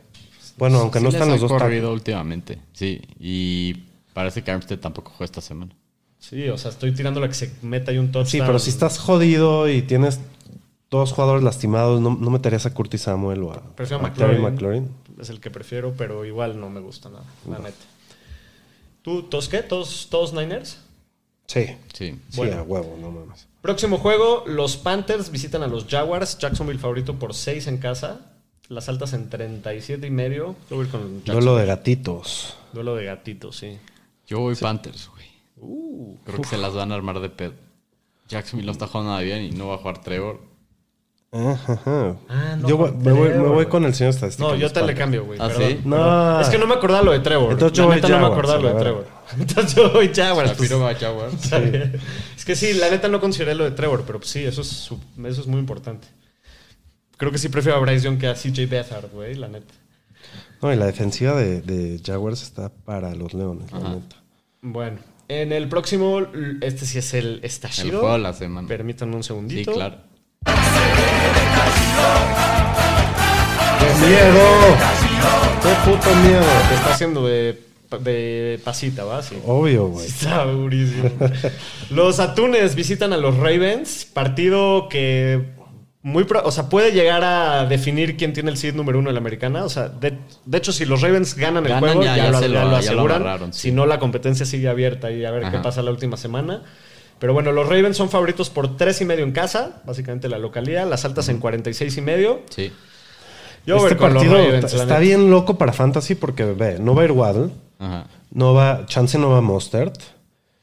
Bueno, 0.58 0.80
aunque 0.80 1.00
Sí 1.00 1.04
no 1.06 1.10
están 1.10 1.30
los 1.30 1.40
dos 1.40 1.52
corrido 1.52 1.94
últimamente. 1.94 2.60
Sí. 2.74 3.02
Y 3.18 3.74
parece 4.14 4.44
que 4.44 4.52
Armstead 4.52 4.80
tampoco 4.80 5.12
juega 5.12 5.26
esta 5.26 5.42
semana. 5.42 5.74
Sí, 6.20 6.50
o 6.50 6.58
sea, 6.58 6.72
estoy 6.72 6.92
tirando 6.94 7.22
la 7.22 7.30
que 7.30 7.34
se 7.34 7.50
meta 7.62 7.92
ahí 7.92 7.98
un 7.98 8.08
touchdown. 8.12 8.28
Sí, 8.30 8.40
pero 8.46 8.60
si 8.60 8.70
estás 8.72 9.00
jodido 9.00 9.70
y 9.70 9.82
tienes 9.84 10.20
dos 10.90 11.12
jugadores 11.12 11.44
lastimados, 11.44 12.02
no, 12.02 12.18
no 12.20 12.30
meterías 12.30 12.66
a 12.66 12.74
Curtis 12.74 13.02
Samuel 13.02 13.44
o 13.44 13.54
a, 13.54 13.62
Prefiero 13.76 14.04
a 14.04 14.10
McLaurin. 14.10 14.42
McLaurin. 14.42 14.90
Es 15.20 15.30
el 15.30 15.40
que 15.40 15.52
prefiero, 15.52 15.94
pero 15.98 16.26
igual 16.26 16.60
no 16.60 16.70
me 16.70 16.80
gusta 16.80 17.10
nada, 17.10 17.26
la 17.50 17.60
neta. 17.60 17.86
¿Tú, 19.02 19.24
todos 19.24 19.50
qué? 19.50 19.64
¿Todos, 19.64 20.08
todos 20.10 20.34
Niners? 20.34 20.80
Sí. 21.48 21.66
Sí. 21.94 22.20
Sí, 22.30 22.42
a 22.42 22.62
huevo, 22.62 22.96
no 23.00 23.12
mames. 23.12 23.48
Próximo 23.62 23.98
juego, 23.98 24.44
los 24.46 24.78
Panthers 24.78 25.32
visitan 25.32 25.64
a 25.64 25.68
los 25.68 25.86
Jaguars. 25.88 26.38
Jacksonville 26.38 26.80
favorito 26.80 27.16
por 27.16 27.34
6 27.34 27.68
en 27.68 27.78
casa. 27.78 28.22
Las 28.68 28.88
altas 28.88 29.14
en 29.14 29.30
37 29.30 30.06
y 30.06 30.12
medio. 30.12 30.56
Yo 30.70 30.76
voy 30.76 30.86
con 30.86 31.24
Duelo 31.24 31.56
de 31.56 31.66
gatitos. 31.66 32.56
Duelo 32.72 32.96
de 32.96 33.06
gatitos, 33.06 33.58
sí. 33.58 33.80
Yo 34.28 34.40
voy 34.40 34.56
Panthers, 34.56 35.10
güey. 35.10 35.26
Uh, 35.58 36.18
Creo 36.24 36.42
que 36.42 36.48
se 36.48 36.58
las 36.58 36.74
van 36.76 36.92
a 36.92 36.96
armar 36.96 37.20
de 37.20 37.30
pedo. 37.30 37.54
Jacksonville 38.28 38.68
no 38.68 38.72
está 38.72 38.86
jugando 38.86 39.10
nada 39.12 39.24
bien 39.24 39.42
y 39.42 39.50
no 39.50 39.70
va 39.70 39.76
a 39.76 39.78
jugar 39.80 40.02
Trevor. 40.02 40.40
Ajá. 41.32 42.18
Ah, 42.28 42.56
no, 42.60 42.68
Yo 42.68 42.78
voy- 42.78 42.92
me, 42.92 43.12
voy, 43.12 43.30
me 43.58 43.66
con 43.68 43.86
el 43.86 43.94
señor 43.94 44.14
estadístico. 44.14 44.50
no, 44.50 44.56
yo 44.56 44.72
te 44.72 44.82
le 44.84 44.96
cambio, 44.96 45.26
güey. 45.26 45.38
¿Ah, 45.40 45.50
sí? 45.56 45.80
No. 45.86 46.42
Es 46.42 46.50
que 46.50 46.58
no 46.58 46.66
me 46.66 46.74
acordaba 46.74 47.04
lo 47.04 47.12
de 47.12 47.20
Trevor. 47.20 47.52
Entonces 47.52 47.78
yo 47.78 47.84
la 47.84 47.88
voy 47.88 47.96
neta 47.98 48.08
no 48.10 48.16
me 48.16 48.22
Jaguars, 48.24 48.38
acordaba 48.50 48.62
lo 48.64 48.74
de 48.76 48.82
Trevor. 48.82 49.08
Entonces 49.40 49.76
yo 49.76 49.92
voy 49.94 50.12
Jaguars. 50.14 50.52
pues. 50.58 50.74
Va 50.74 50.96
Jaguars. 50.96 51.52
Es 52.38 52.46
que 52.46 52.56
sí, 52.56 52.74
la 52.74 52.90
neta 52.90 53.08
no 53.10 53.20
consideré 53.22 53.54
lo 53.54 53.64
de 53.66 53.72
Trevor, 53.72 54.04
pero 54.08 54.18
pues 54.20 54.32
sí, 54.32 54.44
eso 54.44 54.62
es, 54.62 54.90
eso 55.26 55.42
es 55.42 55.46
muy 55.48 55.60
importante. 55.60 56.08
Creo 57.18 57.32
que 57.32 57.38
sí 57.38 57.50
prefiero 57.50 57.78
a 57.78 57.82
Bryce 57.82 58.06
Young 58.06 58.18
que 58.18 58.28
a 58.28 58.34
CJ 58.34 58.66
Beathard, 58.68 59.12
güey, 59.12 59.36
la 59.36 59.50
neta. 59.50 59.74
No, 60.62 60.74
y 60.74 60.78
la 60.78 60.86
defensiva 60.88 61.36
de, 61.36 61.62
de 61.62 62.02
Jaguars 62.04 62.42
está 62.42 62.70
para 62.70 63.14
los 63.14 63.34
Leones, 63.36 63.72
la 63.72 63.80
neta. 63.96 64.16
Bueno, 64.62 64.98
en 65.28 65.52
el 65.54 65.70
próximo, 65.70 66.22
este 66.62 66.86
sí 66.88 66.98
es 66.98 67.14
el 67.14 67.36
El 67.36 67.46
estallido. 67.46 68.00
juego 68.00 68.14
de 68.16 68.20
la 68.24 68.34
semana. 68.34 68.68
Permítanme 68.68 69.16
un 69.16 69.24
Sí, 69.24 69.28
segundito. 69.28 69.74
claro. 69.74 70.09
¡Qué 73.80 74.06
miedo! 74.08 74.46
¡Qué 75.62 75.90
puto 75.92 76.16
miedo! 76.16 76.44
Te 76.70 76.76
está 76.76 76.94
haciendo 76.94 77.26
de, 77.28 77.62
de 78.02 78.60
pasita, 78.64 79.04
¿va? 79.04 79.22
Sí. 79.22 79.38
Obvio, 79.46 79.88
güey. 79.88 80.06
Está 80.08 80.46
durísimo. 80.46 81.10
los 81.90 82.20
Atunes 82.20 82.76
visitan 82.76 83.14
a 83.14 83.18
los 83.18 83.36
Ravens. 83.38 84.06
Partido 84.14 84.88
que 84.90 85.58
muy 86.02 86.24
pro- 86.24 86.44
o 86.46 86.52
sea, 86.52 86.70
puede 86.70 86.92
llegar 86.94 87.24
a 87.26 87.66
definir 87.66 88.16
quién 88.16 88.32
tiene 88.34 88.50
el 88.52 88.58
seed 88.58 88.74
número 88.74 89.00
uno 89.00 89.10
en 89.10 89.16
la 89.16 89.20
americana. 89.22 89.66
O 89.66 89.70
sea, 89.70 89.90
de, 89.90 90.18
de 90.46 90.58
hecho, 90.58 90.72
si 90.72 90.86
los 90.86 91.02
Ravens 91.02 91.36
ganan 91.36 91.64
el 91.66 91.70
Ganan, 91.74 91.82
juego, 91.96 92.04
ya- 92.04 92.16
ya, 92.18 92.24
ya 92.26 92.32
lo, 92.32 92.40
se 92.40 92.50
ya 92.50 92.54
lo- 92.64 92.70
lo 92.72 92.80
ya 92.82 92.94
lo 92.94 93.04
aseguran. 93.18 93.54
Si 93.54 93.72
no, 93.72 93.86
la 93.86 94.00
competencia 94.00 94.46
sigue 94.46 94.70
abierta 94.70 95.12
y 95.12 95.26
a 95.26 95.32
ver 95.32 95.52
qué 95.52 95.58
pasa 95.60 95.82
la 95.82 95.92
última 95.92 96.16
semana. 96.18 96.64
Pero 97.20 97.34
bueno, 97.34 97.52
los 97.52 97.68
Ravens 97.68 97.98
son 97.98 98.10
favoritos 98.10 98.50
por 98.50 98.78
tres 98.78 99.02
y 99.02 99.06
medio 99.06 99.24
en 99.26 99.32
casa, 99.32 99.82
básicamente 99.86 100.30
la 100.30 100.38
localidad. 100.38 100.88
Las 100.90 101.04
altas 101.06 101.28
en 101.30 101.40
46 101.40 101.98
y 101.98 102.02
medio. 102.02 102.42
Sí. 102.50 102.72
Yo 103.66 103.78
este 103.78 103.96
partido 103.98 104.34
Ravens, 104.36 104.74
está 104.74 105.00
bien 105.00 105.30
loco 105.30 105.58
para 105.58 105.74
Fantasy 105.74 106.16
porque, 106.16 106.46
ve, 106.46 106.80
no 106.80 106.96
va 106.96 107.02
a 107.02 107.06
ir 107.06 107.12
Waddle, 107.12 107.50
Ajá. 107.78 108.08
no 108.32 108.54
va, 108.54 108.86
Chance 108.86 109.18
no 109.18 109.30
va 109.32 109.42
Mostert. 109.42 109.96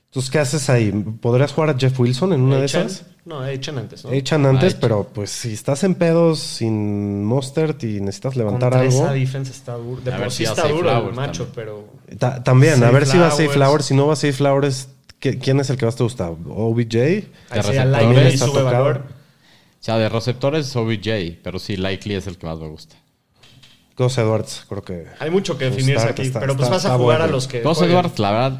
Entonces, 0.06 0.30
¿qué 0.30 0.38
haces 0.38 0.70
ahí? 0.70 0.90
¿Podrías 1.20 1.52
jugar 1.52 1.70
a 1.70 1.78
Jeff 1.78 2.00
Wilson 2.00 2.32
en 2.32 2.40
una 2.40 2.56
de 2.56 2.64
esas? 2.64 3.04
No, 3.26 3.44
echan 3.46 3.76
antes, 3.76 4.02
¿no? 4.04 4.12
Echan 4.12 4.46
antes, 4.46 4.74
Ah, 4.74 4.78
pero 4.80 5.10
pues 5.12 5.30
si 5.30 5.52
estás 5.52 5.84
en 5.84 5.94
pedos 5.96 6.38
sin 6.38 7.22
Mostert 7.24 7.82
y 7.84 8.00
necesitas 8.00 8.34
levantar 8.36 8.70
Contra 8.70 8.80
algo. 8.88 9.04
esa 9.04 9.12
defense 9.12 9.50
está 9.52 9.74
duro. 9.74 10.00
De 10.00 10.12
por 10.12 10.30
sí 10.30 10.36
si 10.38 10.44
está 10.44 10.62
hace 10.62 10.72
duro 10.72 10.88
el 10.88 10.96
Flowers 10.96 11.16
macho, 11.16 11.44
también. 11.48 11.66
pero... 12.08 12.18
Ta- 12.18 12.42
también, 12.42 12.82
a 12.82 12.90
ver 12.90 13.04
si 13.04 13.18
va 13.18 13.26
a 13.26 13.30
Safe 13.30 13.48
Flowers. 13.50 13.84
Si 13.84 13.94
no 13.94 14.06
va 14.06 14.14
a 14.14 14.16
Safe 14.16 14.32
Flowers, 14.32 14.84
¿qué- 14.86 14.95
¿quién 15.20 15.60
es 15.60 15.70
el 15.70 15.76
que 15.76 15.84
más 15.86 15.96
te 15.96 16.02
gusta? 16.02 16.30
¿OBJ? 16.30 16.96
Ahí 16.96 17.24
y 17.50 18.26
está 18.28 18.46
sube 18.46 18.62
valor. 18.62 19.02
O 19.08 19.84
sea, 19.86 19.98
de 19.98 20.08
receptores 20.08 20.66
es 20.66 20.76
OBJ, 20.76 21.38
pero 21.42 21.58
sí, 21.58 21.76
Likely 21.76 22.14
es 22.14 22.26
el 22.26 22.38
que 22.38 22.46
más 22.46 22.58
me 22.58 22.68
gusta. 22.68 22.96
Gus 23.96 24.18
Edwards, 24.18 24.64
creo 24.68 24.82
que. 24.82 25.06
Hay 25.20 25.30
mucho 25.30 25.56
que 25.56 25.66
definirse 25.66 26.06
aquí, 26.08 26.22
está- 26.22 26.40
pero 26.40 26.54
pues 26.56 26.64
está- 26.66 26.76
vas 26.76 26.84
a 26.86 26.98
jugar 26.98 27.18
bueno. 27.18 27.24
a 27.24 27.26
los 27.28 27.46
que 27.48 27.62
Gus. 27.62 27.80
Edwards, 27.80 28.18
la 28.18 28.30
verdad, 28.30 28.52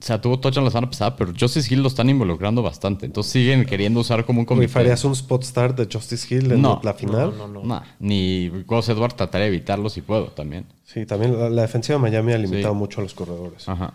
o 0.00 0.02
sea, 0.02 0.20
tuvo 0.20 0.40
touchdown 0.40 0.64
la 0.64 0.70
semana 0.70 0.88
pasada, 0.90 1.14
pero 1.14 1.32
Justice 1.38 1.72
Hill 1.72 1.82
lo 1.82 1.88
están 1.88 2.08
involucrando 2.10 2.62
bastante. 2.62 3.06
Entonces 3.06 3.30
siguen 3.32 3.66
queriendo 3.66 4.00
usar 4.00 4.24
como 4.24 4.40
un 4.40 4.46
comité. 4.46 4.66
¿Rifarías 4.66 5.04
un 5.04 5.12
spot 5.12 5.44
start 5.44 5.76
de 5.78 5.86
Justice 5.92 6.34
Hill 6.34 6.50
en 6.50 6.62
No. 6.62 6.80
la 6.82 6.94
final? 6.94 7.34
No, 7.36 7.46
no, 7.46 7.60
no. 7.60 7.64
Nah, 7.64 7.82
ni 8.00 8.48
Gus 8.66 8.88
Edwards 8.88 9.14
trataré 9.14 9.44
de 9.44 9.48
evitarlo 9.50 9.90
si 9.90 10.00
puedo 10.00 10.28
también. 10.28 10.64
Sí, 10.84 11.04
también 11.06 11.38
la, 11.38 11.50
la 11.50 11.62
defensiva 11.62 11.96
de 11.98 12.02
Miami 12.02 12.32
ha 12.32 12.38
limitado 12.38 12.72
Sí. 12.74 12.78
mucho 12.78 13.00
a 13.00 13.04
los 13.04 13.14
corredores. 13.14 13.68
Ajá. 13.68 13.92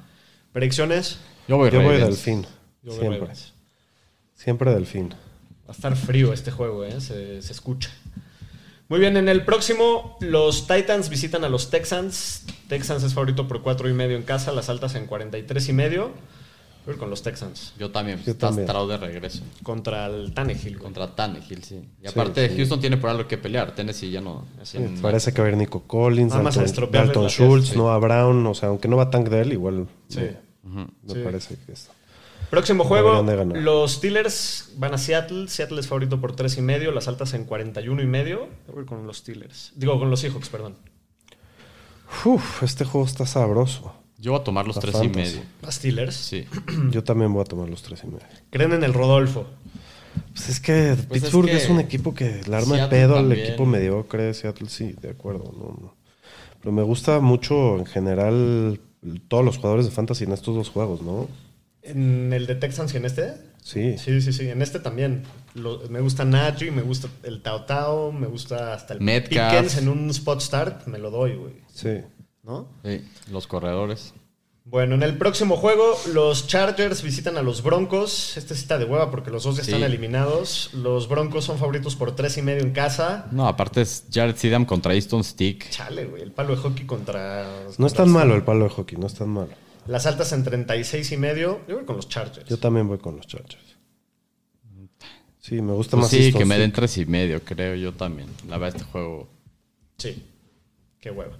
Predicciones. 0.53 1.17
Yo 1.47 1.57
voy 1.57 1.69
Yo 1.71 1.81
voy. 1.81 1.97
Delfín. 1.97 2.43
Yo 2.83 2.91
voy 2.91 2.99
Siempre. 2.99 3.19
Ravens. 3.19 3.53
Siempre 4.35 4.71
Delfín. 4.73 5.09
Va 5.09 5.69
a 5.69 5.71
estar 5.71 5.95
frío 5.95 6.33
este 6.33 6.51
juego, 6.51 6.83
¿eh? 6.85 6.99
se, 7.01 7.41
se 7.41 7.51
escucha. 7.53 7.89
Muy 8.87 8.99
bien, 8.99 9.17
en 9.17 9.27
el 9.29 9.43
próximo, 9.43 10.15
los 10.19 10.67
Titans 10.67 11.09
visitan 11.09 11.43
a 11.43 11.49
los 11.49 11.71
Texans. 11.71 12.45
Texans 12.67 13.03
es 13.03 13.13
favorito 13.15 13.47
por 13.47 13.63
cuatro 13.63 13.89
y 13.89 13.93
medio 13.93 14.15
en 14.15 14.21
casa, 14.23 14.51
las 14.51 14.69
altas 14.69 14.93
en 14.93 15.07
43 15.07 15.69
y 15.69 15.73
medio. 15.73 16.11
Voy 16.85 16.91
a 16.91 16.93
ir 16.93 16.99
con 16.99 17.09
los 17.09 17.23
Texans. 17.23 17.73
Yo 17.79 17.89
también. 17.89 18.21
Yo 18.23 18.33
Estás 18.33 18.55
también. 18.55 18.87
De 18.87 18.97
regreso. 18.97 19.41
Contra 19.63 20.05
el 20.05 20.35
Tannehill. 20.35 20.77
Contra 20.77 21.15
Tannehill, 21.15 21.63
sí. 21.63 21.81
Y 22.03 22.07
aparte, 22.07 22.47
sí. 22.47 22.57
Houston 22.57 22.79
tiene 22.79 22.97
por 22.97 23.09
algo 23.09 23.27
que 23.27 23.39
pelear. 23.39 23.73
Tennessee 23.73 24.11
ya 24.11 24.21
no. 24.21 24.45
Sí, 24.61 24.77
en- 24.77 25.01
parece 25.01 25.33
que 25.33 25.41
va 25.41 25.45
a 25.45 25.47
haber 25.47 25.57
Nico 25.57 25.81
Collins, 25.87 26.29
Nada 26.33 26.43
más 26.43 26.55
a 26.59 26.63
Dalton, 26.63 27.27
Schultz, 27.29 27.69
sí. 27.69 27.77
Noah 27.77 27.97
Brown. 27.97 28.45
O 28.45 28.53
sea, 28.53 28.69
aunque 28.69 28.87
no 28.87 28.97
va 28.97 29.09
Tank 29.09 29.29
Dell, 29.29 29.51
igual 29.51 29.87
Sí. 30.09 30.19
Me, 30.65 30.87
me 31.03 31.13
Sí. 31.13 31.21
parece 31.23 31.55
que 31.65 31.71
está. 31.71 31.91
Próximo 32.49 32.83
juego, 32.83 33.23
los 33.55 33.93
Steelers 33.93 34.73
van 34.77 34.93
a 34.93 34.97
Seattle. 34.97 35.47
Seattle 35.47 35.79
es 35.79 35.87
favorito 35.87 36.19
por 36.21 36.35
tres 36.35 36.57
y 36.57 36.61
medio, 36.61 36.91
las 36.91 37.07
altas 37.07 37.33
en 37.33 37.45
41 37.45 38.01
y 38.01 38.05
medio. 38.05 38.47
Voy 38.71 38.83
a 38.83 38.85
con 38.85 39.07
los 39.07 39.17
Steelers. 39.17 39.71
Digo, 39.75 39.97
con 39.97 40.09
los 40.09 40.19
Seahawks, 40.19 40.49
perdón. 40.49 40.75
Uf, 42.23 42.63
este 42.63 42.85
juego 42.85 43.05
está 43.05 43.25
sabroso. 43.25 43.93
Yo 44.17 44.31
voy 44.31 44.41
a 44.41 44.43
tomar 44.43 44.67
los 44.67 44.75
La 44.77 44.81
tres 44.81 44.93
fantasy. 44.95 45.19
y 45.19 45.23
medio. 45.23 45.41
Las 45.61 45.75
Steelers. 45.75 46.15
Sí. 46.15 46.45
Yo 46.91 47.03
también 47.03 47.33
voy 47.33 47.41
a 47.41 47.45
tomar 47.45 47.67
los 47.69 47.81
tres 47.81 48.03
y 48.03 48.07
medio. 48.07 48.25
Creen 48.51 48.73
en 48.73 48.83
el 48.83 48.93
Rodolfo. 48.93 49.45
Pues 50.33 50.49
es 50.49 50.59
que 50.59 50.95
Pues 51.07 51.21
Pittsburgh 51.23 51.49
es 51.49 51.69
un 51.69 51.79
equipo 51.79 52.13
que 52.13 52.41
le 52.47 52.55
arma 52.55 52.79
el 52.79 52.89
pedo 52.89 53.17
al 53.17 53.31
equipo 53.31 53.65
mediocre. 53.65 54.33
Seattle 54.33 54.69
sí, 54.69 54.93
de 55.01 55.09
acuerdo. 55.09 55.51
No, 55.57 55.77
no. 55.81 55.95
Pero 56.61 56.71
me 56.71 56.83
gusta 56.83 57.19
mucho 57.19 57.77
en 57.77 57.85
general 57.85 58.79
todos 59.27 59.43
los 59.45 59.57
jugadores 59.57 59.85
de 59.85 59.91
fantasy 59.91 60.23
en 60.25 60.31
estos 60.33 60.55
dos 60.55 60.69
juegos, 60.69 61.01
¿no? 61.01 61.27
En 61.81 62.33
el 62.33 62.47
de 62.47 62.55
Texans 62.55 62.93
y 62.93 62.97
en 62.97 63.05
este. 63.05 63.33
Sí. 63.61 63.97
Sí, 63.97 64.21
sí, 64.21 64.33
sí. 64.33 64.49
En 64.49 64.61
este 64.61 64.79
también. 64.79 65.23
Lo- 65.53 65.81
me 65.89 65.99
gusta 66.01 66.25
Najee, 66.25 66.71
me 66.71 66.81
gusta 66.81 67.07
el 67.23 67.41
Tao 67.41 67.63
Tao, 67.65 68.11
me 68.11 68.27
gusta 68.27 68.73
hasta 68.73 68.93
el 68.95 69.01
Metcalf. 69.01 69.51
Pickens 69.53 69.77
en 69.77 69.89
un 69.89 70.09
spot 70.09 70.41
start. 70.41 70.87
Me 70.87 70.97
lo 70.97 71.09
doy, 71.11 71.35
güey. 71.35 71.53
Sí. 71.73 71.99
¿No? 72.43 72.67
Sí, 72.83 73.03
los 73.31 73.47
corredores. 73.47 74.13
Bueno, 74.67 74.95
en 74.95 75.03
el 75.03 75.15
próximo 75.15 75.57
juego, 75.57 75.95
los 76.11 76.47
Chargers 76.47 77.03
visitan 77.03 77.37
a 77.37 77.43
los 77.43 77.61
Broncos. 77.61 78.35
Este 78.35 78.55
está 78.55 78.79
de 78.79 78.85
hueva 78.85 79.11
porque 79.11 79.29
los 79.29 79.43
dos 79.43 79.57
ya 79.57 79.63
Sí. 79.63 79.71
están 79.71 79.83
eliminados. 79.83 80.71
Los 80.73 81.07
Broncos 81.07 81.45
son 81.45 81.59
favoritos 81.59 81.95
por 81.95 82.15
tres 82.15 82.35
y 82.39 82.41
medio 82.41 82.63
en 82.63 82.71
casa. 82.71 83.27
No, 83.31 83.47
aparte 83.47 83.81
es 83.81 84.05
Jared 84.11 84.35
Sidham 84.35 84.65
contra 84.65 84.95
Easton 84.95 85.23
Stick. 85.23 85.69
Chale, 85.69 86.05
güey. 86.05 86.23
El 86.23 86.31
palo 86.31 86.55
de 86.55 86.61
hockey 86.63 86.85
contra. 86.87 87.47
No 87.77 87.85
es 87.85 87.93
tan 87.93 88.09
malo 88.09 88.33
el 88.35 88.41
palo 88.43 88.63
de 88.63 88.71
hockey, 88.71 88.97
no 88.97 89.05
es 89.05 89.13
tan 89.13 89.29
malo. 89.29 89.49
Las 89.85 90.07
altas 90.07 90.31
en 90.33 90.43
36 90.43 91.11
y 91.11 91.17
medio. 91.17 91.61
Yo 91.67 91.75
voy 91.75 91.85
con 91.85 91.95
los 91.97 92.09
Chargers. 92.09 92.49
Yo 92.49 92.57
también 92.57 92.87
voy 92.87 92.97
con 92.97 93.15
los 93.17 93.27
Chargers. 93.27 93.63
Sí, 95.39 95.61
me 95.61 95.73
gusta 95.73 95.91
Pues 95.91 96.05
más 96.05 96.09
sí, 96.09 96.17
Easton 96.23 96.39
que 96.39 96.45
me 96.45 96.57
den 96.57 96.71
tres 96.71 96.97
y 96.97 97.05
medio, 97.05 97.39
creo 97.43 97.75
yo 97.75 97.93
también. 97.93 98.27
La 98.49 98.57
verdad, 98.57 98.77
este 98.81 98.91
juego. 98.91 99.29
Sí. 99.99 100.25
Qué 100.99 101.11
hueva. 101.11 101.37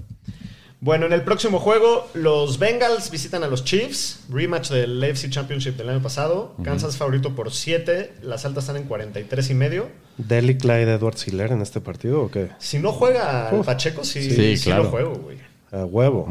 Bueno, 0.85 1.07
en 1.07 1.13
el 1.13 1.23
próximo 1.23 1.57
juego, 1.59 2.07
los 2.13 2.59
Bengals 2.59 3.09
visitan 3.09 3.43
a 3.43 3.47
los 3.47 3.63
Chiefs. 3.63 4.19
Rematch 4.29 4.69
del 4.69 5.03
AFC 5.03 5.31
Championship 5.31 5.75
del 5.77 5.89
año 5.89 5.99
pasado. 5.99 6.53
Kansas 6.63 6.95
favorito 6.95 7.33
por 7.33 7.51
7. 7.51 8.13
Las 8.21 8.45
altas 8.45 8.65
están 8.65 8.77
en 8.77 8.83
43 8.83 9.49
y 9.49 9.53
medio. 9.55 9.89
¿Deli 10.17 10.55
Clyde 10.59 10.93
Edward 10.93 11.15
Hiller 11.25 11.51
en 11.53 11.63
este 11.63 11.81
partido 11.81 12.21
o 12.21 12.29
qué? 12.29 12.49
Si 12.59 12.77
no 12.77 12.91
juega 12.91 13.49
al. 13.49 13.61
Pacheco, 13.61 14.03
sí, 14.03 14.29
Sí, 14.29 14.57
sí 14.57 14.65
claro. 14.65 14.83
lo 14.83 14.89
juego, 14.91 15.15
güey. 15.15 15.37
De 15.71 15.79
A 15.81 15.85
huevo. 15.85 16.27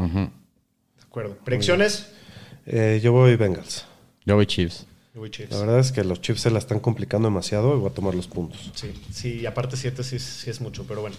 acuerdo. 1.03 1.35
¿Predicciones? 1.43 2.11
Eh, 2.65 3.01
yo 3.03 3.11
voy 3.11 3.35
Bengals. 3.35 3.85
Yo 4.25 4.35
voy 4.35 4.45
Chiefs. 4.45 4.85
Yo 5.13 5.19
voy 5.19 5.31
Chiefs. 5.31 5.51
La 5.51 5.59
verdad 5.59 5.79
es 5.79 5.91
que 5.91 6.05
los 6.05 6.21
Chiefs 6.21 6.39
se 6.43 6.49
la 6.49 6.59
están 6.59 6.79
complicando 6.79 7.27
demasiado 7.27 7.75
y 7.75 7.79
voy 7.81 7.89
a 7.89 7.93
tomar 7.93 8.15
los 8.15 8.27
puntos. 8.27 8.71
Sí, 8.73 8.93
sí, 9.11 9.39
y 9.41 9.45
aparte 9.47 9.75
7 9.75 10.01
sí, 10.01 10.17
sí 10.17 10.49
es 10.49 10.61
mucho, 10.61 10.85
pero 10.87 11.01
bueno. 11.01 11.17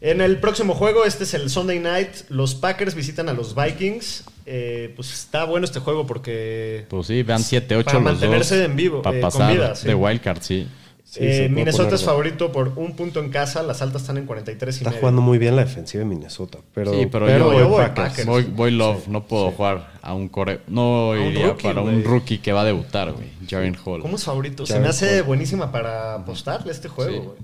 En 0.00 0.20
el 0.20 0.38
próximo 0.38 0.74
juego, 0.74 1.04
este 1.04 1.24
es 1.24 1.34
el 1.34 1.50
Sunday 1.50 1.80
Night. 1.80 2.10
Los 2.28 2.54
Packers 2.54 2.94
visitan 2.94 3.28
a 3.28 3.32
los 3.32 3.54
Vikings. 3.54 4.24
Eh, 4.46 4.92
pues 4.96 5.12
está 5.12 5.44
bueno 5.44 5.64
este 5.64 5.80
juego 5.80 6.06
porque 6.06 6.86
Pues 6.88 7.06
sí, 7.08 7.22
vean 7.22 7.40
7-8 7.42 7.84
Para 7.84 7.94
los 7.98 8.02
mantenerse 8.04 8.56
dos. 8.58 8.64
en 8.66 8.76
vivo, 8.76 9.02
Para 9.02 9.18
eh, 9.18 9.20
con 9.20 9.30
pasar 9.30 9.52
vida, 9.52 9.74
sí. 9.74 9.88
de 9.88 9.94
wildcard, 9.94 10.40
sí. 10.40 10.68
Sí, 11.04 11.20
eh, 11.22 11.48
Minnesota 11.50 11.94
es 11.94 12.04
favorito 12.04 12.52
por 12.52 12.74
un 12.76 12.94
punto 12.94 13.18
en 13.20 13.30
casa. 13.30 13.62
Las 13.62 13.80
altas 13.82 14.02
están 14.02 14.18
en 14.18 14.26
43 14.26 14.74
y 14.74 14.78
Está 14.78 14.90
medio. 14.90 15.00
jugando 15.00 15.22
muy 15.22 15.38
bien 15.38 15.56
la 15.56 15.64
defensiva 15.64 16.02
de 16.02 16.08
Minnesota. 16.08 16.58
Pero, 16.74 16.92
sí, 16.92 17.06
pero, 17.10 17.24
pero 17.26 17.50
yo, 17.52 17.58
yo 17.60 17.68
voy 17.68 17.78
Packers. 17.82 18.08
Packers. 18.10 18.26
voy, 18.28 18.42
voy 18.44 18.70
love. 18.72 19.08
no 19.08 19.24
puedo 19.26 19.50
jugar 19.52 19.94
a 20.02 20.12
un 20.14 20.28
core. 20.28 20.60
No 20.68 21.10
un 21.10 21.18
iría 21.18 21.46
rookie, 21.48 21.62
para 21.62 21.80
un 21.80 22.04
rookie 22.04 22.38
que 22.38 22.52
va 22.52 22.60
a 22.60 22.64
debutar, 22.64 23.12
güey. 23.12 23.26
Jaren 23.48 23.76
Hall. 23.84 24.02
¿Cómo 24.02 24.16
es 24.16 24.24
favorito? 24.24 24.66
Se 24.66 24.78
me 24.80 24.88
hace 24.88 25.20
Hall. 25.20 25.24
buenísima 25.24 25.72
para 25.72 26.14
apostarle 26.14 26.70
este 26.72 26.88
juego, 26.88 27.10
Sí. 27.12 27.18
güey. 27.18 27.38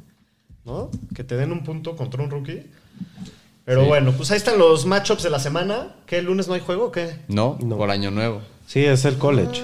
¿No? 0.64 0.90
Que 1.14 1.24
te 1.24 1.36
den 1.36 1.52
un 1.52 1.62
punto 1.62 1.96
contra 1.96 2.22
un 2.22 2.30
rookie. 2.30 2.66
Pero 3.64 3.82
Sí. 3.82 3.88
bueno, 3.88 4.12
pues 4.12 4.30
ahí 4.30 4.36
están 4.36 4.58
los 4.58 4.86
matchups 4.86 5.22
de 5.22 5.30
la 5.30 5.38
semana. 5.38 5.94
¿Qué? 6.06 6.18
¿El 6.18 6.26
lunes 6.26 6.48
no 6.48 6.54
hay 6.54 6.60
juego 6.60 6.86
o 6.86 6.92
qué? 6.92 7.18
No, 7.28 7.58
No. 7.62 7.76
por 7.76 7.90
año 7.90 8.10
nuevo. 8.10 8.40
Sí, 8.66 8.84
es 8.84 9.04
el 9.04 9.18
college. 9.18 9.60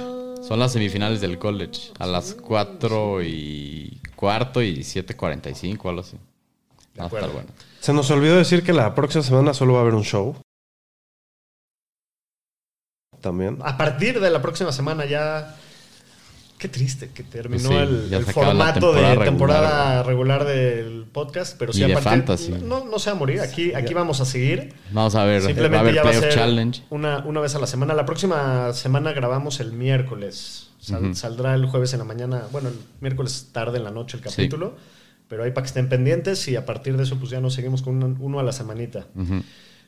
Son 0.46 0.58
las 0.58 0.72
semifinales 0.72 1.20
del 1.20 1.38
college. 1.38 1.92
A 1.98 2.06
las 2.06 2.34
4 2.34 3.22
y 3.22 3.98
cuarto 4.16 4.62
y 4.62 4.82
7.45 4.84 5.88
o 5.88 5.88
algo 5.90 6.00
así. 6.02 6.16
Va 6.98 7.04
a 7.04 7.06
acuerdo. 7.06 7.26
estar 7.28 7.42
bueno. 7.42 7.56
Se 7.80 7.92
nos 7.92 8.10
olvidó 8.10 8.36
decir 8.36 8.62
que 8.62 8.72
la 8.72 8.94
próxima 8.94 9.22
semana 9.22 9.54
solo 9.54 9.74
va 9.74 9.78
a 9.80 9.82
haber 9.82 9.94
un 9.94 10.04
show. 10.04 10.36
También. 13.20 13.58
A 13.62 13.76
partir 13.76 14.18
de 14.20 14.30
la 14.30 14.40
próxima 14.40 14.72
semana 14.72 15.04
ya. 15.04 15.56
Qué 16.60 16.68
triste 16.68 17.08
que 17.14 17.22
terminó 17.22 17.70
Pues 17.70 17.88
sí, 18.10 18.14
el, 18.14 18.24
formato 18.26 18.92
de 18.92 19.16
temporada 19.24 20.02
regular 20.02 20.44
del 20.44 21.06
podcast. 21.10 21.56
Pero 21.58 21.72
sí, 21.72 21.80
Y 21.80 21.84
a 21.84 21.88
de 21.88 21.94
partir. 21.94 22.10
fantasy. 22.10 22.52
No, 22.62 22.84
no 22.84 22.98
se 22.98 23.08
va 23.08 23.16
a 23.16 23.18
morir. 23.18 23.40
Aquí, 23.40 23.72
aquí 23.72 23.94
vamos 23.94 24.20
a 24.20 24.26
seguir. 24.26 24.74
Vamos 24.92 25.14
a 25.14 25.24
ver. 25.24 25.40
Simplemente 25.40 25.72
va 25.74 25.78
a 25.78 25.80
haber 25.80 25.94
ya 25.94 26.02
va 26.02 26.10
a 26.10 26.12
ser 26.12 26.34
Challenge. 26.34 26.82
Una, 26.90 27.18
una 27.24 27.40
vez 27.40 27.54
a 27.54 27.58
la 27.60 27.66
semana. 27.66 27.94
La 27.94 28.04
próxima 28.04 28.74
semana 28.74 29.12
grabamos 29.12 29.58
el 29.60 29.72
miércoles. 29.72 30.68
Sal-. 30.80 31.16
Saldrá 31.16 31.54
el 31.54 31.64
jueves 31.64 31.94
en 31.94 32.00
la 32.00 32.04
mañana. 32.04 32.42
Bueno, 32.52 32.68
el 32.68 32.74
miércoles 33.00 33.48
tarde 33.52 33.78
en 33.78 33.84
la 33.84 33.90
noche 33.90 34.18
el 34.18 34.22
capítulo. 34.22 34.76
Pero 35.28 35.44
ahí 35.44 35.52
para 35.52 35.62
que 35.62 35.68
estén 35.68 35.88
pendientes 35.88 36.46
y 36.48 36.56
a 36.56 36.66
partir 36.66 36.96
de 36.98 37.04
eso 37.04 37.16
pues 37.16 37.30
ya 37.30 37.40
nos 37.40 37.54
seguimos 37.54 37.80
con 37.80 38.02
un- 38.02 38.16
uno 38.20 38.38
a 38.38 38.42
la 38.42 38.52
semanita. 38.52 39.06
Ujú. 39.16 39.42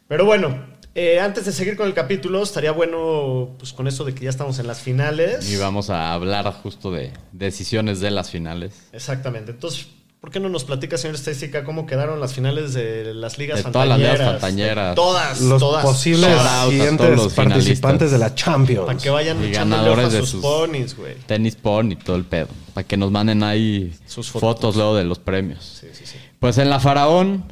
Pero 0.09 0.25
bueno, 0.25 0.65
eh, 0.95 1.21
antes 1.21 1.45
de 1.47 1.53
seguir 1.53 1.77
con 1.77 1.87
el 1.87 1.95
capítulo, 1.95 2.43
estaría 2.43 2.73
bueno 2.73 3.51
pues 3.59 3.73
con 3.73 3.87
esto 3.87 4.05
de 4.05 4.15
que 4.15 4.25
ya 4.25 4.31
estamos 4.31 4.59
en 4.59 4.67
las 4.67 4.81
finales. 4.81 5.51
Y 5.51 5.57
vamos 5.57 5.91
a 5.91 6.13
hablar 6.13 6.53
justo 6.63 6.91
de 6.91 7.13
decisiones 7.33 8.01
de 8.01 8.11
las 8.11 8.31
finales. 8.31 8.75
Exactamente. 8.93 9.53
Entonces, 9.53 9.87
¿por 10.21 10.31
qué 10.31 10.39
no 10.39 10.51
nos 10.51 10.65
platica, 10.65 10.99
señor 10.99 11.15
Estadística, 11.15 11.65
cómo 11.65 11.87
quedaron 11.87 12.21
las 12.21 12.35
finales 12.35 12.75
de 12.75 13.15
las 13.15 13.39
ligas 13.39 13.65
De 13.65 13.71
todas 13.71 13.89
las 13.89 13.99
ligas 13.99 14.19
fantañeras? 14.19 14.95
Todas, 14.95 15.41
Los 15.41 15.61
todas. 15.61 15.83
posibles 15.83 16.29
a 16.39 16.67
siguientes 16.67 16.99
todos 17.07 17.17
los 17.25 17.33
participantes 17.33 18.11
de 18.11 18.19
la 18.19 18.35
Champions. 18.35 18.85
Para 18.85 18.99
que 18.99 19.09
vayan 19.09 19.43
Y 19.43 19.51
ganadores 19.51 20.13
de 20.13 20.21
sus, 20.21 20.29
sus- 20.31 20.43
ponis, 20.43 20.95
güey. 20.95 21.15
Tenis 21.27 21.57
pon 21.57 21.91
y 21.93 21.97
todo 21.97 22.17
el 22.17 22.25
pedo. 22.25 22.49
Para 22.75 22.87
que 22.87 22.99
nos 22.99 23.11
manden 23.11 23.43
ahí 23.43 23.95
Sus 24.07 24.31
fotos. 24.31 24.41
fotos. 24.51 24.77
luego 24.77 24.95
de 24.97 25.05
los 25.05 25.19
premios. 25.19 25.79
Sí, 25.81 25.87
sí, 25.93 26.05
sí. 26.05 26.17
Pues 26.39 26.59
en 26.59 26.69
la 26.69 26.81
Faraón, 26.81 27.45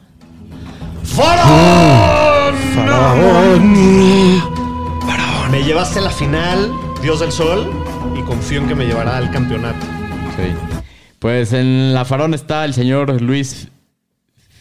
Me 5.50 5.62
llevaste 5.64 5.98
a 5.98 6.02
la 6.02 6.10
final, 6.10 6.72
Dios 7.02 7.20
del 7.20 7.32
Sol, 7.32 7.70
y 8.16 8.22
confío 8.22 8.60
en 8.60 8.68
que 8.68 8.74
me 8.74 8.86
llevará 8.86 9.16
al 9.16 9.30
campeonato. 9.30 9.84
sí. 10.36 10.52
Pues 11.18 11.52
en 11.52 11.92
la 11.92 12.06
Faraón 12.06 12.32
está 12.32 12.64
el 12.64 12.72
señor 12.72 13.20
Luis 13.20 13.68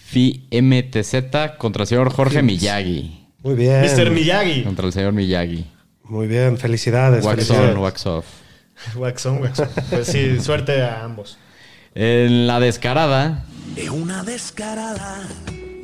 Fi 0.08 0.46
MTZ 0.52 1.56
contra 1.58 1.84
el 1.84 1.88
señor 1.88 2.12
Jorge 2.12 2.42
Miyagi. 2.42 3.28
Muy 3.44 3.56
bien. 3.56 3.82
Mr. 3.82 4.12
Miyagi. 4.12 4.64
Contra 4.64 4.86
el 4.88 4.92
señor 4.92 5.14
Miyagi. 5.14 5.66
Muy 6.04 6.28
bien, 6.28 6.58
felicidades. 6.58 7.24
Wax 7.24 7.36
felicidades. 7.36 7.76
on, 7.76 7.82
wax 7.82 8.06
off. 8.06 8.26
Waxon, 8.96 9.42
Waxon. 9.42 9.70
Pues 9.90 10.08
sí, 10.08 10.40
suerte 10.42 10.82
a 10.82 11.04
ambos. 11.04 11.38
En 11.96 12.48
la 12.48 12.60
descarada 12.60 13.46
Es 13.78 13.90
una 13.90 14.24
descarada. 14.24 15.28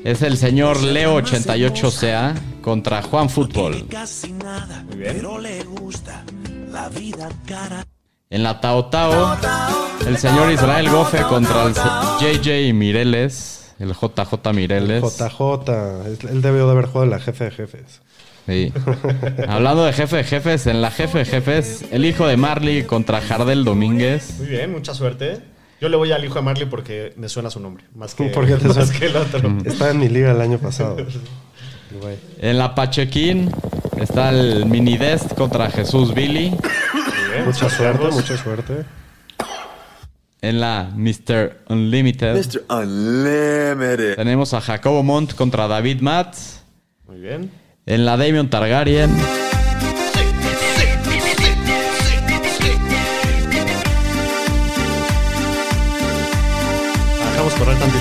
Es 0.06 0.22
el 0.22 0.38
señor 0.38 0.84
Leo 0.84 1.20
88CA 1.20 2.36
contra 2.62 3.02
Juan 3.02 3.28
Fútbol. 3.28 3.72
Muy 3.74 4.98
bien. 4.98 5.14
Pero 5.16 5.40
le 5.40 5.64
gusta 5.64 6.24
la 6.72 6.90
vida 6.90 7.28
cara. 7.48 7.84
En 8.30 8.44
la 8.44 8.62
Tao 8.62 8.86
Tao, 8.86 9.36
el 10.06 10.18
señor 10.20 10.52
Israel 10.52 10.90
Gofe 10.90 11.24
contra 11.24 11.64
el 11.64 11.74
JJ 11.74 12.72
Mireles, 12.76 13.74
el 13.80 13.94
JJ 13.94 14.54
Mireles. 14.54 15.04
JJ. 15.04 15.72
Él 16.30 16.42
debió 16.44 16.68
de 16.68 16.72
haber 16.72 16.86
jugado 16.86 17.06
en 17.06 17.10
la 17.10 17.20
jefe 17.20 17.46
de 17.46 17.52
jefes. 17.52 18.02
Sí. 18.46 18.72
Hablando 19.48 19.86
de 19.86 19.94
jefe 19.94 20.18
de 20.18 20.24
jefes, 20.24 20.68
en 20.68 20.84
la 20.84 20.92
jefe 20.92 21.18
de 21.20 21.26
jefes, 21.26 21.84
el 21.92 22.06
hijo 22.06 22.28
de 22.28 22.38
Marley 22.38 22.84
contra 22.84 23.22
Jardel 23.22 23.64
Domínguez. 23.66 24.36
Muy 24.38 24.48
bien, 24.50 24.72
mucha 24.72 24.94
suerte. 24.94 25.55
Yo 25.86 25.90
le 25.90 25.98
voy 25.98 26.12
al 26.12 26.26
hijo 26.26 26.34
de 26.34 26.42
Marley 26.42 26.66
porque 26.66 27.14
me 27.16 27.30
suena 27.30 27.52
su 27.52 27.60
nombre, 27.60 27.84
más 27.94 28.16
que, 28.16 28.24
¿Por 28.30 28.48
qué 28.48 28.56
te 28.56 28.68
más 28.70 28.76
suena? 28.88 28.94
que 29.00 29.06
el 29.06 29.16
otro. 29.16 29.58
Estaba 29.66 29.92
en 29.92 30.00
mi 30.00 30.10
liga 30.10 30.32
el 30.32 30.42
año 30.42 30.58
pasado. 30.58 30.98
En 32.40 32.58
la 32.58 32.74
Pachequín 32.76 33.52
está 33.98 34.30
el 34.32 34.66
Mini 34.66 34.98
Dest 34.98 35.34
contra 35.36 35.70
Jesús 35.70 36.14
Billy. 36.14 36.50
Muy 36.50 37.32
bien, 37.32 37.46
Mucha 37.46 37.70
suerte, 37.70 38.08
mucha 38.12 38.36
suerte. 38.38 38.84
En 40.42 40.60
la 40.60 40.90
Mr. 40.94 41.60
Unlimited 41.70 42.36
Mr. 42.36 42.64
Unlimited. 42.70 44.16
tenemos 44.16 44.54
a 44.56 44.60
Jacobo 44.62 45.04
Montt 45.04 45.36
contra 45.36 45.68
David 45.68 46.02
Matz. 46.02 46.64
Muy 47.08 47.20
bien. 47.20 47.52
En 47.86 48.06
la 48.06 48.18
Damian 48.18 48.50
Targaryen 48.50 49.16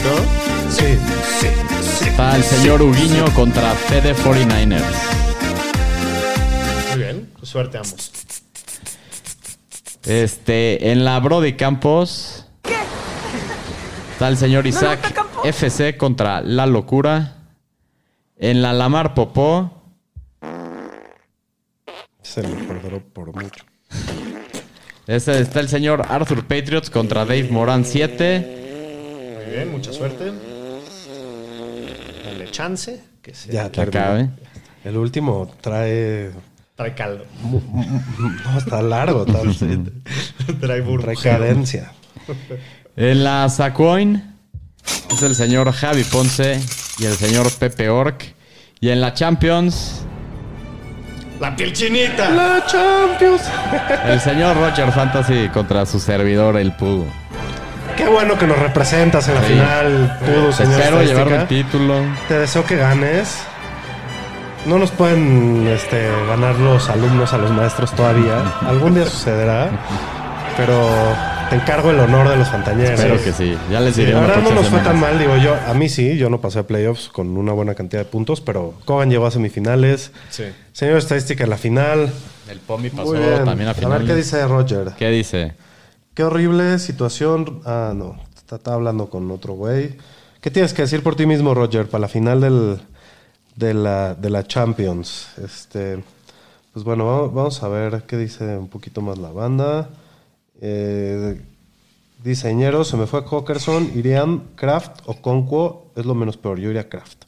correr 0.05 0.23
tantito. 0.23 0.71
Sí. 0.71 2.07
está 2.07 2.37
el 2.37 2.43
señor 2.43 2.83
Huguiño 2.83 3.33
contra 3.35 3.71
Fede 3.75 4.15
49ers. 4.17 4.83
Muy 6.91 6.99
bien, 6.99 7.31
pues 7.37 7.49
suerte 7.49 7.79
a 7.79 7.81
ambos. 7.81 8.13
Este, 10.05 10.93
en 10.93 11.05
la 11.05 11.19
Brody 11.19 11.55
Campos 11.55 12.47
está 14.13 14.29
el 14.29 14.37
señor 14.37 14.67
Isaac 14.67 15.01
FC 15.45 15.97
contra 15.97 16.41
La 16.41 16.67
Locura. 16.67 17.39
En 18.37 18.63
la 18.63 18.73
Lamar 18.73 19.15
Popó 19.15 19.95
Se 22.21 22.43
me 22.43 22.55
perdonó 22.65 22.99
por 23.01 23.33
mucho. 23.35 23.65
este, 25.07 25.39
está 25.39 25.61
el 25.61 25.69
señor 25.69 26.05
Arthur 26.09 26.45
Patriots 26.45 26.91
contra 26.91 27.25
Dave 27.25 27.49
Moran 27.51 27.85
7. 27.85 28.64
Muy 29.45 29.55
bien, 29.55 29.71
mucha 29.73 29.93
suerte. 29.93 30.33
Dale 32.25 32.51
chance. 32.51 33.01
Que 33.23 33.35
se... 33.35 33.53
Ya, 33.53 33.65
acabe. 33.65 34.31
El 34.85 34.97
último 34.97 35.51
trae 35.61 36.31
Trae 36.77 36.95
caldo. 36.95 37.25
No, 37.43 38.59
está 38.59 38.83
largo. 38.83 39.25
Está, 39.27 39.41
Trae 39.59 40.59
trae 40.61 40.81
burbujeo. 40.81 41.33
cadencia. 41.33 41.93
En 42.97 43.23
la 43.23 43.49
Sacoin 43.51 44.35
es 45.13 45.23
el 45.23 45.35
señor 45.37 45.71
Javi 45.73 46.03
Ponce 46.05 46.61
y 46.99 47.05
el 47.05 47.15
señor 47.15 47.51
Pepe 47.53 47.89
Orc. 47.89 48.25
Y 48.81 48.91
en 48.91 49.01
la 49.01 49.15
Champions, 49.15 50.03
La 51.41 51.55
piel 51.55 51.73
chinita. 51.73 52.29
La 52.31 52.65
Champions. 52.67 53.43
el 54.07 54.21
señor 54.21 54.57
Roger 54.57 54.91
Fantasy 54.93 55.49
contra 55.51 55.87
su 55.87 56.01
servidor, 56.01 56.57
el 56.57 56.73
Pudo. 56.73 57.07
Qué 57.97 58.07
bueno 58.09 58.37
que 58.39 58.47
nos 58.47 58.59
representas 58.59 59.29
en 59.29 59.35
la 59.35 59.41
Sí. 59.43 59.47
final, 59.53 60.19
Pudu, 60.25 60.53
señor 60.53 60.81
Espero 60.81 61.03
llevarme 61.03 61.37
el 61.37 61.47
título. 61.47 61.95
Te 62.29 62.39
deseo 62.39 62.65
que 62.65 62.77
ganes. 62.77 63.39
No 64.67 64.79
nos 64.79 64.91
pueden 64.91 65.67
este, 65.69 66.09
ganar 66.27 66.57
los 66.57 66.89
alumnos 66.89 67.33
a 67.33 67.39
los 67.39 67.51
maestros 67.51 67.93
todavía. 67.93 68.43
Algún 68.67 68.95
día 68.95 69.05
sucederá. 69.05 69.71
Pero 70.57 70.89
te 71.51 71.57
encargo 71.57 71.91
el 71.91 71.99
honor 72.01 72.29
de 72.29 72.37
los 72.37 72.49
fantañeros. 72.49 72.99
Espero 72.99 73.23
que 73.23 73.33
sí. 73.33 73.57
Ya 73.71 73.81
les 73.81 73.97
diré 73.97 74.13
La 74.13 74.19
una 74.21 74.27
verdad 74.29 74.43
no 74.43 74.51
nos 74.55 74.69
fue 74.69 74.81
tan 74.81 74.99
mal, 74.99 75.19
digo 75.19 75.37
yo. 75.37 75.55
A 75.69 75.75
mí 75.75 75.89
sí, 75.89 76.17
yo 76.17 76.31
no 76.31 76.41
pasé 76.41 76.61
a 76.61 76.67
playoffs 76.67 77.09
con 77.09 77.37
una 77.37 77.53
buena 77.53 77.75
cantidad 77.75 78.03
de 78.03 78.09
puntos, 78.09 78.41
pero 78.41 78.75
Kogan 78.85 79.11
llegó 79.11 79.27
a 79.27 79.31
semifinales. 79.31 80.13
Sí. 80.31 80.45
Señor 80.73 80.99
estadística 80.99 81.45
en 81.45 81.51
la 81.51 81.57
final. 81.59 82.11
El 82.49 82.59
Pomi 82.61 82.91
pasó 82.91 83.13
también 83.45 83.69
a 83.69 83.73
a 83.73 83.75
final. 83.75 83.99
ver 83.99 84.07
qué 84.07 84.15
dice 84.15 84.47
Roger. 84.47 84.93
¿Qué 84.97 85.09
dice? 85.11 85.53
Qué 86.15 86.23
horrible 86.23 86.79
situación. 86.79 87.61
Ah, 87.65 87.93
no. 87.95 88.17
Está, 88.37 88.57
está 88.57 88.75
hablando 88.75 89.11
con 89.11 89.31
otro 89.31 89.55
güey. 89.55 89.97
¿Qué 90.41 90.51
tienes 90.51 90.73
que 90.73 90.83
decir 90.83 91.03
por 91.03 91.17
ti 91.17 91.27
mismo, 91.27 91.55
Roger, 91.55 91.89
para 91.89 92.03
la 92.03 92.09
final 92.09 92.41
del, 92.41 92.81
de, 93.57 93.75
la, 93.75 94.15
de 94.15 94.31
la 94.31 94.47
Champions? 94.47 95.29
Este, 95.43 96.05
pues 96.73 96.85
bueno, 96.85 97.07
vamos, 97.07 97.35
vamos 97.35 97.63
a 97.63 97.69
ver 97.69 98.05
qué 98.07 98.17
dice 98.17 98.57
un 98.57 98.69
poquito 98.69 99.01
más 99.01 99.19
la 99.19 99.31
banda. 99.31 99.91
Eh, 100.61 101.41
diseñero, 102.23 102.85
se 102.85 102.97
me 102.97 103.07
fue 103.07 103.25
Hawkerson. 103.25 103.91
Irían 103.95 104.51
Kraft 104.55 105.01
o 105.07 105.21
Conquo. 105.21 105.91
Es 105.97 106.07
lo 106.07 106.15
menos 106.15 106.37
peor. 106.37 106.59
Yo 106.61 106.71
iría 106.71 106.89
Kraft. 106.89 107.25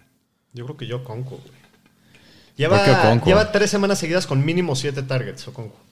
Yo 0.52 0.64
creo 0.64 0.76
que 0.76 0.86
yo 0.86 1.02
güey. 1.04 1.40
Lleva, 2.56 3.18
lleva 3.22 3.52
tres 3.52 3.70
semanas 3.70 3.98
seguidas 3.98 4.26
con 4.26 4.44
mínimo 4.44 4.74
siete 4.74 5.02
targets, 5.02 5.46
Okonkwo. 5.48 5.85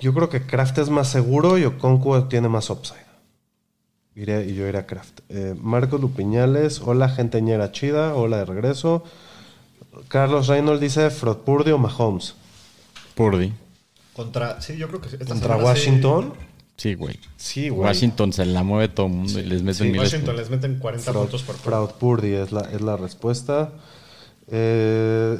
Yo 0.00 0.14
creo 0.14 0.28
que 0.28 0.42
Kraft 0.42 0.78
es 0.78 0.90
más 0.90 1.08
seguro 1.08 1.58
y 1.58 1.64
Okonkwo 1.64 2.24
tiene 2.24 2.48
más 2.48 2.70
upside. 2.70 3.08
Iré, 4.14 4.46
y 4.46 4.54
yo 4.54 4.66
iré 4.66 4.78
a 4.78 4.86
Kraft. 4.86 5.20
Eh, 5.28 5.54
Marcos 5.60 6.00
Lupiñales, 6.00 6.80
hola 6.84 7.08
genteñera 7.08 7.70
chida, 7.72 8.14
hola 8.14 8.38
de 8.38 8.44
regreso. 8.44 9.04
Carlos 10.08 10.46
Reynolds 10.46 10.80
dice 10.80 11.08
Purdy 11.10 11.70
o 11.72 11.78
Mahomes. 11.78 12.34
Purdy. 13.14 13.52
Contra, 14.12 14.60
sí, 14.60 14.76
yo 14.76 14.88
creo 14.88 15.00
que 15.00 15.08
esta 15.08 15.24
¿Contra 15.24 15.56
Washington? 15.56 16.34
Sí, 16.76 16.94
güey. 16.94 17.18
Sí, 17.36 17.68
güey. 17.68 17.88
Washington 17.88 18.32
se 18.32 18.46
la 18.46 18.62
mueve 18.62 18.88
todo 18.88 19.06
el 19.06 19.12
mundo 19.12 19.38
y 19.38 19.44
les 19.44 19.62
meten 19.62 19.92
Sí, 19.92 19.98
Washington 19.98 20.36
les 20.36 20.50
meten 20.50 20.78
40 20.78 21.10
Fraud, 21.10 21.22
puntos 21.22 21.42
por. 21.42 21.56
Fraud 21.56 21.90
Purdy 21.98 22.34
es 22.34 22.52
la, 22.52 22.60
es 22.62 22.80
la 22.80 22.96
respuesta. 22.96 23.72
Eh, 24.50 25.38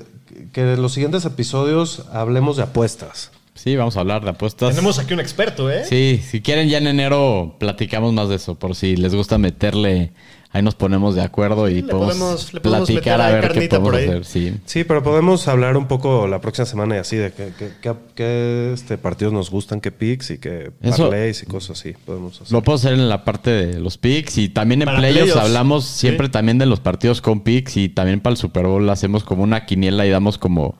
que 0.52 0.72
en 0.72 0.82
los 0.82 0.92
siguientes 0.92 1.24
episodios 1.24 2.04
hablemos 2.12 2.56
de 2.56 2.64
apuestas. 2.64 3.30
Sí, 3.58 3.74
vamos 3.76 3.96
a 3.96 4.00
hablar 4.00 4.22
de 4.24 4.30
apuestas. 4.30 4.70
Tenemos 4.70 4.98
aquí 4.98 5.14
un 5.14 5.20
experto, 5.20 5.70
¿eh? 5.70 5.84
Sí, 5.84 6.20
si 6.24 6.40
quieren 6.40 6.68
ya 6.68 6.78
en 6.78 6.86
enero 6.86 7.56
platicamos 7.58 8.12
más 8.12 8.28
de 8.28 8.36
eso, 8.36 8.54
por 8.54 8.74
si 8.76 8.96
les 8.96 9.14
gusta 9.14 9.36
meterle, 9.36 10.12
ahí 10.52 10.62
nos 10.62 10.76
ponemos 10.76 11.16
de 11.16 11.22
acuerdo 11.22 11.68
y 11.68 11.82
Le 11.82 11.88
podemos, 11.88 12.50
platicar 12.62 13.18
meter 13.18 13.20
a 13.20 13.30
ver 13.30 13.52
qué 13.52 13.68
podemos 13.68 13.94
hacer. 13.94 14.24
Sí. 14.24 14.54
Sí, 14.64 14.84
pero 14.84 15.02
podemos 15.02 15.48
hablar 15.48 15.76
un 15.76 15.88
poco 15.88 16.28
la 16.28 16.40
próxima 16.40 16.66
semana 16.66 16.94
y 16.94 16.98
así 16.98 17.16
de 17.16 17.32
qué 17.32 17.52
qué- 17.58 17.70
qué- 17.82 17.94
qué, 18.14 18.70
este, 18.74 18.96
partidos 18.96 19.32
nos 19.32 19.50
gustan, 19.50 19.80
qué 19.80 19.90
picks 19.90 20.30
y 20.30 20.38
qué 20.38 20.70
Eso- 20.80 21.08
parlays 21.10 21.42
y 21.42 21.46
cosas 21.46 21.78
así. 21.80 21.94
Podemos 22.06 22.40
hacer. 22.40 22.52
Lo 22.52 22.62
puedo 22.62 22.76
hacer 22.76 22.92
en 22.92 23.08
la 23.08 23.24
parte 23.24 23.50
de 23.50 23.80
los 23.80 23.98
picks 23.98 24.38
y 24.38 24.48
también 24.48 24.82
en 24.82 24.86
Para 24.86 24.98
playoffs 24.98 25.32
playoffs. 25.32 25.44
hablamos 25.48 25.84
siempre 25.84 26.28
Sí. 26.28 26.32
también 26.32 26.58
de 26.58 26.66
los 26.66 26.78
partidos 26.78 27.20
con 27.20 27.40
picks 27.40 27.76
y 27.76 27.88
también 27.88 28.20
para 28.20 28.32
el 28.34 28.36
Super 28.38 28.66
Bowl 28.66 28.88
hacemos 28.88 29.24
como 29.24 29.42
una 29.42 29.66
quiniela 29.66 30.06
y 30.06 30.10
damos 30.10 30.38
como 30.38 30.76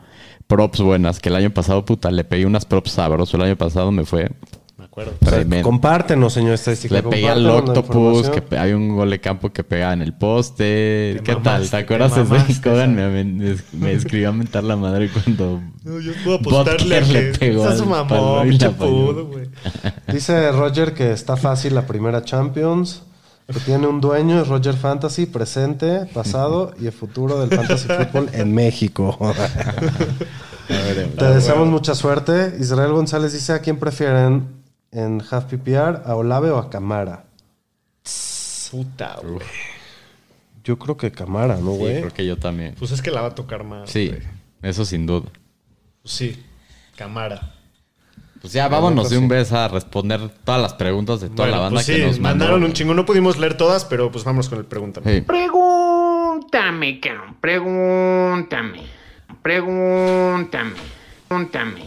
props 0.49 0.81
buenas, 0.81 1.21
que 1.21 1.29
el 1.29 1.37
año 1.37 1.51
pasado, 1.51 1.85
puta, 1.85 2.11
le 2.11 2.25
pegué 2.25 2.45
unas 2.47 2.65
props 2.65 2.91
sabrosos, 2.93 3.35
el 3.35 3.43
año 3.43 3.57
pasado 3.57 3.93
me 3.93 4.05
fue 4.05 4.31
Me 4.79 4.87
acuerdo. 4.87 5.13
tremendo. 5.21 5.63
Compártenos, 5.63 6.33
señor 6.33 6.55
estadística. 6.55 6.95
Le 6.95 7.03
pegué 7.03 7.29
al 7.29 7.47
Octopus, 7.49 8.29
que 8.31 8.57
hay 8.57 8.73
un 8.73 8.97
gol 8.97 9.11
de 9.11 9.21
campo 9.21 9.51
que 9.53 9.63
pega 9.63 9.93
en 9.93 10.03
el 10.03 10.15
poste. 10.15 11.15
Te 11.19 11.23
¿Qué 11.23 11.35
tal? 11.37 11.45
mamaste, 11.45 11.65
¿Te 11.65 11.71
te 11.71 11.77
acuerdas 11.77 12.49
de? 12.49 12.61
Kogan 12.63 12.95
me, 12.97 13.25
me, 13.25 13.57
me 13.73 13.93
escribió 13.93 14.31
a 14.31 14.33
mentar 14.33 14.65
la 14.65 14.77
madre 14.77 15.11
cuando 15.11 15.61
No, 15.85 16.01
yo 16.01 16.13
puedo 16.25 16.39
apostarle 16.39 16.97
a 16.97 17.03
que 17.03 17.13
le 17.13 17.23
pegó 17.35 17.63
estás 17.69 17.87
mamón. 17.87 18.49
Dice 20.13 20.51
Roger 20.53 20.95
que 20.95 21.13
está 21.13 21.37
fácil 21.37 21.75
la 21.75 21.87
primera 21.87 22.23
Champions, 22.25 23.03
que 23.53 23.61
tiene 23.61 23.87
un 23.87 24.01
dueño, 24.01 24.41
es 24.43 24.49
Roger 24.49 24.75
Fantasy, 24.77 25.25
presente, 25.25 26.05
pasado 26.13 26.75
y 26.79 26.87
el 26.87 26.93
futuro 26.93 27.41
del 27.41 27.49
Fantasy 27.49 27.89
Football 27.89 28.29
en 28.35 28.55
México. 28.55 29.19
Te 30.69 31.25
deseamos 31.25 31.69
mucha 31.69 31.95
suerte. 31.95 32.55
Israel 32.61 32.93
González 32.93 33.33
dice, 33.33 33.55
¿a 33.55 33.61
quién 33.61 33.79
prefieren 33.79 34.49
en 34.91 35.23
Half 35.31 35.47
PPR, 35.47 36.03
a 36.05 36.15
Olave 36.15 36.51
o 36.51 36.59
a 36.59 36.69
Camara? 36.69 37.25
Puta, 38.71 39.17
güey. 39.23 39.47
Yo 40.63 40.79
creo 40.79 40.99
que 40.99 41.11
Camara, 41.11 41.57
¿no, 41.57 41.73
Sí, 41.73 41.79
güey? 41.79 42.01
creo 42.01 42.13
que 42.13 42.27
yo 42.27 42.37
también. 42.37 42.75
Pues 42.79 42.91
es 42.91 43.01
que 43.01 43.11
la 43.11 43.23
va 43.23 43.29
a 43.29 43.35
tocar 43.35 43.65
más. 43.65 43.89
Sí, 43.89 44.13
eso 44.61 44.85
sin 44.85 45.07
duda. 45.07 45.31
Sí. 46.05 46.45
Cámara. 46.97 47.55
Pues 48.41 48.53
ya 48.53 48.69
vámonos 48.69 49.11
de 49.11 49.19
un 49.19 49.29
vez 49.29 49.53
a 49.53 49.67
responder 49.69 50.29
todas 50.45 50.61
las 50.61 50.75
preguntas 50.75 51.21
de 51.21 51.29
toda 51.29 51.49
Bueno, 51.49 51.57
la 51.57 51.63
banda 51.63 51.77
pues 51.77 51.87
sí, 51.87 51.97
que 51.97 52.07
nos 52.07 52.21
mandó. 52.21 52.45
mandaron 52.45 52.65
un 52.65 52.73
chingo. 52.73 52.95
No 52.95 53.05
pudimos 53.05 53.37
leer 53.39 53.57
todas, 53.57 53.85
pero 53.85 54.13
pues 54.13 54.25
vámonos 54.25 54.49
con 54.49 54.59
el 54.59 54.65
pregunta. 54.65 55.01
Sí. 55.05 55.21
Pregúntame, 55.23 57.01
cabrón. 57.01 57.37
Pregúntame. 57.41 58.83
Pregúntame. 59.43 60.73
Pregúntame. 61.29 61.83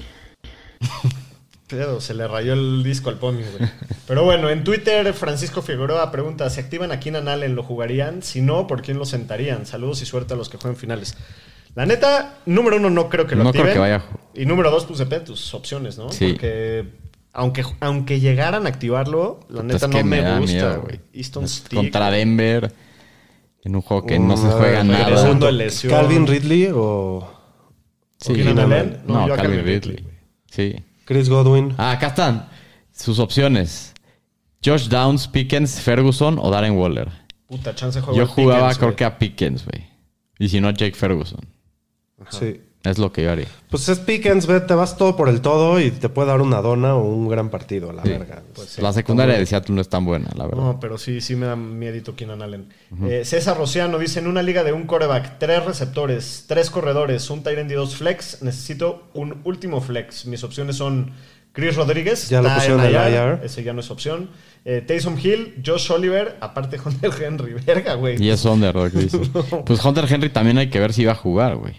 Se 1.99 2.14
le 2.14 2.28
rayó 2.28 2.52
el 2.52 2.84
disco 2.84 3.10
al 3.10 3.18
Pony, 3.18 3.36
güey. 3.58 3.72
Pero 4.06 4.26
bueno, 4.26 4.49
en 4.49 4.66
Twitter, 4.66 5.14
Francisco 5.14 5.62
Figueroa 5.62 6.12
pregunta: 6.12 6.49
¿se 6.49 6.60
activan 6.60 6.91
a 6.91 6.99
Keenan 6.99 7.30
Allen? 7.30 7.56
¿Lo 7.56 7.64
jugarían? 7.64 8.22
Si 8.24 8.41
no, 8.41 8.68
¿por 8.68 8.82
quién 8.82 8.97
lo 8.97 9.06
sentarían? 9.06 9.66
Saludos 9.66 10.02
y 10.02 10.06
suerte 10.06 10.34
a 10.34 10.38
los 10.38 10.49
que 10.49 10.58
jueguen 10.58 10.78
finales. 10.78 11.16
La 11.76 11.86
neta, 11.86 12.39
número 12.45 12.78
uno, 12.78 12.89
no 12.89 13.09
creo 13.09 13.28
que 13.28 13.36
lo 13.36 13.43
No 13.43 13.51
creo 13.51 13.72
que 13.72 13.80
vaya 13.80 14.03
Y 14.34 14.45
número 14.45 14.72
dos, 14.72 14.86
pues 14.86 14.99
depende 14.99 15.19
de 15.22 15.26
tus 15.28 15.53
opciones, 15.53 15.97
¿no? 15.97 16.11
Sí. 16.11 16.34
Porque 16.34 16.86
aunque, 17.34 17.63
aunque 17.80 18.19
llegaran 18.19 18.65
a 18.65 18.69
activarlo, 18.69 19.39
la 19.49 19.63
neta 19.63 19.86
es 19.86 19.91
no 19.91 20.03
me, 20.03 20.22
da 20.22 20.39
gusta, 20.39 20.76
güey. 20.78 20.99
Easton 21.13 21.45
Es 21.45 21.51
Stick. 21.51 21.78
Contra 21.78 22.11
Denver, 22.11 22.74
en 23.63 23.76
un 23.76 23.82
juego 23.82 24.05
que 24.05 24.19
no 24.19 24.36
se 24.36 24.47
juega 24.47 24.84
nada. 24.84 25.05
regresando 25.05 25.45
de 25.45 25.51
lesión. 25.53 25.93
Calvin 25.93 26.28
Ridley 26.28 26.69
o 26.74 27.41
Sí. 28.22 28.34
¿O? 28.41 28.53
No, 28.53 29.28
yo 29.28 29.34
a 29.34 29.38
Calvin 29.38 29.57
Calvin 29.57 29.65
Ridley. 29.65 30.05
Sí. 30.49 30.76
Chris 31.05 31.28
Godwin. 31.28 31.74
Ah, 31.78 31.91
acá 31.91 32.07
están 32.07 32.49
sus 32.91 33.19
opciones. 33.19 33.93
Josh 34.63 34.88
Downs, 34.88 35.28
Pickens, 35.28 35.82
Ferguson 35.82 36.38
o 36.39 36.51
Darren 36.51 36.78
Waller. 36.78 37.09
Puta, 37.47 37.74
chance 37.74 37.99
juego 37.99 38.17
Yo 38.17 38.28
jugaba 38.28 38.69
Pickens, 38.69 38.78
creo 38.78 38.95
que 38.95 39.05
a 39.05 39.17
Pickens, 39.17 39.65
güey. 39.65 39.86
Y 40.38 40.49
si 40.49 40.61
no, 40.61 40.67
a 40.67 40.74
Jake 40.74 40.93
Ferguson. 40.93 41.41
Sí. 42.30 42.61
Es 42.84 42.97
lo 42.97 43.11
que 43.13 43.22
yo 43.22 43.32
haría. 43.32 43.45
Pues 43.69 43.88
es 43.89 43.99
Pickens, 43.99 44.47
ve, 44.47 44.59
te 44.59 44.74
vas 44.74 44.97
todo 44.97 45.15
por 45.15 45.30
el 45.30 45.39
todo 45.41 45.80
y 45.80 45.91
te 45.91 46.09
puede 46.09 46.30
dar 46.30 46.41
una 46.41 46.61
dona 46.63 46.95
o 46.95 47.03
un 47.03 47.30
gran 47.30 47.49
partido, 47.49 47.91
a 47.91 47.93
la 47.93 48.01
Sí. 48.01 48.09
verga. 48.09 48.41
la 48.80 48.91
secundaria 48.91 49.38
de 49.38 49.45
Seattle 49.45 49.76
no 49.76 49.82
es 49.82 49.88
tan 49.89 50.03
buena, 50.03 50.30
la 50.36 50.47
verdad. 50.47 50.63
No, 50.63 50.80
pero 50.80 50.97
sí, 50.97 51.22
sí 51.22 51.36
me 51.36 51.45
da 51.45 51.55
miedito 51.55 52.15
Keenan 52.15 52.41
Allen. 52.41 52.69
Eh, 53.03 53.22
César 53.24 53.55
Rociano 53.57 53.99
dice, 53.99 54.19
en 54.19 54.26
una 54.26 54.41
liga 54.41 54.63
de 54.63 54.74
un 54.74 54.88
coreback, 54.88 55.38
tres 55.38 55.63
receptores, 55.63 56.45
tres 56.47 56.72
corredores, 56.72 57.30
un 57.30 57.43
tight 57.43 57.59
end 57.59 57.72
y 57.72 57.76
dos 57.76 57.95
flex, 57.97 58.41
necesito 58.41 59.03
un 59.13 59.41
último 59.43 59.80
flex. 59.80 60.26
Mis 60.26 60.43
opciones 60.43 60.78
son 60.78 61.11
Chris 61.53 61.76
Rodríguez, 61.76 62.30
Ya 62.30 62.41
lo 62.41 62.51
pusieron 62.51 62.80
en 62.80 62.86
el 62.88 62.93
IR, 62.95 63.11
IR. 63.39 63.45
ese 63.45 63.61
ya 63.63 63.74
no 63.74 63.82
es 63.82 63.91
opción. 63.91 64.32
Eh, 64.65 64.82
Taysom 64.82 65.19
Hill, 65.19 65.61
Josh 65.63 65.91
Oliver, 65.91 66.36
aparte 66.41 66.80
Hunter 66.84 67.11
Henry, 67.22 67.53
verga, 67.65 67.93
güey. 67.93 68.19
Y 68.19 68.32
es 68.32 68.43
underdog, 68.43 68.89
dice. 68.91 69.19
Pues 69.67 69.86
Hunter 69.86 70.05
Henry 70.09 70.30
también 70.30 70.57
hay 70.57 70.72
que 70.72 70.80
ver 70.80 70.93
si 70.93 71.05
va 71.05 71.11
a 71.11 71.15
jugar, 71.15 71.57
güey. 71.57 71.76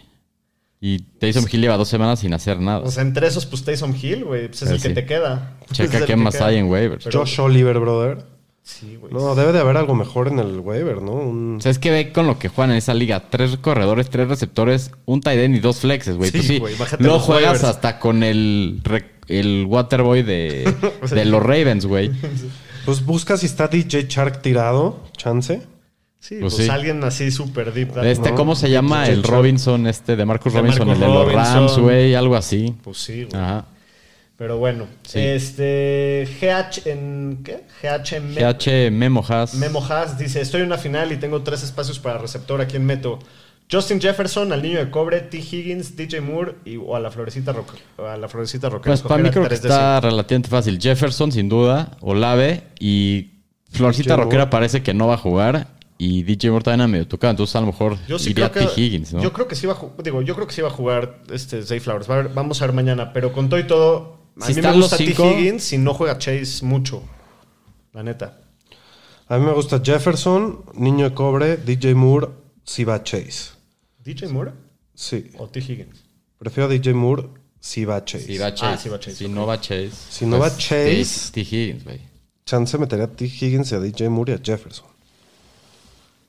Y 0.85 0.99
Taysom 0.99 1.45
Hill 1.51 1.61
lleva 1.61 1.76
dos 1.76 1.89
semanas 1.89 2.18
sin 2.18 2.35
hacer 2.35 2.59
nada. 2.59 2.80
O 2.80 2.91
sea, 2.91 3.03
entre 3.05 3.28
esos, 3.28 3.47
pues 3.47 3.62
Taysom 3.64 3.95
Hill, 3.95 4.24
güey, 4.24 4.49
pues 4.49 4.62
es 4.62 4.70
el 4.70 4.83
que 4.83 4.89
te 4.91 5.07
queda. 5.07 5.57
Checa 5.70 6.05
qué 6.07 6.16
más 6.16 6.41
hay 6.41 6.57
en 6.57 6.68
waivers. 6.68 7.09
Josh 7.12 7.39
Oliver, 7.41 7.78
brother. 7.78 8.24
Sí, 8.64 8.97
güey. 8.97 9.12
No, 9.12 9.37
debe 9.37 9.53
de 9.53 9.61
haber 9.61 9.76
algo 9.76 9.95
mejor 9.95 10.26
en 10.26 10.41
el 10.41 10.59
waiver, 10.59 11.01
¿no? 11.01 11.12
Un- 11.12 11.57
O 11.59 11.61
sea, 11.61 11.70
es 11.70 11.78
que 11.78 11.93
ve 11.93 12.12
con 12.12 12.26
lo 12.26 12.39
que 12.41 12.49
juegan 12.49 12.72
en 12.72 12.78
esa 12.78 12.95
liga. 12.95 13.28
Tres 13.30 13.57
corredores, 13.59 14.11
tres 14.11 14.26
receptores, 14.28 14.91
un 15.05 15.20
tight 15.20 15.39
end 15.39 15.55
y 15.57 15.61
dos 15.61 15.78
flexes, 15.78 16.16
güey. 16.16 16.30
Sí, 16.30 16.39
pues 16.39 16.47
sí, 16.49 16.59
güey, 16.59 16.74
bájate 16.76 17.03
los 17.05 17.22
juegas 17.22 17.45
waivers. 17.53 17.64
hasta 17.64 18.01
con 18.01 18.24
el, 18.24 18.80
el 19.28 19.66
Waterboy 19.68 20.22
de, 20.24 20.72
de 21.11 21.24
los 21.24 21.41
Ravens, 21.43 21.87
güey. 21.87 22.11
Pues 22.85 23.05
busca 23.07 23.37
si 23.37 23.47
está 23.47 23.68
DJ 23.68 24.07
Shark 24.09 24.43
tirado, 24.43 25.05
chance. 25.16 25.62
Sí, 26.23 26.37
Pues 26.41 26.55
pues, 26.55 26.66
sí. 26.66 26.70
alguien 26.70 27.03
así 27.03 27.33
súper 27.33 27.73
deep. 27.73 27.99
Este, 28.05 28.31
¿no? 28.31 28.37
¿cómo 28.37 28.55
se 28.55 28.70
llama? 28.70 29.09
El 29.09 29.25
Robinson, 29.25 29.89
este 29.89 30.14
de 30.14 30.25
Marcus 30.25 30.53
De 30.53 30.61
Robinson, 30.61 30.87
Marcus 30.87 31.03
el 31.05 31.09
de 31.11 31.14
los. 31.14 31.33
Rams, 31.33 31.79
güey, 31.79 32.14
algo 32.14 32.37
así. 32.37 32.73
Pues 32.85 32.99
sí, 32.99 33.25
güey. 33.25 33.43
Ajá. 33.43 33.64
Pero 34.37 34.57
bueno, 34.59 34.87
Sí. 35.03 35.18
este 35.18 36.29
GH 36.41 36.87
en 36.89 37.41
¿qué? 37.43 37.64
GH, 37.83 38.20
Me- 38.20 38.41
GH 38.41 38.91
Memo 38.93 39.25
Haas. 39.29 39.55
Memo 39.55 39.85
Haas 39.85 40.16
dice, 40.16 40.41
estoy 40.41 40.61
en 40.61 40.68
una 40.68 40.79
final 40.79 41.11
y 41.11 41.16
tengo 41.16 41.43
tres 41.43 41.64
espacios 41.64 41.99
para 41.99 42.18
receptor 42.18 42.61
aquí 42.61 42.77
en 42.77 42.87
Meto. 42.87 43.18
Justin 43.70 44.01
Jefferson, 44.01 44.53
al 44.53 44.62
niño 44.62 44.79
de 44.79 44.91
cobre, 44.91 45.23
T. 45.23 45.39
Higgins, 45.39 45.97
DJ 45.97 46.20
Moore 46.20 46.55
y, 46.64 46.77
o 46.77 46.95
a 46.95 47.01
la 47.01 47.11
florecita 47.11 47.53
roca. 47.53 47.73
A 47.99 48.16
la 48.16 48.29
florecita 48.29 48.68
roca. 48.68 48.89
Pues 48.91 49.01
para 49.03 49.20
mí 49.23 49.29
creo 49.31 49.49
que 49.49 49.55
está 49.55 49.99
relativamente 50.01 50.49
fácil. 50.49 50.79
Jefferson, 50.81 51.33
sin 51.33 51.49
duda, 51.49 51.97
Olave 52.01 52.62
y 52.79 53.31
Florcita 53.70 54.14
Roquera 54.16 54.51
parece 54.51 54.83
que 54.85 54.95
no 54.95 55.09
va 55.09 55.14
a 55.14 55.18
jugar 55.18 55.68
y 56.05 56.23
DJ 56.25 56.51
Moore 56.51 56.65
también 56.65 56.81
a 56.81 56.89
medio 56.89 57.07
tocado. 57.07 57.31
Entonces 57.31 57.55
a 57.57 57.61
lo 57.61 57.67
mejor 57.67 57.97
Yo 58.09 58.19
sí 58.19 58.31
iría 58.31 58.51
creo 58.51 58.69
T. 58.69 58.81
Higgins, 58.81 59.13
¿no? 59.13 59.23
Yo 59.23 59.33
creo 59.33 59.47
que 59.47 59.55
sí 59.55 59.67
va 59.67 59.73
a 59.75 59.77
jugar, 59.77 60.03
digo, 60.03 60.23
yo 60.23 60.35
creo 60.35 60.47
que 60.47 60.53
sí 60.55 60.61
va 60.61 60.69
a 60.69 60.73
jugar 60.73 61.23
este 61.31 61.63
Zay 61.63 61.79
Flowers. 61.81 62.09
Va 62.11 62.15
a 62.15 62.23
ver- 62.23 62.35
vamos 62.35 62.61
a 62.61 62.67
ver 62.67 62.75
mañana, 62.75 63.13
pero 63.13 63.33
con 63.33 63.49
todo 63.49 63.61
y 63.61 63.67
todo, 63.67 64.19
a 64.41 64.47
Si 64.47 64.55
mí 64.55 64.63
me 64.63 64.73
gusta 64.73 64.97
T. 64.97 65.05
Higgins 65.05 65.73
y 65.73 65.79
no 65.79 65.95
juega 65.95 66.19
Chase 66.19 66.65
mucho. 66.65 67.03
La 67.93 68.03
neta. 68.03 68.41
A 69.29 69.39
mí 69.39 69.45
me 69.47 69.53
gusta 69.53 69.81
Jefferson, 69.85 70.65
Niño 70.75 71.09
de 71.11 71.15
Cobre, 71.15 71.57
DJ 71.57 71.95
Moore, 71.95 72.29
si 72.65 72.85
va 72.85 73.03
Chase. 73.03 73.51
DJ 74.05 74.29
Moore 74.29 74.53
Sí. 74.95 75.31
o 75.39 75.47
T. 75.49 75.61
Higgins. 75.61 76.03
Prefiero 76.39 76.69
DJ 76.69 76.93
Moore 76.95 77.29
si 77.61 77.85
va 77.85 78.05
Chase. 78.05 78.27
Si 78.27 78.39
va 78.39 78.53
Chase. 78.53 78.89
Ah, 78.89 78.93
va 78.93 78.99
Chase, 78.99 79.17
Si 79.17 79.29
no 79.29 79.47
va 79.47 79.61
Chase. 79.61 79.91
Si 80.11 80.27
no 80.27 80.39
va 80.39 80.49
pues, 80.49 80.59
Chase- 80.59 81.31
T. 81.33 81.45
T. 81.45 81.57
Higgins, 81.57 81.85
güey. 81.85 82.01
Chance 82.45 82.77
metería 82.79 83.05
a 83.05 83.09
T. 83.09 83.25
Higgins 83.25 83.71
y 83.71 83.75
a 83.77 83.81
DJ 83.81 84.09
Moore 84.09 84.33
y 84.33 84.35
a 84.35 84.41
Jefferson. 84.43 84.87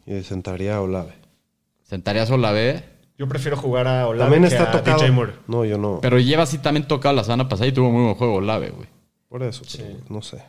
Y 0.05 0.21
sentaría 0.23 0.75
a 0.75 0.81
Olave. 0.81 1.13
Sentarías 1.83 2.29
Olave, 2.31 2.83
Yo 3.17 3.27
prefiero 3.27 3.55
jugar 3.57 3.87
a 3.87 4.07
Olave 4.07 4.31
También 4.31 4.49
que 4.49 4.55
está 4.55 4.69
a 4.69 4.71
tocado. 4.71 4.97
DJ 4.99 5.11
Moore. 5.11 5.33
No, 5.47 5.63
yo 5.65 5.77
no. 5.77 5.99
pero 6.01 6.19
lleva 6.19 6.43
así 6.43 6.57
también 6.57 6.87
tocado 6.87 7.15
la 7.15 7.23
semana 7.23 7.47
pasada 7.47 7.67
y 7.67 7.71
tuvo 7.71 7.91
muy 7.91 8.03
buen 8.03 8.15
juego 8.15 8.35
Olave, 8.35 8.69
güey. 8.71 8.87
Por 9.29 9.43
eso, 9.43 9.63
pero 9.77 9.97
no 10.09 10.21
sé. 10.21 10.43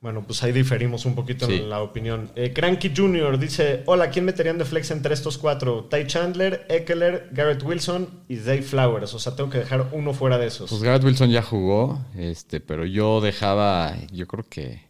Bueno, 0.00 0.22
pues 0.26 0.42
ahí 0.42 0.50
diferimos 0.52 1.04
un 1.04 1.14
poquito 1.14 1.46
Sí. 1.46 1.56
en 1.56 1.68
la 1.68 1.82
opinión. 1.82 2.30
Eh, 2.34 2.52
Cranky 2.54 2.90
Jr. 2.96 3.38
dice: 3.38 3.82
Hola, 3.84 4.08
¿quién 4.10 4.24
meterían 4.24 4.56
de 4.56 4.64
flex 4.64 4.90
entre 4.92 5.12
estos 5.12 5.36
cuatro? 5.36 5.84
Ty 5.90 6.06
Chandler, 6.06 6.64
Eckler, 6.70 7.28
Garrett 7.32 7.62
Wilson 7.62 8.08
y 8.26 8.36
Zay 8.36 8.62
Flowers. 8.62 9.12
O 9.12 9.18
sea, 9.18 9.36
tengo 9.36 9.50
que 9.50 9.58
dejar 9.58 9.88
uno 9.92 10.14
fuera 10.14 10.38
de 10.38 10.46
esos. 10.46 10.70
Pues 10.70 10.82
Garrett 10.82 11.04
Wilson 11.04 11.28
ya 11.30 11.42
jugó, 11.42 11.98
este, 12.16 12.60
pero 12.60 12.86
yo 12.86 13.20
dejaba, 13.20 13.94
yo 14.10 14.26
creo 14.26 14.44
que 14.48 14.88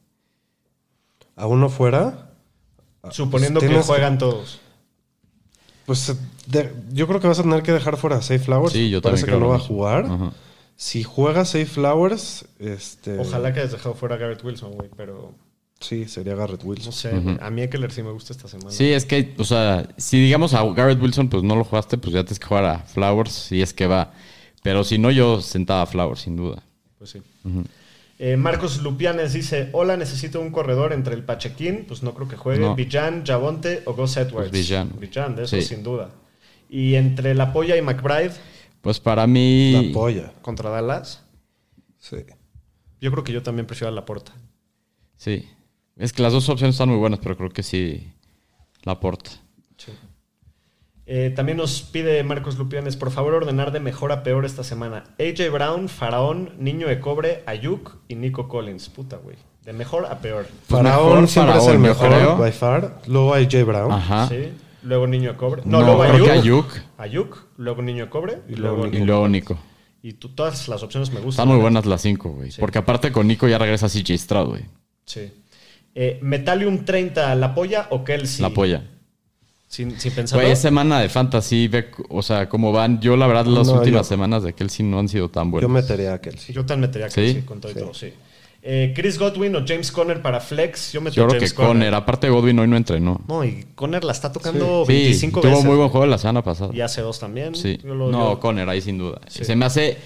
¿A 1.34 1.46
uno 1.46 1.68
fuera? 1.70 2.29
Suponiendo 3.10 3.60
pues 3.60 3.68
que 3.68 3.68
tienes 3.68 3.86
que- 3.86 3.92
juegan 3.92 4.18
todos. 4.18 4.58
Pues 5.86 6.14
de- 6.46 6.72
yo 6.92 7.06
creo 7.08 7.20
que 7.20 7.26
vas 7.26 7.38
a 7.38 7.42
tener 7.42 7.62
que 7.62 7.72
dejar 7.72 7.96
fuera 7.96 8.16
a 8.16 8.22
Safe 8.22 8.38
Flowers. 8.38 8.72
Sí, 8.72 8.90
yo 8.90 9.00
Parece 9.00 9.22
también 9.22 9.26
creo 9.26 9.36
que 9.38 9.40
no 9.40 9.46
lo 9.46 9.50
va 9.50 9.56
a 9.56 9.66
jugar. 9.66 10.04
Ajá. 10.06 10.32
Si 10.76 11.02
juega 11.02 11.44
Safe 11.44 11.66
Flowers, 11.66 12.44
este. 12.58 13.18
Ojalá 13.18 13.52
que 13.52 13.60
hayas 13.60 13.72
dejado 13.72 13.94
fuera 13.94 14.14
a 14.14 14.18
Garrett 14.18 14.42
Wilson, 14.44 14.72
güey. 14.72 14.88
Pero 14.96 15.34
Sí, 15.80 16.06
sería 16.06 16.34
Garrett 16.34 16.62
no 16.62 16.68
Wilson. 16.70 16.92
sé, 16.92 17.18
güey. 17.18 17.38
a 17.40 17.50
mí 17.50 17.62
Eckler 17.62 17.90
sí 17.90 18.02
me 18.02 18.12
gusta 18.12 18.32
esta 18.34 18.48
semana. 18.48 18.70
Sí, 18.70 18.92
es 18.92 19.04
que, 19.06 19.34
o 19.38 19.44
sea, 19.44 19.88
si 19.96 20.20
digamos 20.20 20.52
a 20.54 20.62
Garrett 20.72 21.00
Wilson, 21.02 21.28
pues 21.28 21.42
no 21.42 21.56
lo 21.56 21.64
jugaste, 21.64 21.96
pues 21.98 22.12
ya 22.14 22.22
tienes 22.22 22.38
que 22.38 22.46
jugar 22.46 22.64
a 22.66 22.78
Flowers, 22.80 23.32
si 23.32 23.62
es 23.62 23.72
que 23.72 23.86
va. 23.86 24.12
Pero 24.62 24.84
si 24.84 24.98
no, 24.98 25.10
yo 25.10 25.40
sentaba 25.40 25.82
a 25.82 25.86
Flowers, 25.86 26.20
sin 26.20 26.36
duda. 26.36 26.62
Pues 26.98 27.10
sí. 27.10 27.22
Eh, 28.22 28.36
Marcos 28.36 28.82
Lupianes 28.82 29.32
dice: 29.32 29.70
Hola, 29.72 29.96
necesito 29.96 30.40
un 30.42 30.50
corredor 30.50 30.92
entre 30.92 31.14
el 31.14 31.24
Pachequín. 31.24 31.86
Pues 31.88 32.02
no 32.02 32.12
creo 32.14 32.28
que 32.28 32.36
juegue. 32.36 32.60
No. 32.60 32.74
Villan, 32.74 33.24
Javonte 33.24 33.82
o 33.86 33.94
Gus 33.94 34.18
Edwards. 34.18 34.50
Pues 34.50 34.52
Villan. 34.52 34.92
Villan, 35.00 35.34
de 35.36 35.44
eso 35.44 35.56
Sí. 35.56 35.62
sin 35.62 35.82
duda. 35.82 36.10
Y 36.68 36.96
entre 36.96 37.34
La 37.34 37.50
Polla 37.52 37.76
y 37.78 37.82
McBride 37.82 38.32
Pues 38.82 39.00
para 39.00 39.26
mí. 39.26 39.72
La 39.88 39.92
polla. 39.94 40.32
contra 40.42 40.68
Dallas. 40.68 41.22
Sí. 41.98 42.16
Yo 43.00 43.10
creo 43.10 43.24
que 43.24 43.32
yo 43.32 43.42
también 43.42 43.66
prefiero 43.66 43.88
a 43.88 43.94
la 43.94 44.04
porta. 44.04 44.32
Sí. 45.16 45.48
Es 45.96 46.12
que 46.12 46.22
las 46.22 46.34
dos 46.34 46.46
opciones 46.50 46.74
están 46.74 46.90
muy 46.90 46.98
buenas, 46.98 47.20
pero 47.20 47.36
creo 47.38 47.48
que 47.50 47.62
sí 47.62 48.12
la 48.82 48.92
aporta. 48.92 49.30
Eh, 51.12 51.32
también 51.34 51.58
nos 51.58 51.82
pide 51.82 52.22
Marcos 52.22 52.56
Lupianes, 52.56 52.96
por 52.96 53.10
favor, 53.10 53.34
ordenar 53.34 53.72
de 53.72 53.80
mejor 53.80 54.12
a 54.12 54.22
peor 54.22 54.44
esta 54.44 54.62
semana. 54.62 55.02
AJ 55.18 55.50
Brown, 55.50 55.88
Faraón, 55.88 56.52
Niño 56.56 56.86
de 56.86 57.00
Cobre, 57.00 57.42
Ayuk 57.46 57.96
y 58.06 58.14
Nico 58.14 58.46
Collins. 58.46 58.88
Puta, 58.90 59.16
güey. 59.16 59.34
De 59.64 59.72
mejor 59.72 60.06
a 60.06 60.20
peor. 60.20 60.46
Pues 60.46 60.80
Faraón 60.82 61.22
mejor 61.22 61.28
siempre 61.28 61.56
es 61.58 61.66
el 61.66 61.78
Faraón, 61.78 61.82
mejor, 61.82 62.08
creo. 62.08 62.36
by 62.38 62.52
far. 62.52 63.00
Luego 63.08 63.32
Jay 63.32 63.64
Brown. 63.64 63.90
Ajá. 63.90 64.28
¿Sí? 64.28 64.52
Luego 64.84 65.08
Niño 65.08 65.32
de 65.32 65.36
Cobre. 65.36 65.62
No, 65.64 65.80
No, 65.80 65.86
luego 65.86 66.02
Ayuk. 66.04 66.28
Ayuk. 66.28 66.66
Ayuk, 66.96 67.46
luego 67.56 67.82
Niño 67.82 68.04
de 68.04 68.10
Cobre 68.10 68.38
y, 68.48 68.52
Y 68.52 68.56
luego, 68.56 68.76
luego 68.76 68.88
Y 68.88 68.92
Nico. 68.92 69.06
luego 69.06 69.28
Nico. 69.28 69.58
Y 70.02 70.12
tú, 70.12 70.28
todas 70.28 70.68
las 70.68 70.80
opciones 70.84 71.08
me 71.10 71.16
gustan. 71.18 71.42
Están 71.42 71.48
muy 71.48 71.60
buenas 71.60 71.86
las 71.86 72.02
cinco, 72.02 72.30
güey. 72.30 72.52
Porque 72.60 72.78
aparte 72.78 73.10
con 73.10 73.26
Nico 73.26 73.48
ya 73.48 73.58
regresa 73.58 73.88
CJ 73.88 74.16
Stroud, 74.16 74.48
güey. 74.50 74.62
Sí. 75.06 75.32
Eh, 75.92 76.20
Metalium 76.22 76.84
30, 76.84 77.34
¿la 77.34 77.52
polla 77.52 77.88
o 77.90 78.04
Kelsey? 78.04 78.42
La 78.42 78.50
polla. 78.50 78.84
Sin, 79.70 80.00
sin 80.00 80.12
pensarlo. 80.12 80.42
Güey, 80.42 80.52
es 80.52 80.60
semana 80.60 80.98
de 81.00 81.08
fantasy, 81.08 81.68
ve, 81.68 81.92
o 82.08 82.22
sea, 82.22 82.48
cómo 82.48 82.72
van. 82.72 83.00
Yo, 83.00 83.16
la 83.16 83.28
verdad, 83.28 83.46
las 83.46 83.68
No, 83.68 83.74
últimas 83.74 84.00
yo- 84.08 84.08
semanas 84.14 84.42
de 84.42 84.52
Kelsey 84.52 84.84
no 84.84 84.98
han 84.98 85.08
sido 85.08 85.28
tan 85.28 85.44
Yo 85.46 85.50
buenas. 85.52 85.70
metería 85.70 86.12
a 86.14 86.20
Kelsey. 86.20 86.52
Yo 86.52 86.66
también 86.66 86.88
metería 86.90 87.06
a 87.06 87.10
¿Sí? 87.10 87.20
Kelsey 87.20 87.42
con 87.42 87.60
todo 87.60 87.70
y 87.70 87.74
todo, 87.76 87.94
sí. 87.94 88.12
Eh, 88.62 88.92
Chris 88.96 89.16
Godwin 89.16 89.54
o 89.54 89.64
James 89.64 89.92
Conner 89.92 90.20
para 90.20 90.40
Flex. 90.40 90.92
Yo 90.92 91.00
meto 91.00 91.14
Yo 91.14 91.22
creo 91.28 91.38
James 91.40 91.52
que 91.54 91.56
Conner, 91.64 91.94
aparte 91.94 92.28
Godwin 92.28 92.58
hoy 92.58 92.66
no 92.66 92.76
entrenó. 92.76 93.20
No, 93.28 93.44
y 93.44 93.64
Conner 93.76 94.02
la 94.02 94.10
está 94.12 94.32
tocando 94.32 94.84
Sí, 94.86 94.92
25 94.92 95.40
tuvo 95.40 95.50
veces. 95.52 95.64
muy 95.64 95.76
buen 95.76 95.88
juego 95.88 96.04
la 96.06 96.18
semana 96.18 96.42
pasada. 96.42 96.74
Y 96.74 96.80
hace 96.80 97.00
dos 97.00 97.20
también. 97.20 97.54
Sí. 97.54 97.78
Yo 97.82 97.94
lo- 97.94 98.10
no, 98.10 98.32
yo- 98.32 98.40
Conner 98.40 98.68
ahí 98.68 98.80
sin 98.82 98.98
duda. 98.98 99.20
Sí. 99.28 99.44
Se 99.44 99.54
me 99.54 99.64
hace, 99.66 99.96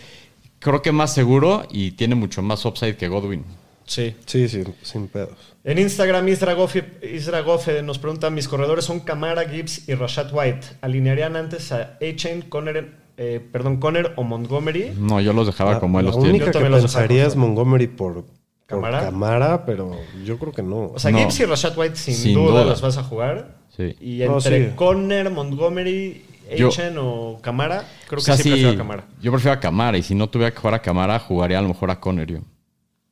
creo 0.59 0.83
que 0.83 0.93
más 0.93 1.13
seguro 1.15 1.67
y 1.71 1.93
tiene 1.93 2.15
mucho 2.17 2.43
más 2.43 2.65
upside 2.67 2.97
que 2.97 3.09
Godwin. 3.09 3.45
Sí. 3.87 4.17
Sí, 4.27 4.49
sí, 4.49 4.65
sin 4.83 5.09
pedos. 5.09 5.37
En 5.63 5.79
Instagram, 5.79 6.27
Isra 6.29 6.55
Gofe, 6.55 6.85
Isra 7.03 7.41
Gofe 7.41 7.83
nos 7.83 7.99
pregunta: 7.99 8.31
Mis 8.31 8.49
corredores 8.49 8.85
son 8.85 9.01
Camara, 9.01 9.49
Gibbs 9.49 9.89
y 9.89 9.95
Rashad 9.95 10.33
White. 10.33 10.67
¿Alinearían 10.81 11.37
antes 11.37 11.71
a 11.73 11.99
A-Chain, 12.01 12.43
Conner, 12.43 12.93
eh, 13.17 13.41
perdón, 13.53 13.79
Conner 13.79 14.13
o 14.17 14.23
Montgomery? 14.25 14.93
No, 14.99 15.21
yo 15.21 15.33
los 15.33 15.47
dejaba 15.47 15.73
La- 15.75 15.81
como 15.81 16.01
él 16.01 16.07
los 16.07 16.17
tiene. 16.17 16.31
Única 16.31 16.51
que 16.51 16.69
los 16.69 16.81
pensaría 16.83 17.27
es 17.27 17.37
Montgomery 17.37 17.87
por, 17.89 18.15
por 18.25 18.25
¿Cámara? 18.67 19.01
Camara, 19.05 19.65
pero 19.67 19.93
yo 20.25 20.39
creo 20.39 20.53
que 20.53 20.63
no. 20.63 20.87
O 20.95 20.99
sea, 20.99 21.11
No. 21.11 21.19
Gibbs 21.19 21.41
y 21.41 21.45
Rashad 21.45 21.77
White 21.77 21.97
sin, 21.97 22.15
Sin 22.15 22.35
duda, 22.35 22.51
duda. 22.61 22.65
los 22.65 22.81
vas 22.81 22.97
a 22.99 23.03
jugar. 23.05 23.57
Sí. 23.77 23.95
Y 24.01 24.19
No, 24.25 24.37
entre 24.37 24.71
sí. 24.71 24.77
Conner, 24.77 25.31
Montgomery, 25.31 26.25
A-Chain 26.51 26.95
o 26.99 27.39
Camara, 27.43 27.85
creo 28.07 28.19
O 28.19 28.23
sea, 28.23 28.37
que 28.37 28.43
sí, 28.43 28.49
sí, 28.49 28.51
prefiero 28.51 28.71
a 28.75 28.77
Camara. 28.77 29.05
yo 29.21 29.31
prefiero 29.33 29.53
a 29.55 29.61
Camara 29.61 29.99
y 29.99 30.03
si 30.03 30.15
no 30.15 30.29
tuviera 30.29 30.51
que 30.53 30.59
jugar 30.59 30.75
a 30.75 30.83
Camara, 30.83 31.19
jugaría 31.19 31.59
a 31.59 31.63
lo 31.63 31.69
mejor 31.69 31.91
a 31.91 32.01
Conner 32.01 32.27
yo. 32.31 32.39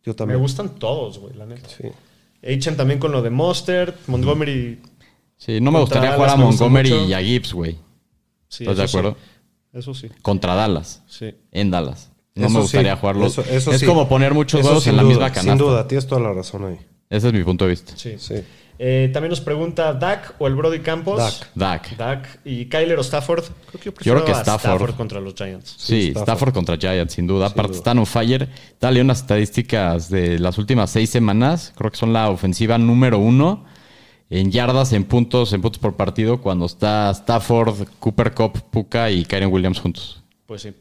Yo 0.04 0.14
Me 0.26 0.36
gustan 0.36 0.76
todos, 0.76 1.18
güey, 1.18 1.34
la 1.34 1.46
neta. 1.46 1.68
Sí. 1.68 2.70
También 2.76 2.98
con 2.98 3.12
lo 3.12 3.22
de 3.22 3.30
Monster, 3.30 3.94
Montgomery. 4.08 4.80
Sí, 5.36 5.60
no 5.60 5.70
me 5.70 5.80
gustaría 5.80 6.12
jugar 6.14 6.30
a 6.30 6.36
Montgomery 6.36 6.90
y 6.92 7.12
a 7.12 7.20
Gibbs, 7.20 7.52
güey. 7.52 7.76
Sí, 8.48 8.64
¿Estás 8.64 8.76
de 8.76 8.84
eso 8.84 8.92
sí. 8.92 8.98
acuerdo? 8.98 9.18
Eso 9.72 9.94
sí. 9.94 10.08
Contra 10.22 10.54
Dallas. 10.54 11.02
Sí. 11.08 11.34
En 11.50 11.70
Dallas. 11.70 12.10
No 12.34 12.46
Eso 12.46 12.50
me 12.54 12.60
sí, 12.60 12.62
gustaría 12.62 12.96
jugarlos. 12.96 13.32
eso- 13.38 13.50
eso 13.50 13.72
es 13.72 13.80
sí. 13.80 13.86
como 13.86 14.08
poner 14.08 14.34
muchos 14.34 14.64
huevos 14.64 14.86
en 14.86 14.96
la 14.96 15.02
duda, 15.02 15.10
misma 15.10 15.30
canasta. 15.32 15.50
Sin 15.52 15.58
duda, 15.58 15.86
tienes 15.88 16.06
toda 16.06 16.20
la 16.20 16.32
razón 16.32 16.64
ahí. 16.64 16.78
Ese 17.10 17.28
es 17.28 17.32
mi 17.34 17.44
punto 17.44 17.64
de 17.64 17.70
vista. 17.70 17.92
Sí. 17.96 18.14
Sí. 18.18 18.36
Eh, 18.78 19.10
también 19.12 19.30
nos 19.30 19.40
pregunta 19.40 19.92
Dak 19.92 20.34
o 20.38 20.46
el 20.46 20.54
Brody 20.56 20.80
Campos. 20.80 21.18
Dak. 21.18 21.50
Dak. 21.54 21.96
Dak 21.96 22.40
y 22.44 22.66
Kyler 22.66 22.98
o 22.98 23.02
Stafford. 23.02 23.44
Creo 23.44 23.72
que 23.72 23.78
yo 23.78 23.84
Yo 23.84 23.94
prefiero 23.94 24.24
creo 24.24 24.26
que 24.26 24.32
a 24.32 24.40
Stafford. 24.42 24.94
contra 24.96 25.20
los 25.20 25.34
Giants. 25.34 25.74
Sí, 25.78 26.08
Stafford. 26.08 26.22
Stafford. 26.22 26.52
contra 26.54 26.76
Giants, 26.76 27.14
sin 27.14 27.26
duda. 27.26 27.46
Aparte, 27.46 27.72
duda. 27.72 27.78
están 27.78 27.98
on 27.98 28.06
fire. 28.06 28.48
Dale 28.80 29.00
unas 29.00 29.20
estadísticas 29.20 30.08
de 30.10 30.38
las 30.38 30.58
últimas 30.58 30.90
seis 30.90 31.10
semanas. 31.10 31.72
Creo 31.76 31.90
que 31.90 31.96
son 31.98 32.12
la 32.12 32.28
ofensiva 32.30 32.78
número 32.78 33.18
uno 33.18 33.64
en 34.30 34.50
yardas, 34.50 34.92
en 34.94 35.04
puntos, 35.04 35.52
en 35.52 35.60
puntos 35.60 35.78
por 35.78 35.94
partido, 35.94 36.40
cuando 36.40 36.64
está 36.64 37.10
Stafford, 37.10 37.86
Cooper 37.98 38.32
Cup, 38.32 38.62
Puka 38.70 39.10
y 39.10 39.24
Kyren 39.26 39.52
Williams 39.52 39.78
juntos. 39.78 40.22
Pues 40.46 40.62
sí. 40.62 40.72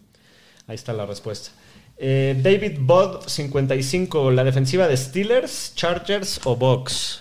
Ahí 0.67 0.75
está 0.75 0.93
la 0.93 1.05
respuesta. 1.05 1.51
Eh, 1.97 2.39
David 2.41 2.77
Bod 2.79 3.27
55. 3.27 4.31
La 4.31 4.43
defensiva 4.43 4.87
de 4.87 4.95
Steelers, 4.97 5.73
Chargers 5.75 6.39
o 6.45 6.55
Bucks. 6.55 7.20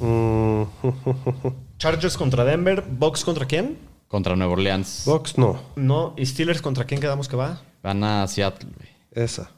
Mm, 0.00 0.62
Chargers 1.78 2.16
contra 2.16 2.44
Denver. 2.44 2.84
Bucks 2.88 3.24
contra 3.24 3.46
quién? 3.46 3.78
Contra 4.08 4.36
Nueva 4.36 4.52
Orleans. 4.52 5.02
Box 5.06 5.36
no. 5.38 5.60
No. 5.76 6.14
¿Y 6.16 6.26
Steelers 6.26 6.62
contra 6.62 6.84
quién 6.84 7.00
quedamos 7.00 7.28
que 7.28 7.36
va? 7.36 7.60
Van 7.82 8.02
a 8.04 8.26
Seattle, 8.28 8.68
güey. 8.76 8.88
Esa. 9.12 9.50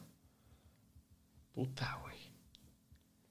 Puta, 1.53 1.99
güey. 2.03 2.15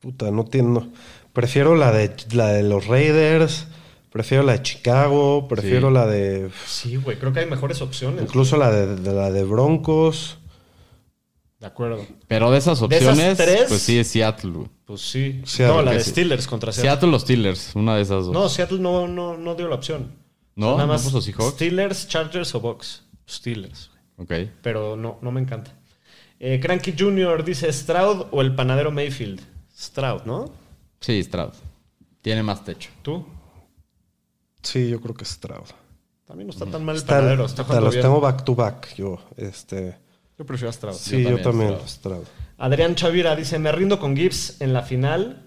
Puta, 0.01 0.31
no 0.31 0.45
tiene. 0.45 0.69
no. 0.71 0.89
Prefiero 1.33 1.75
la 1.77 1.93
de, 1.93 2.15
la 2.33 2.49
de 2.49 2.63
los 2.63 2.87
Raiders. 2.87 3.67
Prefiero 4.11 4.43
la 4.45 4.53
de 4.53 4.63
Chicago. 4.63 5.49
Prefiero 5.49 5.89
Sí. 5.89 5.95
la 5.95 6.07
de. 6.07 6.51
Sí, 6.67 6.97
güey. 6.97 7.19
Creo 7.19 7.33
que 7.33 7.41
hay 7.41 7.47
mejores 7.47 7.81
opciones. 7.83 8.23
Incluso 8.23 8.57
la 8.57 8.71
de, 8.71 8.97
de 8.97 9.13
la 9.13 9.31
de 9.31 9.45
Broncos. 9.45 10.39
De 11.61 11.67
acuerdo. 11.67 12.07
Pero 12.29 12.51
de 12.53 12.59
esas 12.59 12.79
De 12.89 12.97
esas 12.97 13.09
opciones, 13.11 13.37
tres- 13.37 13.65
pues 13.69 13.83
sí 13.83 13.99
es 13.99 14.09
Seattle. 14.09 14.51
güey. 14.53 14.69
Pues 14.85 15.01
sí. 15.01 15.43
Seattle, 15.45 15.77
no, 15.79 15.83
la 15.83 15.93
de 15.93 16.01
sí. 16.01 16.11
Steelers 16.11 16.47
contra 16.47 16.71
Seattle. 16.73 16.91
Seattle 16.91 17.11
los 17.11 17.23
Steelers, 17.23 17.75
una 17.75 17.97
de 17.97 18.03
esas 18.03 18.25
dos. 18.27 18.33
No, 18.33 18.49
Seattle 18.49 18.79
no, 18.79 19.09
no, 19.09 19.37
no 19.37 19.55
dio 19.57 19.67
la 19.69 19.75
opción. 19.75 20.13
¿No? 20.55 20.73
Nada 20.73 20.83
¿No 20.87 20.93
más 20.93 21.03
puso 21.03 21.21
Seahawks? 21.21 21.55
Steelers, 21.55 22.09
Chargers 22.09 22.55
o 22.55 22.61
Bucks. 22.61 23.03
Steelers. 23.29 23.91
Ok. 24.17 24.33
Pero 24.63 24.97
no, 24.97 25.19
no 25.21 25.31
me 25.33 25.41
encanta. 25.41 25.73
Eh, 26.41 26.61
Cranky 26.61 26.95
Jr. 26.97 27.45
dice 27.45 27.73
Stroud 27.73 28.27
o 28.31 28.41
el 28.41 28.55
panadero 28.55 28.91
Mayfield. 28.93 29.41
Stroud, 29.77 30.23
¿no? 30.25 30.53
Sí, 31.01 31.23
Stroud. 31.23 31.53
Tiene 32.23 32.43
más 32.45 32.65
techo. 32.65 32.91
¿Tú? 33.03 33.27
Sí, 34.63 34.89
yo 34.91 35.01
creo 35.01 35.15
que 35.15 35.25
es 35.25 35.31
Stroud. 35.31 35.67
También 36.27 36.47
no 36.49 36.53
está 36.53 36.67
tan 36.67 36.85
mal 36.85 36.95
el 36.97 37.01
Está- 37.03 37.17
panadero. 37.17 37.45
Está 37.47 37.65
jugando 37.65 37.87
los 37.87 37.95
bien. 37.95 38.03
tengo 38.03 38.21
back 38.21 38.45
to 38.45 38.55
back, 38.55 38.95
yo. 38.97 39.19
Este, 39.37 39.99
Yo 40.39 40.47
prefiero 40.47 40.70
a 40.70 40.72
Stroud. 40.72 40.95
sí, 40.95 41.22
yo 41.22 41.28
también, 41.39 41.43
también, 41.43 41.68
Stroud. 41.86 41.89
Stroud. 41.89 42.24
Adrián 42.59 42.95
Chavira 42.95 43.34
dice, 43.36 43.59
me 43.59 43.72
rindo 43.72 43.99
con 43.99 44.16
Gibbs 44.16 44.61
en 44.61 44.72
la 44.72 44.82
final. 44.82 45.45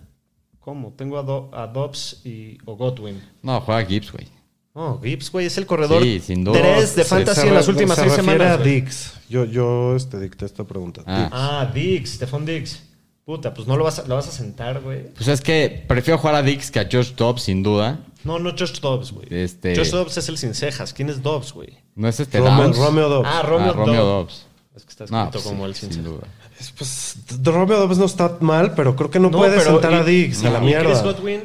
¿Cómo? 0.59 0.93
Tengo 0.95 1.17
a, 1.17 1.23
Do- 1.23 1.49
a 1.53 1.67
Dobbs 1.67 2.21
y, 2.25 2.57
o 2.65 2.75
Godwin. 2.75 3.21
No, 3.41 3.59
juega 3.61 3.83
Gibbs, 3.85 4.11
güey. 4.11 4.27
No, 4.75 5.01
Gibbs, 5.03 5.31
güey, 5.31 5.47
es 5.47 5.57
el 5.57 5.65
corredor 5.65 6.01
Sí, 6.03 6.19
sin 6.19 6.43
duda. 6.43 6.61
3 6.61 6.95
de 6.95 7.03
fantasy 7.03 7.41
se 7.41 7.47
en 7.47 7.53
las 7.55 7.67
últimas 7.67 7.97
se 7.97 8.03
seis 8.03 8.13
semanas. 8.13 8.59
a. 8.59 8.63
Dix. 8.63 9.13
Yo, 9.27 9.43
yo 9.45 9.95
este, 9.95 10.19
dicté 10.19 10.45
esta 10.45 10.63
pregunta. 10.63 11.01
Ah. 11.05 11.69
Dix. 11.73 12.11
Ah, 12.11 12.15
Stephon 12.15 12.45
Diggs. 12.45 12.83
Puta, 13.25 13.53
pues 13.53 13.67
no 13.67 13.75
lo 13.77 13.83
vas 13.83 13.99
a, 13.99 14.07
lo 14.07 14.15
vas 14.15 14.27
a 14.27 14.31
sentar, 14.31 14.81
güey. 14.81 15.09
Pues 15.13 15.27
es 15.27 15.41
que 15.41 15.83
prefiero 15.87 16.17
jugar 16.17 16.35
a 16.35 16.41
Dix 16.41 16.71
que 16.71 16.79
a 16.79 16.87
Josh 16.91 17.13
Dobbs, 17.15 17.43
sin 17.43 17.63
duda. 17.63 17.99
No, 18.23 18.39
no 18.39 18.51
Josh 18.51 18.79
Dobbs, 18.79 19.11
güey. 19.11 19.27
Este- 19.29 19.75
Josh 19.75 19.89
Dobbs 19.91 20.17
es 20.17 20.29
el 20.29 20.37
sin 20.37 20.53
cejas. 20.53 20.93
¿Quién 20.93 21.09
es 21.09 21.21
Dobbs, 21.21 21.53
güey? 21.53 21.77
No 21.95 22.07
es 22.07 22.19
este 22.19 22.39
Romeo, 22.39 22.63
Downs. 22.63 22.77
Romeo 22.77 23.09
Dobbs. 23.09 23.27
Ah, 23.29 23.41
Romeo, 23.41 23.69
Ah, 23.71 23.73
Romeo 23.73 24.05
Dobbs. 24.05 24.33
Dobbs. 24.33 24.47
Es 24.75 24.83
que 24.85 24.89
está 24.91 25.05
No, 25.09 25.23
escrito 25.23 25.31
pues 25.31 25.43
como 25.45 25.63
sí, 25.65 25.69
el 25.69 25.75
sin 25.75 25.93
sin 25.93 26.03
duda. 26.03 26.27
Es, 26.59 26.71
Pues 26.71 27.17
Romeo 27.43 27.79
Dobbs 27.79 27.97
no 27.97 28.05
está 28.05 28.37
mal, 28.39 28.73
pero 28.75 28.95
creo 28.95 29.11
que 29.11 29.19
no, 29.19 29.29
No, 29.29 29.37
puede 29.39 29.57
pero 29.57 29.71
sentar 29.73 29.91
y- 29.91 29.95
a 29.95 30.03
Diggs 30.03 30.43
a 30.45 30.49
la 30.49 30.57
¿y 30.59 30.61
Chris 30.61 30.65
mierda. 30.65 31.01
Godwin? 31.03 31.41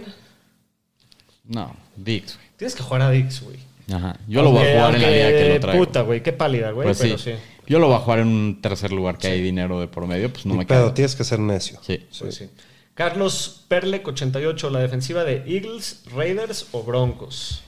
No, 1.45 1.74
Dix, 1.97 2.35
güey. 2.37 2.47
Tienes 2.57 2.74
que 2.74 2.83
jugar 2.83 3.03
a 3.03 3.11
Diggs, 3.11 3.43
güey. 3.43 3.59
Ajá. 3.93 4.16
Yo 4.27 4.43
lo 4.43 4.51
voy 4.51 4.59
a 4.61 4.62
Aunque- 4.62 4.77
jugar 4.79 4.95
en 4.97 5.03
la 5.03 5.11
liga 5.11 5.29
que 5.39 5.55
lo 5.55 5.61
traigo. 5.61 5.85
Puta, 5.85 6.01
güey, 6.03 6.22
qué 6.22 6.33
pálida, 6.33 6.70
güey, 6.72 6.87
Pues 6.89 6.99
pero 6.99 7.18
sí. 7.18 7.33
Yo 7.66 7.79
lo 7.79 7.87
voy 7.89 7.97
a 7.97 8.01
jugar 8.01 8.20
en 8.20 8.29
un 8.29 8.61
tercer 8.62 8.93
lugar 8.93 9.18
que 9.18 9.27
hay 9.29 9.41
dinero 9.43 9.81
de 9.81 9.89
por 9.89 10.07
medio, 10.07 10.33
pues 10.33 10.47
no 10.47 10.53
Ni 10.55 10.59
me 10.61 10.66
queda. 10.66 10.95
tienes 10.95 11.14
que 11.16 11.24
ser 11.24 11.39
necio. 11.41 11.79
Sí. 11.87 12.05
Pues 12.18 12.35
sí. 12.35 12.49
Carlos 12.95 13.64
Perlec, 13.68 14.07
88, 14.09 14.70
la 14.70 14.79
defensiva 14.81 15.24
de 15.24 15.43
Eagles, 15.47 16.03
Raiders 16.14 16.66
o 16.72 16.83
Broncos. 16.83 17.62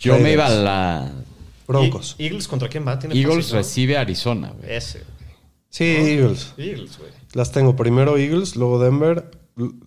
Yo 0.00 0.18
me 0.18 0.32
iba 0.32 0.46
a 0.46 0.50
la. 0.50 1.10
Broncos. 1.66 2.16
¿Y- 2.18 2.26
¿Eagles 2.26 2.48
contra 2.48 2.68
quién 2.68 2.86
va? 2.86 2.98
¿Tiene 2.98 3.14
Eagles 3.14 3.46
fácil, 3.46 3.56
recibe 3.56 3.96
a 3.96 4.00
Arizona, 4.00 4.52
güey. 4.58 4.74
Ese. 4.74 5.02
Sí, 5.68 5.84
Eagles. 5.84 6.54
Eagles, 6.58 6.98
güey. 6.98 7.10
Las 7.34 7.50
tengo 7.52 7.74
primero 7.76 8.18
Eagles, 8.18 8.56
luego 8.56 8.78
Denver, 8.82 9.30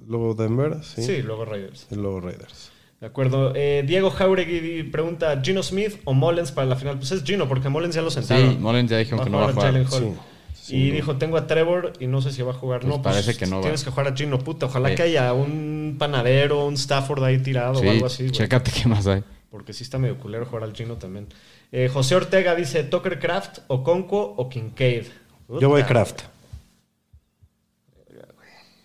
luego 0.08 0.34
Denver, 0.34 0.78
sí. 0.84 1.04
Sí. 1.04 1.22
luego 1.22 1.46
Raiders. 1.46 1.88
Y 1.92 1.96
luego 1.96 2.22
Raiders. 2.22 2.72
De 3.02 3.08
acuerdo. 3.08 3.52
Eh, 3.56 3.84
Diego 3.86 4.10
Jauregui 4.10 4.84
pregunta, 4.84 5.40
¿Gino 5.44 5.62
Smith 5.62 5.98
o 6.06 6.14
Mullens 6.14 6.52
para 6.52 6.66
la 6.68 6.76
final? 6.76 6.98
Pues 6.98 7.12
es 7.12 7.24
Gino, 7.24 7.48
porque 7.48 7.70
Mullens 7.70 7.94
ya 7.94 8.02
lo 8.02 8.10
sentaron. 8.10 8.52
Sí, 8.54 8.58
Mullens 8.58 8.90
ya 8.90 8.98
dijeron 8.98 9.24
que 9.24 9.30
no 9.30 9.38
va 9.40 9.50
a 9.50 9.54
jugar. 9.54 9.86
Sí, 10.54 10.78
y 10.78 10.90
dijo, 10.90 11.18
tengo 11.18 11.38
a 11.38 11.46
Trevor 11.46 11.94
y 12.00 12.08
no 12.08 12.22
sé 12.24 12.32
si 12.32 12.42
va 12.42 12.52
a 12.52 12.56
jugar. 12.56 12.80
Pues 12.82 12.90
no, 12.96 13.02
parece 13.04 13.36
que 13.38 13.46
no 13.46 13.58
va. 13.58 13.62
Tienes 13.62 13.84
que 13.84 13.92
jugar 13.92 14.08
a 14.08 14.16
Gino, 14.16 14.40
puta. 14.40 14.66
Ojalá 14.66 14.90
Sí. 14.90 14.96
que 14.96 15.04
haya 15.04 15.32
un 15.34 15.98
panadero, 16.00 16.66
un 16.66 16.74
Stafford 16.74 17.24
ahí 17.24 17.38
tirado 17.38 17.76
Sí, 17.80 17.86
o 17.86 17.92
algo 17.92 18.06
así. 18.08 18.32
chécate 18.32 18.72
qué 18.72 18.88
más 18.90 19.06
hay. 19.06 19.24
Porque 19.52 19.74
sí 19.74 19.84
está 19.84 20.00
medio 20.00 20.18
culero 20.18 20.46
jugar 20.48 20.64
al 20.64 20.74
Gino 20.74 20.96
también. 20.96 21.28
Eh, 21.78 21.90
José 21.90 22.16
Ortega 22.16 22.56
dice, 22.56 22.86
¿Tucker 22.86 23.20
Craft 23.20 23.60
o 23.68 23.84
Conco 23.84 24.34
o 24.38 24.48
Kincaid? 24.48 25.08
Yo 25.60 25.68
voy. 25.68 25.84
Kraft. 25.84 26.22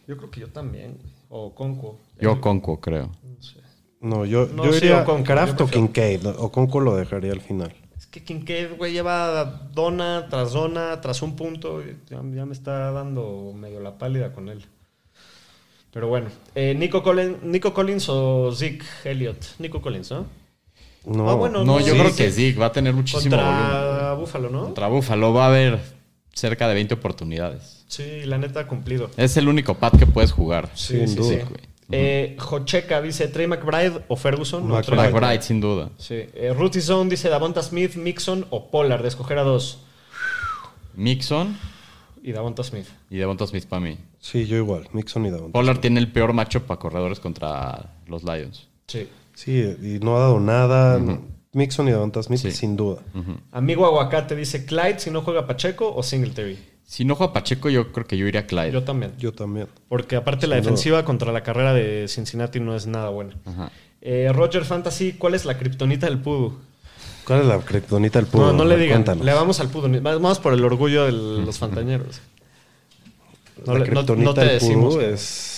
Yo 0.08 0.16
creo 0.16 0.28
que 0.28 0.40
yo 0.40 0.48
también. 0.48 0.98
güey. 1.00 1.12
O 1.28 1.54
Conco. 1.54 2.00
Yo 2.20 2.40
Conco, 2.40 2.80
creo. 2.80 3.12
No, 4.00 4.24
yo, 4.24 4.46
No, 4.46 4.64
yo 4.64 4.72
sí, 4.72 4.86
iría 4.86 5.04
Kraft 5.04 5.60
yo 5.60 5.66
o 5.66 5.68
Kincaid. 5.68 6.26
O 6.26 6.50
Conco 6.50 6.80
lo 6.80 6.96
dejaría 6.96 7.30
al 7.30 7.40
final. 7.40 7.72
Es 7.96 8.06
que 8.08 8.24
Kincaid, 8.24 8.76
güey, 8.76 8.92
lleva 8.92 9.44
dona 9.72 10.26
tras 10.28 10.50
dona, 10.50 11.00
tras 11.00 11.22
un 11.22 11.36
punto. 11.36 11.80
ya 12.08 12.20
me 12.44 12.52
está 12.52 12.90
dando 12.90 13.52
medio 13.54 13.78
la 13.78 13.98
pálida 13.98 14.32
con 14.32 14.48
él. 14.48 14.64
Pero 15.92 16.08
bueno. 16.08 16.28
Eh, 16.56 16.74
Nico, 16.74 17.04
Collins, 17.04 17.40
Nico 17.44 17.72
Collins 17.72 18.08
o 18.08 18.50
Zeke 18.52 18.84
Elliott. 19.04 19.60
Nico 19.60 19.80
Collins, 19.80 20.10
¿no? 20.10 20.39
No, 21.04 21.30
Ah, 21.30 21.34
bueno, 21.34 21.64
No, 21.64 21.78
no, 21.78 21.80
yo 21.80 21.94
sí, 21.94 21.98
creo 21.98 22.14
que 22.14 22.30
sí, 22.30 22.52
va 22.52 22.66
a 22.66 22.72
tener 22.72 22.92
muchísimo 22.92 23.36
volumen. 23.36 23.56
Contra 23.62 24.12
Búfalo, 24.14 24.50
¿no? 24.50 24.62
Contra 24.64 24.88
Buffalo 24.88 25.32
va 25.32 25.44
a 25.44 25.48
haber 25.48 25.80
cerca 26.34 26.68
de 26.68 26.74
20 26.74 26.94
oportunidades. 26.94 27.84
Sí, 27.88 28.22
la 28.24 28.38
neta 28.38 28.60
ha 28.60 28.66
cumplido. 28.66 29.10
Es 29.16 29.36
el 29.36 29.48
único 29.48 29.74
pad 29.74 29.92
que 29.98 30.06
puedes 30.06 30.32
jugar. 30.32 30.68
Sí, 30.74 31.06
sí, 31.08 31.14
duda. 31.16 31.28
sí. 31.28 31.36
güey. 31.36 31.70
Eh, 31.92 32.36
Jocheca 32.38 33.02
dice 33.02 33.26
Trey 33.26 33.48
McBride 33.48 34.04
o 34.06 34.14
Ferguson. 34.14 34.68
No, 34.68 34.80
Trey 34.80 34.96
McBride. 34.96 35.12
McBride, 35.20 35.42
sin 35.42 35.60
duda. 35.60 35.90
Sí. 35.98 36.14
Eh, 36.34 36.54
Ruthie 36.56 36.82
Zone 36.82 37.10
dice 37.10 37.28
Davonta 37.28 37.62
Smith, 37.62 37.96
Mixon 37.96 38.46
o 38.50 38.70
Pollard. 38.70 39.02
De 39.02 39.08
escoger 39.08 39.38
a 39.38 39.42
dos. 39.42 39.78
Mixon 40.94 41.56
Y 42.22 42.32
Davonta 42.32 42.62
Smith. 42.62 42.86
y 43.08 43.16
Devonta 43.16 43.46
Smith 43.46 43.64
para 43.66 43.80
mí. 43.80 43.96
Sí, 44.20 44.46
yo 44.46 44.56
igual. 44.56 44.88
Mixon 44.92 45.26
y 45.26 45.30
Davon. 45.30 45.50
Pollard 45.52 45.78
tiene 45.78 45.98
el 45.98 46.12
peor 46.12 46.32
macho 46.32 46.62
para 46.64 46.78
corredores 46.78 47.18
contra 47.20 47.94
los 48.06 48.22
Lions. 48.22 48.68
Sí. 48.86 49.08
Sí, 49.42 49.76
y 49.82 49.98
no 50.04 50.16
ha 50.16 50.20
dado 50.20 50.40
nada. 50.40 51.00
Mixon 51.52 51.88
y 51.88 51.92
Davon 51.92 52.12
Smith, 52.22 52.40
Sí. 52.40 52.52
sin 52.52 52.76
duda. 52.76 53.00
Amigo 53.52 53.86
Aguacate 53.86 54.36
dice 54.36 54.64
Clyde 54.66 54.98
si 55.00 55.10
no 55.10 55.22
juega 55.22 55.46
Pacheco 55.46 55.92
o 55.94 56.02
Singletary. 56.02 56.58
Si 56.84 57.04
no 57.04 57.14
juega 57.14 57.32
Pacheco, 57.32 57.70
yo 57.70 57.90
creo 57.92 58.06
que 58.06 58.16
yo 58.18 58.26
iría 58.26 58.40
a 58.42 58.46
Clyde. 58.46 58.72
Yo 58.72 58.82
también. 58.84 59.12
Yo 59.18 59.32
también. 59.32 59.66
Porque 59.88 60.16
aparte 60.16 60.46
la 60.46 60.56
duda. 60.56 60.62
defensiva 60.62 61.04
contra 61.04 61.32
la 61.32 61.42
carrera 61.42 61.72
de 61.72 62.06
Cincinnati 62.08 62.60
no 62.60 62.76
es 62.76 62.86
nada 62.86 63.08
buena. 63.10 63.34
Ajá. 63.46 63.70
Eh, 64.02 64.30
Roger 64.34 64.64
Fantasy, 64.64 65.12
¿cuál 65.14 65.34
es 65.34 65.44
la 65.44 65.56
kriptonita 65.58 66.06
del 66.06 66.18
Pudu? 66.18 66.58
¿Cuál 67.24 67.40
es 67.40 67.46
la 67.46 67.58
kriptonita 67.60 68.18
del 68.18 68.26
pudo? 68.28 68.46
no, 68.46 68.52
no 68.52 68.64
le 68.64 68.76
digan. 68.76 68.98
Cuéntanos. 69.04 69.24
Le 69.24 69.32
vamos 69.32 69.60
al 69.60 69.68
Pudu. 69.70 69.88
Vamos 70.02 70.38
por 70.40 70.52
el 70.52 70.64
orgullo 70.64 71.04
de 71.06 71.12
los 71.12 71.58
fantañeros. 71.58 72.20
No, 73.66 73.72
la 73.74 73.78
no- 73.80 73.84
kriptonita 73.84 74.24
no 74.24 74.34
te 74.34 74.40
del 74.40 74.50
decimos. 74.50 74.96
pero- 74.96 75.14
es... 75.14 75.49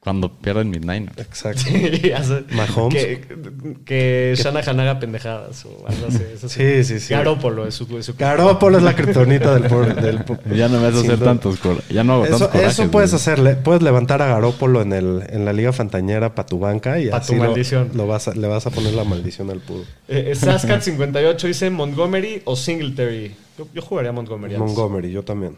Cuando 0.00 0.32
pierden 0.38 0.70
mis 0.70 0.80
Niners. 0.80 1.18
Exacto. 1.18 1.60
Sí, 1.70 2.10
hace- 2.10 2.44
Mahomes. 2.54 2.94
Que, 3.04 3.76
que 3.84 4.34
Shanahan 4.34 4.80
haga 4.80 4.98
pendejadas 4.98 5.66
o 5.66 5.86
algo 5.86 6.06
así. 6.08 6.22
Eso 6.34 6.48
Sí, 6.48 6.84
sí, 6.84 6.98
sí. 7.00 7.12
Garópolo 7.12 7.66
es 7.66 7.74
su, 7.74 7.98
es 7.98 8.06
su- 8.06 8.14
Garoppolo 8.16 8.78
es 8.78 8.82
la 8.82 8.96
kriptonita 8.96 9.54
del, 9.58 9.64
Ya 10.56 10.68
no 10.68 10.80
me 10.80 10.86
haces 10.86 11.02
Sin 11.02 11.10
hacer 11.10 11.18
duda. 11.18 11.24
tantos 11.26 11.58
Ya 11.90 12.02
no 12.02 12.14
hago 12.14 12.24
Eso, 12.24 12.30
tantos 12.38 12.48
corajes, 12.48 12.78
eso 12.78 12.90
puedes 12.90 13.10
güey. 13.10 13.20
hacerle. 13.20 13.54
Puedes 13.56 13.82
levantar 13.82 14.22
a 14.22 14.26
Garópolo 14.28 14.80
en, 14.80 14.94
el, 14.94 15.22
en 15.28 15.44
la 15.44 15.52
Liga 15.52 15.70
Fantañera 15.74 16.34
para 16.34 16.46
tu 16.46 16.58
banca 16.58 16.98
y 16.98 17.10
Pa' 17.10 17.18
así 17.18 17.34
tu 17.34 17.38
lo- 17.38 17.44
maldición. 17.48 17.90
Lo, 17.92 18.06
vas 18.06 18.26
a- 18.28 18.34
le 18.34 18.48
vas 18.48 18.66
a 18.66 18.70
poner 18.70 18.94
la 18.94 19.04
maldición 19.04 19.50
al 19.50 19.58
pudo. 19.60 19.84
Eh, 20.08 20.32
Sascat58 20.34 21.42
dice 21.46 21.68
Montgomery 21.68 22.40
o 22.46 22.56
Singletary. 22.56 23.34
Yo, 23.58 23.68
yo 23.74 23.82
jugaría 23.82 24.08
a 24.08 24.12
Montgomery. 24.14 24.54
antes. 24.54 24.66
Montgomery, 24.66 25.10
yo 25.12 25.22
también. 25.24 25.56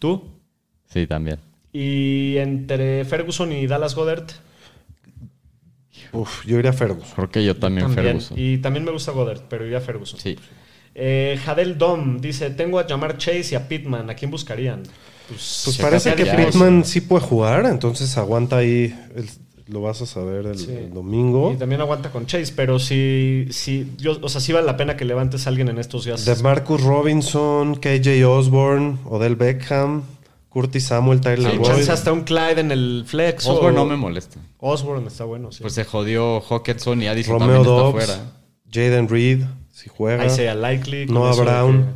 ¿Tú? 0.00 0.24
Sí, 0.92 1.06
también. 1.06 1.38
Y 1.74 2.36
entre 2.38 3.04
Ferguson 3.04 3.52
y 3.52 3.66
Dallas 3.66 3.94
Goddard. 3.96 4.24
Uf, 6.12 6.46
yo 6.46 6.58
iría 6.58 6.70
a 6.70 6.74
Ferguson. 6.74 7.10
Creo 7.16 7.30
que 7.30 7.44
yo 7.44 7.56
también, 7.56 7.86
También. 7.88 8.06
Ferguson. 8.06 8.38
Y 8.38 8.58
también 8.58 8.84
me 8.84 8.92
gusta 8.92 9.10
Goddard, 9.12 9.42
pero 9.48 9.66
iría 9.66 9.78
a 9.78 9.80
Ferguson. 9.80 10.20
Sí. 10.20 10.36
Eh, 10.94 11.38
Jadel 11.44 11.76
Dom 11.76 12.20
dice: 12.20 12.50
Tengo 12.50 12.78
a 12.78 12.84
Jamar 12.84 13.18
Chase 13.18 13.48
y 13.52 13.54
a 13.56 13.66
Pittman. 13.66 14.08
¿A 14.08 14.14
quién 14.14 14.30
buscarían? 14.30 14.84
Pues, 15.28 15.62
Pues 15.64 15.78
parece 15.78 16.14
que. 16.14 16.24
Pittman 16.24 16.84
sí 16.84 17.00
puede 17.00 17.24
jugar, 17.24 17.66
entonces 17.66 18.16
aguanta 18.16 18.58
ahí. 18.58 18.94
el- 19.16 19.28
lo 19.66 19.80
vas 19.80 20.02
a 20.02 20.06
saber 20.06 20.44
el, 20.44 20.58
Sí. 20.58 20.70
el 20.70 20.92
domingo. 20.92 21.50
Y 21.54 21.56
también 21.56 21.80
aguanta 21.80 22.10
con 22.10 22.26
Chase, 22.26 22.52
pero 22.54 22.78
sí, 22.78 23.46
sí, 23.50 23.92
yo, 23.96 24.18
o 24.20 24.28
sea, 24.28 24.38
sí 24.42 24.52
vale 24.52 24.66
la 24.66 24.76
pena 24.76 24.94
que 24.94 25.06
levantes 25.06 25.46
a 25.46 25.48
alguien 25.48 25.68
en 25.70 25.78
estos 25.78 26.04
días. 26.04 26.26
De 26.26 26.36
Marcus 26.42 26.82
Robinson, 26.82 27.74
KJ 27.76 28.26
Osborne, 28.26 28.98
Odell 29.06 29.36
Beckham, 29.36 30.02
Curtis 30.54 30.84
Samuel, 30.86 31.20
Tyler 31.20 31.50
Sí, 31.52 31.58
Boyd. 31.58 31.88
hasta 31.90 32.12
un 32.12 32.22
Clyde 32.22 32.60
en 32.60 32.70
el 32.70 33.02
flex. 33.06 33.44
o- 33.46 33.54
Osborne 33.54 33.76
no 33.76 33.84
me 33.86 33.96
molesta. 33.96 34.38
Osborne 34.58 35.08
está 35.08 35.24
bueno, 35.24 35.50
sí. 35.52 35.58
Pues 35.62 35.74
se 35.74 35.84
jodió 35.84 36.40
Hawkinson 36.40 37.02
y 37.02 37.08
Addison 37.08 37.40
Romeo 37.40 37.56
también 37.56 37.60
está 37.62 37.82
Dobbs, 37.82 37.92
fuera. 38.06 38.32
Jaden 38.72 39.08
Reed, 39.08 39.42
si 39.72 39.88
juega. 39.90 40.22
Ahí 40.22 40.30
sea 40.30 40.54
likely. 40.54 41.06
Noah 41.06 41.34
Brown. 41.34 41.86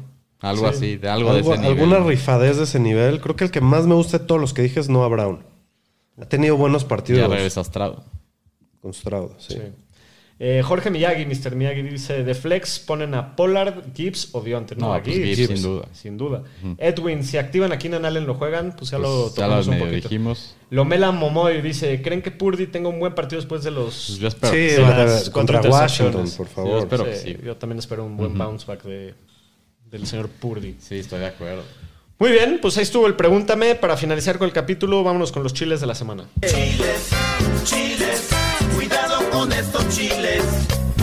Algo 0.40 0.68
Sí. 0.70 0.76
así, 0.76 0.96
de 0.96 1.08
algo, 1.08 1.30
Algo- 1.30 1.50
de 1.50 1.54
ese 1.54 1.62
nivel. 1.62 1.78
alguna 1.90 2.06
rifadez 2.06 2.56
de 2.58 2.64
ese 2.64 2.78
nivel. 2.80 3.20
Creo 3.20 3.36
que 3.36 3.44
el 3.44 3.50
que 3.52 3.60
más 3.60 3.86
me 3.86 3.94
gusta 3.94 4.18
de 4.18 4.24
todos 4.26 4.40
los 4.40 4.52
que 4.54 4.62
dije 4.62 4.80
es 4.80 4.88
Noah 4.88 5.08
Brown. 5.08 5.44
Ha 6.20 6.26
tenido 6.26 6.56
buenos 6.56 6.84
partidos 6.84 7.22
Ya 7.22 7.28
regresa 7.34 7.62
Stroud. 7.64 7.98
con 8.82 8.92
Stroud. 8.92 9.30
Sí. 9.38 9.54
Sí. 9.54 9.60
Eh, 10.40 10.62
Jorge 10.64 10.90
Miyagi, 10.90 11.26
Mr. 11.26 11.56
Miyagi 11.56 11.82
dice, 11.82 12.22
de 12.22 12.34
flex 12.34 12.78
ponen 12.78 13.12
a 13.14 13.34
Pollard, 13.34 13.92
Gibbs 13.92 14.28
o 14.32 14.40
Deontay. 14.40 14.78
No, 14.78 14.86
No, 14.88 14.94
a 14.94 15.02
pues 15.02 15.16
Gibbs, 15.16 15.36
Gibbs, 15.36 15.48
sin 15.60 15.62
duda. 15.62 15.88
Sin 15.92 16.16
duda. 16.16 16.42
Edwin, 16.78 17.24
si 17.24 17.38
activan 17.38 17.72
a 17.72 17.78
Keenan 17.78 18.04
Allen, 18.04 18.24
¿lo 18.24 18.34
juegan? 18.34 18.76
Pues 18.76 18.90
ya 18.92 18.98
lo 18.98 19.22
Pues 19.24 19.34
ya 19.34 19.44
tocamos 19.46 19.66
lo 19.66 19.72
un 19.72 19.78
poquito. 19.80 20.08
dijimos. 20.08 20.54
Lomela 20.70 21.10
Momoy 21.10 21.60
dice, 21.60 22.00
¿creen 22.02 22.22
que 22.22 22.30
Purdy 22.30 22.68
tenga 22.68 22.88
un 22.88 23.00
buen 23.00 23.14
partido 23.16 23.40
después 23.40 23.64
de 23.64 23.72
los... 23.72 24.04
Pues 24.10 24.18
yo 24.20 24.28
espero. 24.28 24.52
Sí, 24.52 24.58
que 24.58 24.74
de 24.76 24.80
las 24.82 25.30
cuatro 25.30 25.32
contra 25.32 25.60
Washington, 25.70 26.30
por 26.36 26.46
yo 26.46 26.52
favor. 26.54 26.78
espero 26.78 27.04
Sí, 27.04 27.10
que 27.10 27.16
sí. 27.16 27.36
Yo 27.44 27.56
también 27.56 27.78
espero 27.80 28.04
un 28.04 28.16
buen 28.16 28.38
bounce 28.38 28.64
back 28.66 28.84
de, 28.84 29.14
del 29.90 30.06
señor 30.06 30.28
Purdy. 30.28 30.76
Sí, 30.78 30.98
estoy 31.00 31.18
de 31.18 31.26
acuerdo. 31.26 31.62
Muy 32.20 32.30
bien, 32.30 32.58
pues 32.62 32.76
ahí 32.76 32.82
estuvo 32.84 33.06
el 33.08 33.14
Pregúntame. 33.14 33.74
Para 33.74 33.96
finalizar 33.96 34.38
con 34.38 34.46
el 34.46 34.52
capítulo, 34.52 35.02
vámonos 35.02 35.32
con 35.32 35.42
los 35.42 35.52
chiles 35.54 35.80
de 35.80 35.86
la 35.88 35.94
semana. 35.96 36.28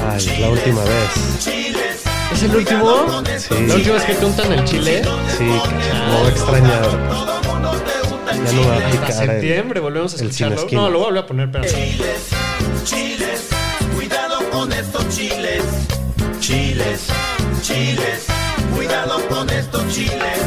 Ay, 0.08 0.38
la 0.42 0.50
última 0.50 0.84
vez. 0.84 1.46
¿Es 2.34 2.44
el 2.44 2.56
último? 2.56 3.24
Sí. 3.38 3.66
La 3.68 3.76
última 3.76 3.94
vez 3.96 4.04
que 4.04 4.14
te 4.16 4.26
untan 4.26 4.52
el 4.52 4.66
chile. 4.66 5.02
Sí, 5.38 5.44
no 5.46 6.18
voy 6.20 6.28
a 6.28 6.30
extrañar. 6.30 6.82
Ya 6.84 8.52
no 8.52 8.68
va 8.68 8.74
a 8.74 8.78
Hasta 8.78 8.92
picar 8.92 9.10
el- 9.10 9.14
septiembre 9.16 9.80
volvemos 9.80 10.14
a 10.14 10.16
escucharlo. 10.18 10.68
No, 10.72 10.90
lo 10.90 11.00
voy 11.00 11.06
a 11.06 11.22
volver 11.22 11.24
a 11.24 11.28
poner, 11.28 11.66
espera. 11.66 11.80
Cuidado 13.96 14.50
con 14.52 14.72
estos 14.74 15.10
chiles. 15.10 15.64
Chiles, 16.42 17.08
chiles. 17.62 18.26
Cuidado 18.76 19.26
con 19.30 19.50
estos 19.50 19.88
chiles. 19.88 20.40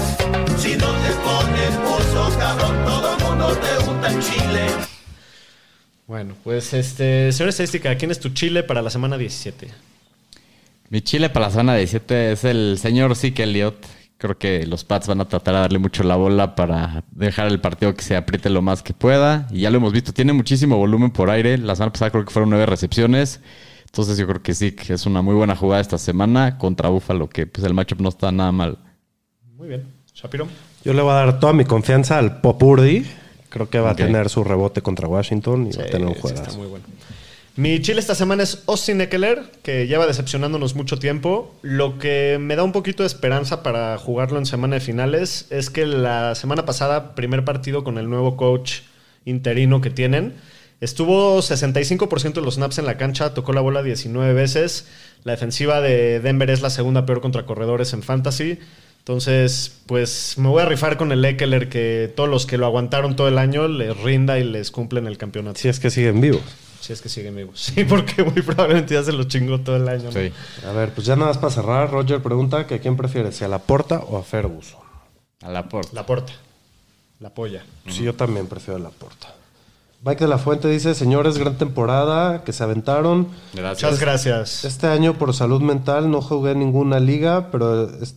Si 0.58 0.76
no 0.76 0.86
te 0.86 1.10
pones 1.24 1.78
buzo, 1.82 2.38
cabrón, 2.38 2.84
todo 2.84 3.18
mundo 3.20 3.56
te 3.56 3.88
unta 3.90 4.08
el 4.08 4.20
chile. 4.20 4.87
Bueno, 6.08 6.34
pues 6.42 6.72
este, 6.72 7.30
señor 7.32 7.50
estadística, 7.50 7.94
¿quién 7.96 8.10
es 8.10 8.18
tu 8.18 8.30
chile 8.30 8.62
para 8.62 8.80
la 8.80 8.88
semana 8.88 9.18
17? 9.18 9.68
Mi 10.88 11.02
chile 11.02 11.28
para 11.28 11.46
la 11.46 11.50
semana 11.50 11.74
17 11.74 12.32
es 12.32 12.44
el 12.44 12.78
señor 12.80 13.14
Zeke 13.14 13.42
Elliott. 13.42 13.76
Creo 14.16 14.38
que 14.38 14.66
los 14.66 14.84
Pats 14.84 15.06
van 15.06 15.20
a 15.20 15.28
tratar 15.28 15.52
de 15.52 15.60
darle 15.60 15.78
mucho 15.78 16.02
la 16.04 16.16
bola 16.16 16.54
para 16.56 17.04
dejar 17.10 17.48
el 17.48 17.60
partido 17.60 17.94
que 17.94 18.00
se 18.00 18.16
apriete 18.16 18.48
lo 18.48 18.62
más 18.62 18.82
que 18.82 18.94
pueda. 18.94 19.48
Y 19.50 19.60
ya 19.60 19.70
lo 19.70 19.76
hemos 19.76 19.92
visto, 19.92 20.14
tiene 20.14 20.32
muchísimo 20.32 20.78
volumen 20.78 21.10
por 21.10 21.28
aire. 21.28 21.58
La 21.58 21.76
semana 21.76 21.92
pasada 21.92 22.10
creo 22.10 22.24
que 22.24 22.32
fueron 22.32 22.48
nueve 22.48 22.64
recepciones. 22.64 23.42
Entonces 23.84 24.16
yo 24.16 24.26
creo 24.26 24.42
que 24.42 24.54
sí, 24.54 24.72
que 24.72 24.94
es 24.94 25.04
una 25.04 25.20
muy 25.20 25.34
buena 25.34 25.56
jugada 25.56 25.82
esta 25.82 25.98
semana 25.98 26.56
contra 26.56 26.88
Buffalo, 26.88 27.28
que 27.28 27.46
pues 27.46 27.66
el 27.66 27.74
matchup 27.74 28.00
no 28.00 28.08
está 28.08 28.32
nada 28.32 28.50
mal. 28.50 28.78
Muy 29.58 29.68
bien. 29.68 29.84
Shapiro. 30.14 30.48
Yo 30.86 30.94
le 30.94 31.02
voy 31.02 31.10
a 31.10 31.16
dar 31.16 31.38
toda 31.38 31.52
mi 31.52 31.66
confianza 31.66 32.16
al 32.16 32.40
Popurdi. 32.40 33.04
Creo 33.48 33.68
que 33.70 33.80
va 33.80 33.90
a 33.90 33.96
tener 33.96 34.28
su 34.28 34.44
rebote 34.44 34.82
contra 34.82 35.08
Washington 35.08 35.70
y 35.72 35.76
va 35.76 35.84
a 35.84 35.86
tener 35.86 36.06
un 36.06 36.14
Sí, 36.14 36.20
juegazo. 36.20 36.42
está 36.44 36.56
muy 36.56 36.66
bueno. 36.66 36.84
Mi 37.56 37.80
chile 37.82 37.98
esta 37.98 38.14
semana 38.14 38.44
es 38.44 38.62
Austin 38.68 39.00
Eckler, 39.00 39.42
que 39.64 39.88
lleva 39.88 40.06
decepcionándonos 40.06 40.76
mucho 40.76 40.98
tiempo. 41.00 41.52
Lo 41.62 41.98
que 41.98 42.38
me 42.40 42.54
da 42.54 42.62
un 42.62 42.70
poquito 42.70 43.02
de 43.02 43.08
esperanza 43.08 43.64
para 43.64 43.98
jugarlo 43.98 44.38
en 44.38 44.46
semana 44.46 44.74
de 44.76 44.80
finales 44.80 45.46
es 45.50 45.68
que 45.68 45.84
la 45.84 46.36
semana 46.36 46.64
pasada, 46.64 47.16
primer 47.16 47.44
partido 47.44 47.82
con 47.82 47.98
el 47.98 48.08
nuevo 48.08 48.36
coach 48.36 48.82
interino 49.24 49.80
que 49.80 49.90
tienen, 49.90 50.34
estuvo 50.80 51.38
65% 51.38 52.34
de 52.34 52.42
los 52.42 52.54
snaps 52.54 52.78
en 52.78 52.86
la 52.86 52.96
cancha, 52.96 53.34
tocó 53.34 53.52
la 53.52 53.60
bola 53.60 53.82
19 53.82 54.34
veces. 54.34 54.86
La 55.24 55.32
defensiva 55.32 55.80
de 55.80 56.20
Denver 56.20 56.50
es 56.50 56.62
la 56.62 56.70
segunda 56.70 57.06
peor 57.06 57.20
contra 57.20 57.44
corredores 57.44 57.92
en 57.92 58.04
fantasy. 58.04 58.60
Entonces, 59.12 59.72
pues 59.86 60.34
me 60.36 60.48
voy 60.50 60.60
a 60.60 60.66
rifar 60.66 60.98
con 60.98 61.12
el 61.12 61.24
Eckler 61.24 61.70
que 61.70 62.12
todos 62.14 62.28
los 62.28 62.44
que 62.44 62.58
lo 62.58 62.66
aguantaron 62.66 63.16
todo 63.16 63.26
el 63.26 63.38
año 63.38 63.66
les 63.66 63.96
rinda 64.02 64.38
y 64.38 64.44
les 64.44 64.70
cumplen 64.70 65.06
el 65.06 65.16
campeonato. 65.16 65.58
Si 65.58 65.66
es 65.66 65.80
que 65.80 65.90
siguen 65.90 66.20
vivos. 66.20 66.42
Si 66.82 66.92
es 66.92 67.00
que 67.00 67.08
siguen 67.08 67.34
vivos. 67.34 67.58
Sí, 67.58 67.84
porque 67.84 68.22
muy 68.22 68.42
probablemente 68.42 68.92
ya 68.92 69.02
se 69.02 69.12
los 69.14 69.26
chingó 69.28 69.60
todo 69.60 69.76
el 69.76 69.88
año. 69.88 70.04
¿no? 70.04 70.12
Sí. 70.12 70.30
A 70.68 70.72
ver, 70.72 70.90
pues 70.90 71.06
ya 71.06 71.16
nada 71.16 71.28
más 71.28 71.38
para 71.38 71.50
cerrar. 71.50 71.90
Roger 71.90 72.22
pregunta 72.22 72.66
que 72.66 72.80
quién 72.80 72.98
prefiere, 72.98 73.32
si 73.32 73.44
a 73.44 73.48
la 73.48 73.60
Porta 73.60 74.00
o 74.00 74.18
a 74.18 74.22
Ferguson. 74.22 74.78
A 75.40 75.50
la 75.50 75.70
porta. 75.70 75.90
La 75.94 76.04
porta. 76.04 76.34
La 77.18 77.30
polla. 77.30 77.64
Sí, 77.88 78.02
yo 78.02 78.12
también 78.14 78.46
prefiero 78.46 78.76
a 78.76 78.82
la 78.82 78.90
Porta. 78.90 79.28
Mike 80.04 80.24
de 80.24 80.28
la 80.28 80.36
Fuente 80.36 80.68
dice, 80.68 80.94
señores, 80.94 81.38
gran 81.38 81.56
temporada 81.56 82.44
que 82.44 82.52
se 82.52 82.62
aventaron. 82.62 83.28
Muchas 83.54 83.98
gracias. 84.00 84.66
Este 84.66 84.86
año 84.86 85.14
por 85.14 85.32
salud 85.32 85.62
mental 85.62 86.10
no 86.10 86.20
jugué 86.20 86.50
en 86.52 86.58
ninguna 86.58 87.00
liga, 87.00 87.48
pero 87.50 87.88
es- 88.02 88.14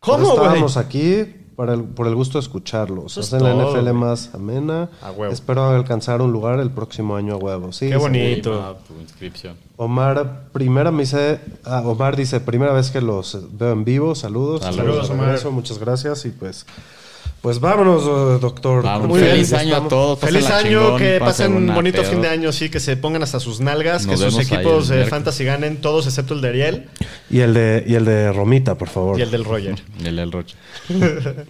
¿Cómo, 0.00 0.18
güey? 0.30 0.36
estábamos 0.36 0.76
aquí 0.76 1.24
para 1.56 1.74
el- 1.74 1.82
por 1.84 2.06
el 2.06 2.14
gusto 2.14 2.38
de 2.38 2.42
escucharlos. 2.42 3.12
Eso 3.12 3.20
es 3.20 3.26
Hacen 3.34 3.42
la 3.42 3.50
todo, 3.52 3.72
NFL 3.72 3.80
güey. 3.90 3.92
más 3.94 4.32
amena. 4.32 4.90
A 5.02 5.10
huevo. 5.10 5.32
Espero 5.32 5.68
alcanzar 5.70 6.22
un 6.22 6.30
lugar 6.32 6.60
el 6.60 6.70
próximo 6.70 7.16
año 7.16 7.34
a 7.34 7.36
huevo. 7.36 7.72
Sí, 7.72 7.86
Qué 7.88 7.94
sí. 7.94 7.98
bonito. 7.98 8.76
tu 8.86 8.94
inscripción. 9.00 9.56
Omar, 9.76 10.44
primera 10.52 10.90
me 10.92 11.02
dice, 11.02 11.40
ah, 11.64 11.82
Omar 11.84 12.14
dice, 12.16 12.38
primera 12.40 12.72
vez 12.72 12.90
que 12.92 13.00
los 13.00 13.36
veo 13.58 13.72
en 13.72 13.84
vivo, 13.84 14.14
saludos. 14.14 14.62
Saludos, 14.62 15.08
de 15.08 15.14
Omar. 15.14 15.50
Muchas 15.50 15.78
gracias 15.78 16.24
y 16.26 16.30
pues, 16.30 16.64
pues 17.40 17.60
vámonos, 17.60 18.40
doctor. 18.40 18.82
Vamos, 18.82 19.08
Muy 19.08 19.20
feliz 19.20 19.52
año 19.52 19.76
a 19.76 19.88
todos. 19.88 20.18
Feliz 20.18 20.48
año, 20.50 20.80
chingón, 20.82 20.98
que 20.98 21.18
pasen 21.20 21.52
un 21.54 21.74
bonito 21.74 22.02
pedo. 22.02 22.10
fin 22.10 22.22
de 22.22 22.28
año, 22.28 22.52
sí, 22.52 22.68
que 22.68 22.80
se 22.80 22.96
pongan 22.96 23.22
hasta 23.22 23.40
sus 23.40 23.60
nalgas, 23.60 24.06
Nos 24.06 24.20
que 24.20 24.30
sus 24.30 24.40
equipos 24.50 24.90
el 24.90 24.98
de 25.00 25.04
fantasy 25.06 25.44
ganen, 25.44 25.76
todos 25.78 26.06
excepto 26.06 26.34
el 26.34 26.40
de 26.40 26.48
Ariel 26.48 26.86
Y 27.30 27.40
el 27.40 27.54
de, 27.54 27.84
y 27.86 27.94
el 27.94 28.04
de 28.04 28.32
Romita, 28.32 28.76
por 28.76 28.88
favor. 28.88 29.18
y 29.18 29.22
el 29.22 29.30
del 29.30 29.44
Roger. 29.44 29.76
El 30.04 30.18
El 30.18 30.32
Roche. 30.32 30.56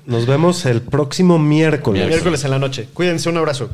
Nos 0.07 0.26
vemos 0.26 0.64
el 0.66 0.82
próximo 0.82 1.39
miércoles. 1.39 2.01
Miércoles. 2.01 2.09
Miércoles 2.09 2.45
en 2.45 2.51
la 2.51 2.59
noche. 2.59 2.89
Cuídense, 2.93 3.28
un 3.28 3.36
abrazo. 3.39 3.70